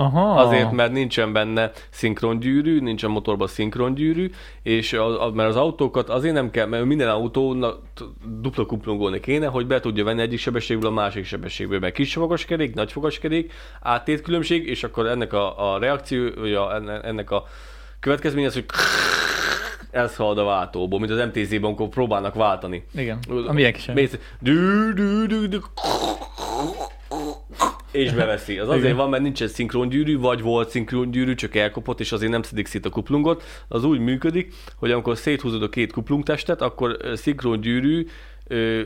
[0.00, 0.40] Aha.
[0.40, 4.30] Azért, mert nincsen benne szinkrongyűrű, nincsen motorban szinkrongyűrű,
[4.62, 7.78] és a, a, mert az autókat azért nem kell, mert minden autónak
[8.40, 12.74] dupla kuplungolni kéne, hogy be tudja venni egyik sebességből a másik sebességből, mert kis fogaskerék,
[12.74, 17.44] nagy fogaskerék, áttétkülönbség, és akkor ennek a, a reakció, vagy a, enne- ennek a
[18.00, 18.64] következménye az, hogy
[19.90, 22.84] elszalad a váltóból, mint az MTZ-ben, amikor próbálnak váltani.
[22.94, 23.52] Igen, a
[23.94, 25.26] Mész, dű, dű,
[27.90, 28.58] és beveszi.
[28.58, 28.96] Az azért Igen.
[28.96, 32.90] van, mert nincsen szinkrongyűrű, vagy volt szinkrongyűrű, csak elkopott, és azért nem szedik szét a
[32.90, 33.42] kuplungot.
[33.68, 38.06] Az úgy működik, hogy amikor széthúzod a két kuplungtestet, akkor szinkrongyűrű
[38.46, 38.80] ö,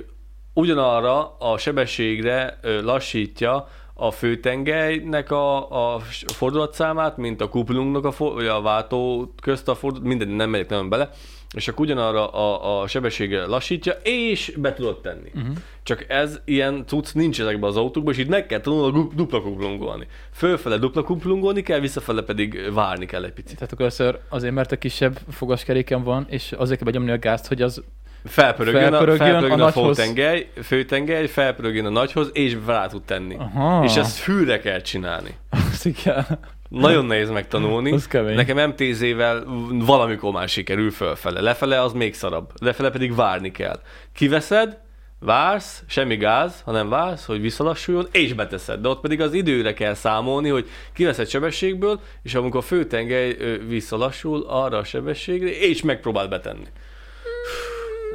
[0.55, 8.35] ugyanarra a sebességre ö, lassítja a főtengelynek a, a fordulatszámát, mint a kuplungnak a, for,
[8.35, 11.11] vagy a váltó közt a fordulat, minden nem megyek nem bele,
[11.55, 15.31] és akkor ugyanarra a, a sebességgel lassítja, és be tudod tenni.
[15.35, 15.57] Uh-huh.
[15.83, 20.07] Csak ez ilyen cucc nincs ezekben az autókban, és itt meg kell gu- dupla kuplungolni.
[20.33, 23.55] Fölfele dupla kuplungolni kell, visszafele pedig várni kell egy picit.
[23.55, 27.47] Tehát akkor először azért, mert a kisebb fogaskeréken van, és azért kell benyomni a gázt,
[27.47, 27.83] hogy az
[28.25, 33.35] Felpörögjön, Felpörögjön a, felpörögjön a a, főtengely, főtengely, felpörögjön a nagyhoz, és rá tud tenni.
[33.35, 33.85] Aha.
[33.85, 35.37] És ezt fülre kell csinálni.
[35.73, 36.39] az igen.
[36.69, 37.93] Nagyon nehéz megtanulni.
[37.93, 38.35] Az kemény.
[38.35, 41.41] Nekem MTZ-vel valamikor már sikerül fölfele.
[41.41, 42.51] Lefele az még szarabb.
[42.61, 43.81] Lefele pedig várni kell.
[44.13, 44.79] Kiveszed,
[45.21, 48.81] vársz, semmi gáz, hanem vársz, hogy visszalassuljon, és beteszed.
[48.81, 53.37] De ott pedig az időre kell számolni, hogy kiveszed sebességből, és amikor a főtengely
[53.69, 56.67] visszalassul arra a sebességre, és megpróbál betenni.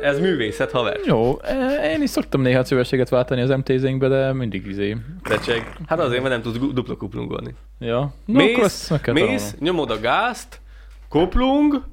[0.02, 1.00] Ez művészet, haver.
[1.06, 4.98] Jó, eh, én is szoktam néha szövetséget váltani az MTZ-inkbe, de mindig izé.
[5.24, 5.76] Recseg.
[5.88, 7.56] Hát azért, mert nem tudsz dupla kuplungolni.
[7.80, 8.14] Ja.
[8.26, 10.62] No, mész, mész nyomod a gázt,
[11.10, 11.84] kuplung,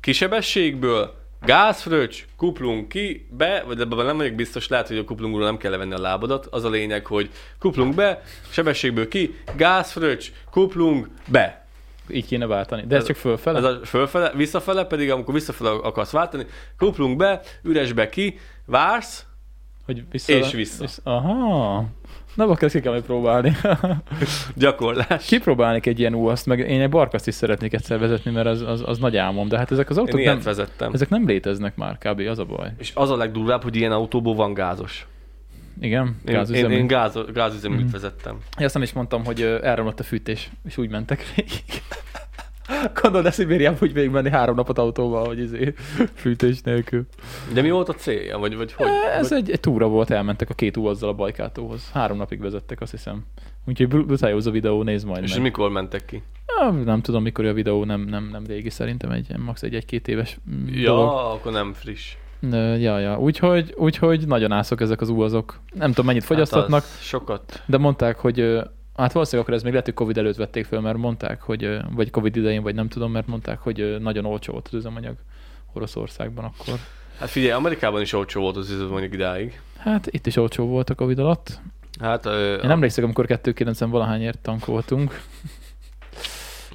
[0.00, 5.56] kisebességből, gázfröccs, kuplung ki, be, vagy ebben nem vagyok biztos, lehet, hogy a kuplungról nem
[5.56, 6.46] kell levenni a lábadat.
[6.46, 11.66] Az a lényeg, hogy kuplung be, sebességből ki, gázfröccs, kuplung be.
[12.12, 12.84] Így kéne váltani.
[12.86, 13.58] De ez, Ez- csak fölfele?
[13.58, 16.46] Ez a fölfele, visszafele pedig, amikor visszafele akarsz váltani,
[16.78, 19.24] kuplung be, üresbe ki, vársz,
[19.84, 20.84] Hogy vissza, És vissza.
[21.02, 21.84] Aha.
[22.34, 23.56] Na, akkor ezt ki kell próbálni.
[24.56, 25.26] gyakorlás.
[25.26, 28.82] Kipróbálnék egy ilyen úaszt, meg én egy barkaszt is szeretnék egyszer vezetni, mert az, az,
[28.86, 30.92] az nagy álmom, de hát ezek az autók nem, vezettem.
[30.92, 32.20] ezek nem léteznek már, kb.
[32.20, 32.72] az a baj.
[32.78, 35.06] És az a legdurvább, hogy ilyen autóból van gázos.
[35.80, 36.74] Igen, Én, én, gázüzemű.
[36.74, 37.90] én gáz, gázüzeműt Mhm.
[37.92, 38.36] vezettem.
[38.58, 41.62] Ja, azt nem is mondtam, hogy elromlott a fűtés, és úgy mentek végig.
[43.02, 45.74] Gondolod, de Szibériában úgy végigmenni három napot autóval, hogy izé,
[46.14, 47.06] fűtés nélkül.
[47.52, 48.38] De mi volt a célja?
[48.38, 48.86] Vagy, vagy hogy?
[49.16, 49.38] Ez vagy...
[49.38, 51.90] egy, egy túra volt, elmentek a két azzal a bajkátóhoz.
[51.92, 53.24] Három napig vezettek, azt hiszem.
[53.66, 55.42] Úgyhogy br- brutál jó az a videó, nézd majd És meg.
[55.42, 56.22] mikor mentek ki?
[56.46, 59.62] Ah, Nem tudom, mikor a videó, nem, nem, nem régi, szerintem egy, max.
[59.62, 61.10] egy, egy-két éves mm, dolog.
[61.10, 62.14] Ja, akkor nem friss.
[62.80, 63.18] Ja, ja.
[63.18, 65.60] Úgyhogy, úgyhogy nagyon ászok ezek az úazok.
[65.74, 67.62] Nem tudom, mennyit fogyasztatnak, Hát sokat.
[67.66, 68.38] de mondták, hogy
[68.96, 72.10] hát valószínűleg akkor ez még lehet, hogy Covid előtt vették föl, mert mondták, hogy, vagy
[72.10, 75.14] Covid idején, vagy nem tudom, mert mondták, hogy nagyon olcsó volt az üzemanyag
[75.72, 76.74] Oroszországban akkor.
[77.18, 79.60] Hát figyelj, Amerikában is olcsó volt az üzemanyag idáig.
[79.78, 81.60] Hát itt is olcsó volt a Covid alatt.
[82.00, 85.20] Hát, ö, Én emlékszem, amikor 290 valahányért tankoltunk.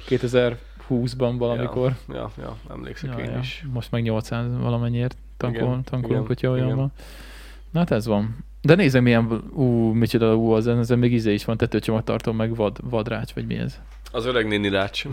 [0.08, 1.96] 2020-ban valamikor.
[2.08, 3.38] Ja, ja, ja emlékszek Ja, én ja.
[3.38, 3.64] is.
[3.72, 6.76] Most meg 800 valamennyiért tankol, Igen, tankolunk, igen, hogyha olyan igen.
[6.76, 6.92] van.
[7.70, 8.36] Na hát ez van.
[8.62, 12.78] De nézzem milyen, ú, micsoda, ú, az, ezen még izé is van, tetőcsomagtartó, meg vad,
[12.90, 13.80] vadrács, vagy mi ez?
[14.12, 15.04] Az öreg néni rács.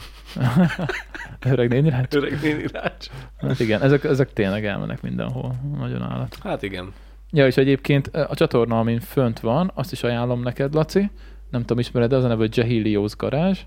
[1.51, 2.13] Öreg néni rács?
[2.15, 3.07] Öreg néni rács.
[3.37, 5.55] Hát igen, ezek, ezek tényleg elmennek mindenhol.
[5.77, 6.37] Nagyon állat.
[6.43, 6.93] Hát igen.
[7.31, 11.09] Ja, és egyébként a csatorna, amin fönt van, azt is ajánlom neked, Laci.
[11.49, 13.59] Nem tudom, ismered, de az a neve, hogy Jahilios garázs.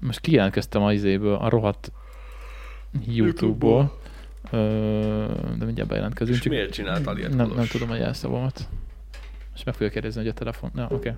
[0.00, 1.92] Most kijelentkeztem az izéből, a rohadt
[3.06, 3.80] YouTube-ból.
[3.80, 4.01] Ö,
[4.52, 6.38] de mindjárt bejelentkezünk.
[6.38, 7.34] És miért csináltál ilyet?
[7.34, 8.68] Nem, nem tudom a jelszavamat.
[9.54, 10.70] És meg fogja kérdezni, hogy a telefon...
[10.74, 10.94] Na, oké.
[10.94, 11.12] Okay.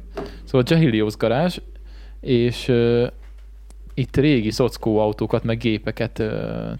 [0.44, 1.59] Szóval Jahilios garázs,
[2.20, 3.06] és uh,
[3.94, 6.28] itt régi szockó autókat, meg gépeket uh,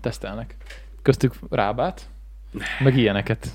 [0.01, 0.57] tesztelnek.
[1.03, 2.09] Köztük rábát,
[2.83, 3.49] meg ilyeneket.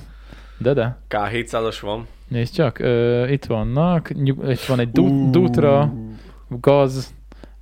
[0.58, 0.98] De de.
[1.10, 2.08] K700-as van.
[2.28, 5.94] Nézd csak, uh, itt vannak, itt van egy du- Dutra,
[6.48, 7.14] gaz,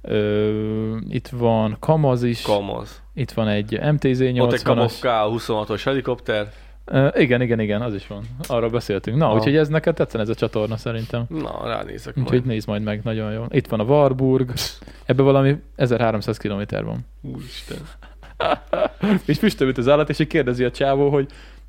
[0.07, 3.01] uh, itt van Kamaz is, Kamaz.
[3.13, 4.93] itt van egy MTZ Ott egy 80-as.
[5.01, 6.47] K26-os helikopter.
[6.91, 8.23] Uh, igen, igen, igen, az is van.
[8.47, 9.17] Arról beszéltünk.
[9.17, 9.35] Na, Ah.
[9.35, 11.25] úgyhogy ez neked tetszene ez a csatorna szerintem.
[11.29, 12.45] Na, ránézek Úgyhogy majd.
[12.45, 13.43] nézd majd meg, nagyon jó.
[13.49, 14.53] Itt van a Warburg,
[15.05, 16.99] ebbe valami 1300 km van.
[17.21, 17.77] Úristen.
[19.25, 21.27] És füstölt az állat, és így kérdezi a csávó, hogy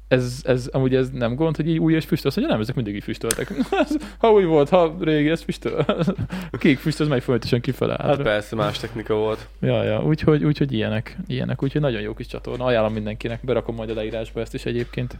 [0.08, 2.28] ez, ez amúgy ez nem gond, hogy így új és füstöl?
[2.28, 3.52] Azt mondja, nem, ezek mindig így füstöltek.
[4.18, 5.84] ha új volt, ha régi, ez füstöl.
[6.58, 7.92] Kék füst, az megy folyamatosan kifele.
[7.92, 8.22] Hát hátra.
[8.22, 9.48] persze, más technika volt.
[9.60, 13.90] Ja, ja, úgyhogy, úgyhogy ilyenek, ilyenek, úgyhogy nagyon jó kis csatorna, ajánlom mindenkinek, berakom majd
[13.90, 15.16] a leírásba ezt is egyébként.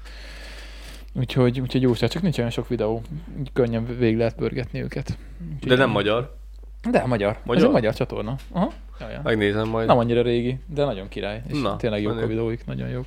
[1.13, 3.03] Úgyhogy, úgyhogy jó, csak nincs olyan sok videó,
[3.53, 5.19] könnyen végig lehet pörgetni őket.
[5.55, 6.37] Úgyhogy De nem magyar.
[6.91, 7.39] De magyar.
[7.45, 7.63] magyar.
[7.63, 8.37] Ez egy magyar csatorna.
[8.53, 8.73] Aha.
[9.01, 9.21] Ja, ja.
[9.25, 9.87] Megnézem majd.
[9.87, 11.43] Nem annyira régi, de nagyon király.
[11.49, 13.07] És Na, tényleg jók a videóik, nagyon jók.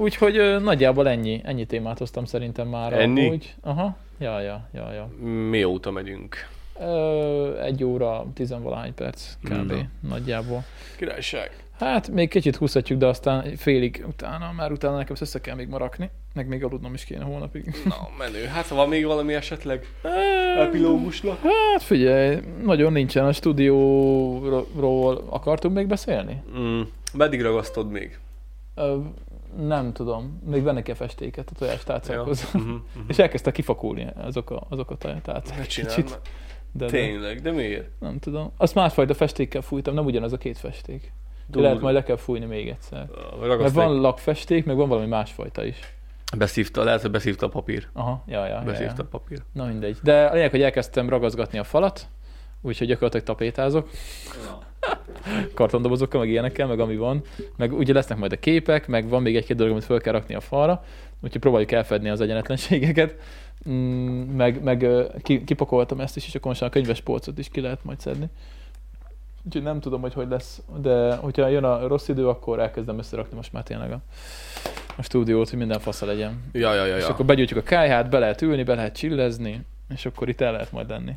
[0.00, 2.92] Úgyhogy ö, nagyjából ennyi, ennyi témát hoztam szerintem már.
[2.92, 3.26] Ennyi?
[3.26, 3.54] Amúgy.
[3.60, 3.96] Aha.
[4.18, 5.26] Ja, ja, ja, ja.
[5.28, 6.36] Mióta megyünk?
[6.80, 9.72] Ö, egy óra, tizenvalahány perc kb.
[9.72, 9.88] Na.
[10.08, 10.64] nagyjából.
[10.96, 11.50] Királyság.
[11.78, 16.10] Hát még kicsit húzhatjuk, de aztán félig utána, már utána nekem össze kell még marakni,
[16.34, 17.74] meg még aludnom is kéne hónapig.
[17.84, 18.44] Na, menő.
[18.44, 19.86] Hát van még valami esetleg
[20.58, 21.38] epilógusnak?
[21.42, 26.42] Hát figyelj, nagyon nincsen a stúdióról akartunk még beszélni?
[26.58, 26.80] Mm.
[27.12, 28.18] Meddig ragasztod még?
[28.74, 28.96] Ö,
[29.66, 32.50] nem tudom, még vennek-e festéket a tojástálcákhoz.
[32.52, 32.60] Ja.
[32.60, 32.80] Mhm, mhm.
[33.08, 35.56] És elkezdtek kifakulni azok a, azok a tálcák.
[35.56, 36.20] Ne csinálj Kicsit,
[36.72, 37.88] de, Tényleg, de miért?
[37.98, 38.52] nem tudom.
[38.56, 41.12] Azt másfajta festékkel fújtam, nem ugyanaz a két festék.
[41.46, 43.08] De lehet majd le kell fújni még egyszer.
[43.08, 43.74] Mert Ragaszték.
[43.74, 45.76] van lakfesték, meg van valami másfajta is.
[46.36, 47.88] Beszívta, lehet, hogy beszívta a papír.
[47.92, 49.02] Aha, ja, ja, ja, Beszívta ja.
[49.02, 49.42] a papír.
[49.52, 49.96] Na mindegy.
[50.02, 52.06] De a lényeg, hogy elkezdtem ragazgatni a falat,
[52.60, 53.88] úgyhogy gyakorlatilag tapétázok,
[55.54, 57.22] kartondobozokkal, meg ilyenekkel, meg ami van.
[57.56, 60.34] Meg ugye lesznek majd a képek, meg van még egy-két dolog, amit fel kell rakni
[60.34, 60.84] a falra,
[61.20, 63.14] úgyhogy próbáljuk elfedni az egyenetlenségeket.
[63.68, 64.86] Mm, meg, meg
[65.22, 68.28] kipakoltam ezt is, és akkor most a könyves polcot is ki lehet majd szedni.
[69.44, 73.36] Úgyhogy nem tudom, hogy hogy lesz, de hogyha jön a rossz idő, akkor elkezdem összerakni
[73.36, 74.00] most már tényleg a,
[74.96, 76.42] a stúdiót, hogy minden fasza legyen.
[76.52, 77.08] Ja, ja, ja, És ja.
[77.08, 79.64] akkor begyújtjuk a kájhát, be lehet ülni, be lehet csillezni,
[79.94, 81.12] És akkor itt el lehet majd lenni.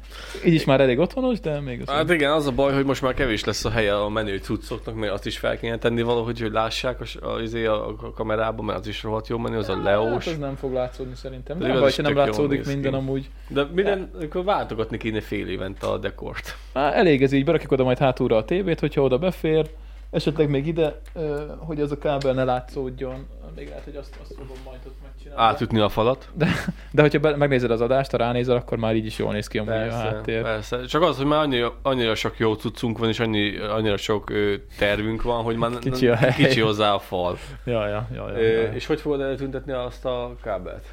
[0.46, 1.90] Így is már elég otthonos, de még az...
[1.90, 4.96] Hát igen, az a baj, hogy most már kevés lesz a helye a menő cuccoknak,
[4.96, 8.66] mert azt is fel kéne tenni valahogy, hogy lássák a, a, izé a, a kamerában,
[8.66, 10.28] mert az is rohadt jó menő, az a Hát, leós.
[10.28, 11.58] az nem fog látszódni szerintem.
[11.58, 12.74] Nem baj, nem látszódik néz ki.
[12.74, 13.30] minden amúgy.
[13.48, 16.56] De minden, akkor váltogatni kéne fél évente a dekort.
[16.74, 19.70] Á, elég ez így, berakjuk oda majd hátulra a tévét, hogyha oda befér,
[20.12, 21.02] esetleg még ide,
[21.58, 25.42] hogy az a kábel ne látszódjon, még lehet, hogy azt, azt fogom majd ott megcsinálni.
[25.44, 26.30] Átütni a falat.
[26.92, 29.58] De hogyha be, megnézed az adást, ha ránézel, akkor már így is jól néz ki
[29.58, 30.42] amúgy a Persze, háttér.
[30.42, 30.86] persze.
[30.86, 34.54] Csak az, hogy már annyira, annyira sok jó cuccunk van, és annyi, annyira sok ö,
[34.78, 36.34] tervünk van, hogy már Kicsi a hely.
[36.34, 37.38] kicsi hozzá a fal.
[37.64, 38.74] Ja, ja, ja, ja, Ö, ja.
[38.74, 40.86] és hogy fogod eltüntetni azt a kábelt?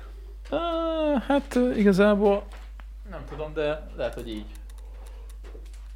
[1.29, 2.45] Hát igazából
[3.11, 4.45] nem tudom, de lehet, hogy így.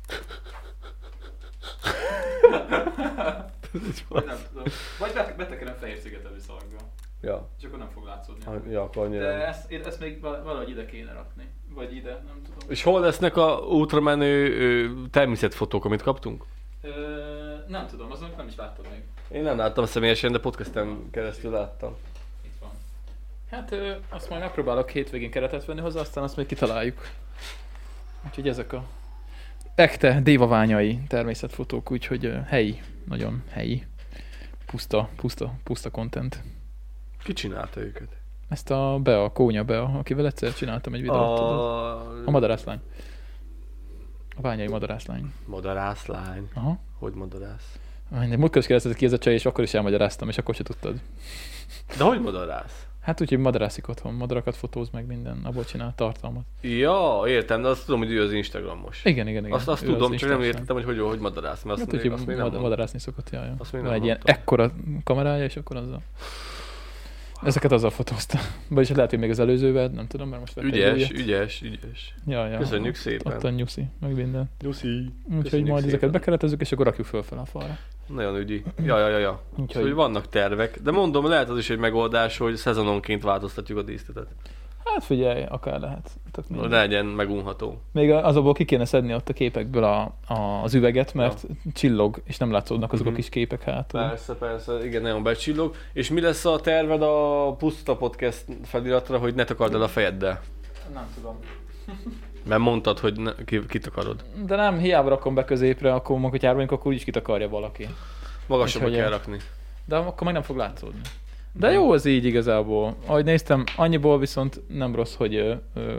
[4.08, 4.64] Vagy nem tudom.
[4.98, 6.76] Vagy bet- betekerem fehér szigetelő szalagba.
[7.20, 8.44] Ja, És akkor nem fog látszódni.
[8.44, 9.22] ha- ja akkor annyira.
[9.22, 11.48] De ezt, ezt még val- valahogy ide kéne rakni.
[11.74, 12.70] Vagy ide, nem tudom.
[12.70, 13.60] És hol lesznek a
[14.26, 16.44] ö, természetfotók, amit kaptunk?
[16.82, 16.90] Ö,
[17.68, 19.02] nem tudom, azon nem is láttad még.
[19.38, 21.96] Én nem láttam személyesen, de podcasten keresztül láttam.
[22.44, 22.70] Itt van.
[23.50, 27.00] Hát ö, azt majd megpróbálok hétvégén keretet venni hozzá, aztán azt még kitaláljuk.
[28.26, 28.84] Úgyhogy ezek a
[29.74, 33.86] ekte dévaványai természetfotók, úgyhogy ö, helyi, nagyon helyi.
[34.66, 36.42] Puszta, puszta, puszta content.
[37.22, 38.16] Ki csinálta őket?
[38.48, 41.58] Ezt a Bea, Kónya Bea, akivel egyszer csináltam egy videót, tudod?
[41.58, 42.26] A...
[42.26, 42.80] A madarászlány.
[44.36, 45.32] A ványai madarászlány.
[45.46, 46.48] Madarászlány.
[46.54, 46.78] Aha.
[46.98, 47.78] Hogy madarász?
[48.08, 50.62] Mindegy, múltkor is kérdezted ki ez a csaj, és akkor is elmagyaráztam, és akkor se
[50.62, 51.00] tudtad.
[51.98, 52.86] De hogy madarász?
[53.02, 56.42] Hát úgy, hogy madarászik otthon, madarakat fotóz meg minden, abból csinál tartalmat.
[56.60, 59.04] Ja, értem, de azt tudom, hogy ő az Instagramos.
[59.04, 59.56] Igen, igen, igen.
[59.56, 62.10] Azt, azt tudom, az csak nem értettem, hogy hogy, hogy madarász, mert azt, Hát még,
[62.10, 62.62] úgy, azt még nem mad- mondtam.
[62.62, 63.54] madarászni szokott, ja, ja.
[63.58, 64.72] Azt még nem egy ilyen ekkora
[65.04, 66.02] kamerája, és akkor azzal.
[67.42, 68.38] Ezeket azzal fotózta.
[68.68, 72.14] Vagyis lehet, hogy még az előzővel, nem tudom, mert most Ügyes, ügyes, ügyes.
[72.26, 72.58] Ja, ja.
[72.58, 73.32] Köszönjük ott, szépen.
[73.32, 74.50] Ott a nyuszi, meg minden.
[74.60, 75.10] Nyuszi.
[75.36, 76.10] Úgyhogy majd ezeket szépen.
[76.10, 77.78] bekeretezzük, és akkor rakjuk föl fel a falra.
[78.14, 78.62] Nagyon ügyi.
[78.84, 79.40] Ja, ja, ja, ja.
[79.50, 80.78] Úgyhogy- Úgyhogy vannak tervek.
[80.82, 84.26] De mondom, lehet az is egy megoldás, hogy szezononként változtatjuk a díszletet.
[84.84, 86.10] Hát figyelj, akár lehet.
[86.30, 87.80] Tök ne legyen megunható.
[87.92, 92.36] Még azokból ki kéne szedni ott a képekből a, a, az üveget, mert csillog, és
[92.38, 93.14] nem látszódnak azok Mhm.
[93.14, 94.00] a kis képek hátul.
[94.00, 95.74] Persze, persze, igen, nagyon becsillog.
[95.92, 100.40] És mi lesz a terved a Puszta Podcast feliratra, hogy ne takard el a fejeddel?
[100.94, 101.36] Nem tudom.
[102.44, 104.24] Mert mondtad, hogy ne, ki, kitakarod.
[104.46, 107.88] De nem, hiába rakom be középre, akkor járványunk, akkor úgyis kitakarja valaki.
[108.46, 109.36] Magasabba kell rakni.
[109.84, 111.00] De akkor meg nem fog látszódni.
[111.52, 112.96] De jó az így igazából.
[113.06, 115.94] Ahogy néztem, annyiból viszont nem rossz, hogy ö, ö,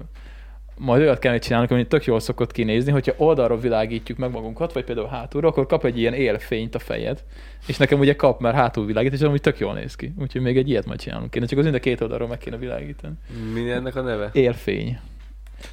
[0.78, 4.84] majd olyat kellene csinálnunk, ami tök jól szokott kinézni, hogyha oldalról világítjuk meg magunkat, vagy
[4.84, 7.24] például hátulra, akkor kap egy ilyen élfényt a fejed,
[7.68, 10.14] és nekem ugye kap, mert hátul világít, és amúgy tök jól néz ki.
[10.20, 12.58] Úgyhogy még egy ilyet majd csinálunk kéne, csak az mind a két oldalról meg kéne
[12.58, 13.14] világítani.
[13.54, 14.30] Mi ennek a neve?
[14.34, 15.00] Élfény.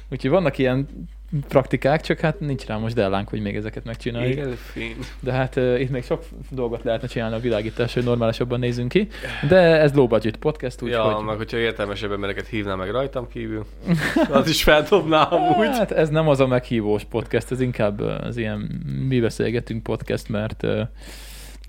[0.09, 0.87] Úgyhogy vannak ilyen
[1.47, 4.37] praktikák, csak hát nincs rá most dellánk, hogy még ezeket megcsináljuk.
[4.37, 4.95] Élfény.
[5.19, 9.07] De hát uh, itt még sok dolgot lehetne csinálni a világítás, hogy normálisabban nézzünk ki.
[9.47, 11.11] De ez low budget podcast, úgyhogy...
[11.11, 13.65] Ja, meg hogyha értelmesebb embereket hívnál meg rajtam kívül,
[14.31, 15.67] az is feldobná amúgy.
[15.67, 18.59] Hát ez nem az a meghívós podcast, ez inkább az ilyen
[19.07, 20.81] mi beszélgetünk podcast, mert uh,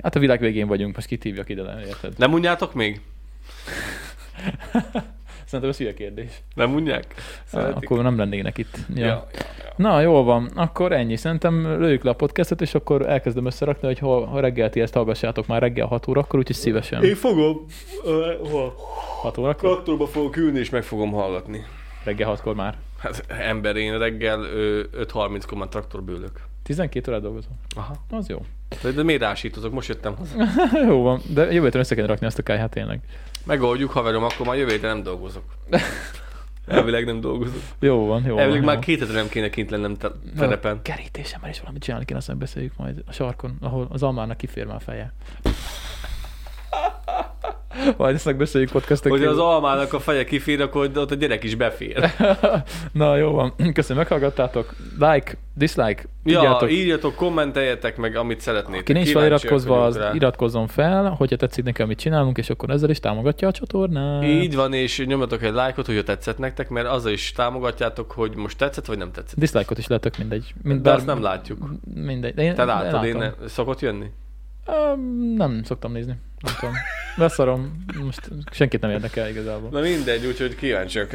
[0.03, 2.13] hát a világ végén vagyunk, most kit hívjak ide, érted?
[2.17, 3.01] Nem unjátok még?
[5.53, 6.43] Szerintem ez hülye kérdés.
[6.55, 7.15] Nem unják?
[7.45, 7.91] Szeretik?
[7.91, 8.77] Akkor nem lennének itt.
[8.95, 9.07] Ja.
[9.07, 9.07] Ja.
[9.07, 9.27] Ja,
[9.59, 9.73] ja.
[9.77, 11.17] Na, jól van, akkor ennyi.
[11.17, 14.95] Szerintem lőjük le a podcastet, és akkor elkezdem összerakni, hogy ha, ha reggel ti ezt
[14.95, 17.05] hallgassátok már reggel 6 órakor, úgyhogy szívesen.
[17.05, 17.67] Én fogom.
[18.05, 18.75] Uh, hol?
[19.23, 19.71] 6 órakor?
[19.71, 21.65] Traktorba fogok ülni, és meg fogom hallgatni.
[22.05, 22.77] Reggel 6-kor már.
[22.99, 26.41] Hát ember, én reggel ö, 5.30-kor már traktorba ülök.
[26.63, 27.53] 12 órát dolgozom.
[27.77, 27.95] Aha.
[28.11, 28.45] Az jó.
[28.83, 29.73] De, de miért ásítozok?
[29.73, 30.35] Most jöttem hozzá.
[30.89, 33.01] jó van, de jövő héten össze kell rakni azt a kájhát tényleg.
[33.45, 35.45] Megoldjuk, haverom, akkor már jövő héten nem dolgozok.
[36.67, 37.61] Elvileg nem dolgozok.
[37.81, 38.65] Jó van, jó Elvileg van.
[38.65, 38.81] már jó.
[38.81, 40.77] két hete nem kéne kint lennem te- terepen.
[40.77, 44.67] A kerítésemmel is valamit csinálni kéne, aztán beszéljük majd a sarkon, ahol az almának kifér
[44.67, 45.13] már a feje.
[47.97, 51.55] Majd ezt megbeszéljük podcastok Hogy az almának a feje kifér, akkor ott a gyerek is
[51.55, 52.11] befér.
[52.93, 54.75] Na jó van, köszönöm, meghallgattátok.
[54.99, 56.71] Like, dislike, Ja, tudjátok.
[56.73, 58.81] írjatok, kommenteljetek meg, amit szeretnétek.
[58.81, 60.11] Aki nincs feliratkozva, az rá.
[60.15, 64.25] iratkozzon fel, hogyha tetszik nekem, amit csinálunk, és akkor ezzel is támogatja a csatornát.
[64.25, 68.59] Így van, és nyomjatok egy lájkot, hogyha tetszett nektek, mert azzal is támogatjátok, hogy most
[68.59, 69.39] tetszett, vagy nem tetszett.
[69.39, 70.55] Dislike-ot is lehetök mindegy.
[70.63, 71.59] Mind, De azt nem látjuk.
[71.95, 72.35] Mindegy.
[72.35, 73.35] De én, Te látod, én látom.
[73.41, 74.07] ne, szokott jönni?
[75.37, 76.15] Nem szoktam nézni.
[76.41, 76.75] Nem tudom.
[77.17, 77.85] Leszarom.
[78.05, 79.69] Most senkit nem érdekel igazából.
[79.71, 81.13] Na mindegy, úgyhogy kíváncsiak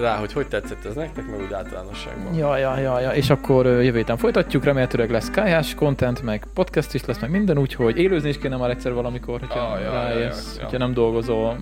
[0.00, 2.34] rá, hogy hogy tetszett ez nektek, meg úgy általánosságban.
[2.34, 6.94] Ja, ja, ja, ja, és akkor jövő héten folytatjuk, remélhetőleg lesz kájás content, meg podcast
[6.94, 9.92] is lesz, meg minden, úgyhogy élőzni is kéne már egyszer valamikor, hogyha Ah, ja, ja,
[9.92, 10.62] ráérsz, ja, ja.
[10.62, 11.58] hogyha nem dolgozol,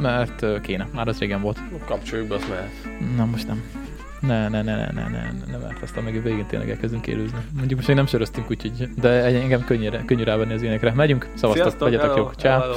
[0.00, 1.58] mert kéne, már az régen volt.
[1.86, 2.70] Kapcsoljuk be, azt mehet.
[3.16, 3.62] Na most nem.
[4.20, 7.38] Ne, ne, ne, ne, ne, ne, nem árt, aztán meg a végén tényleg elkezdünk élőzni.
[7.52, 10.92] Mondjuk most még nem söröztünk, úgyhogy, de engem könnyű, könnyű rávenni az ilyenekre.
[10.92, 12.74] Megyünk, szavaztok, Sziasztok, vagyatok hello, jók, ciao.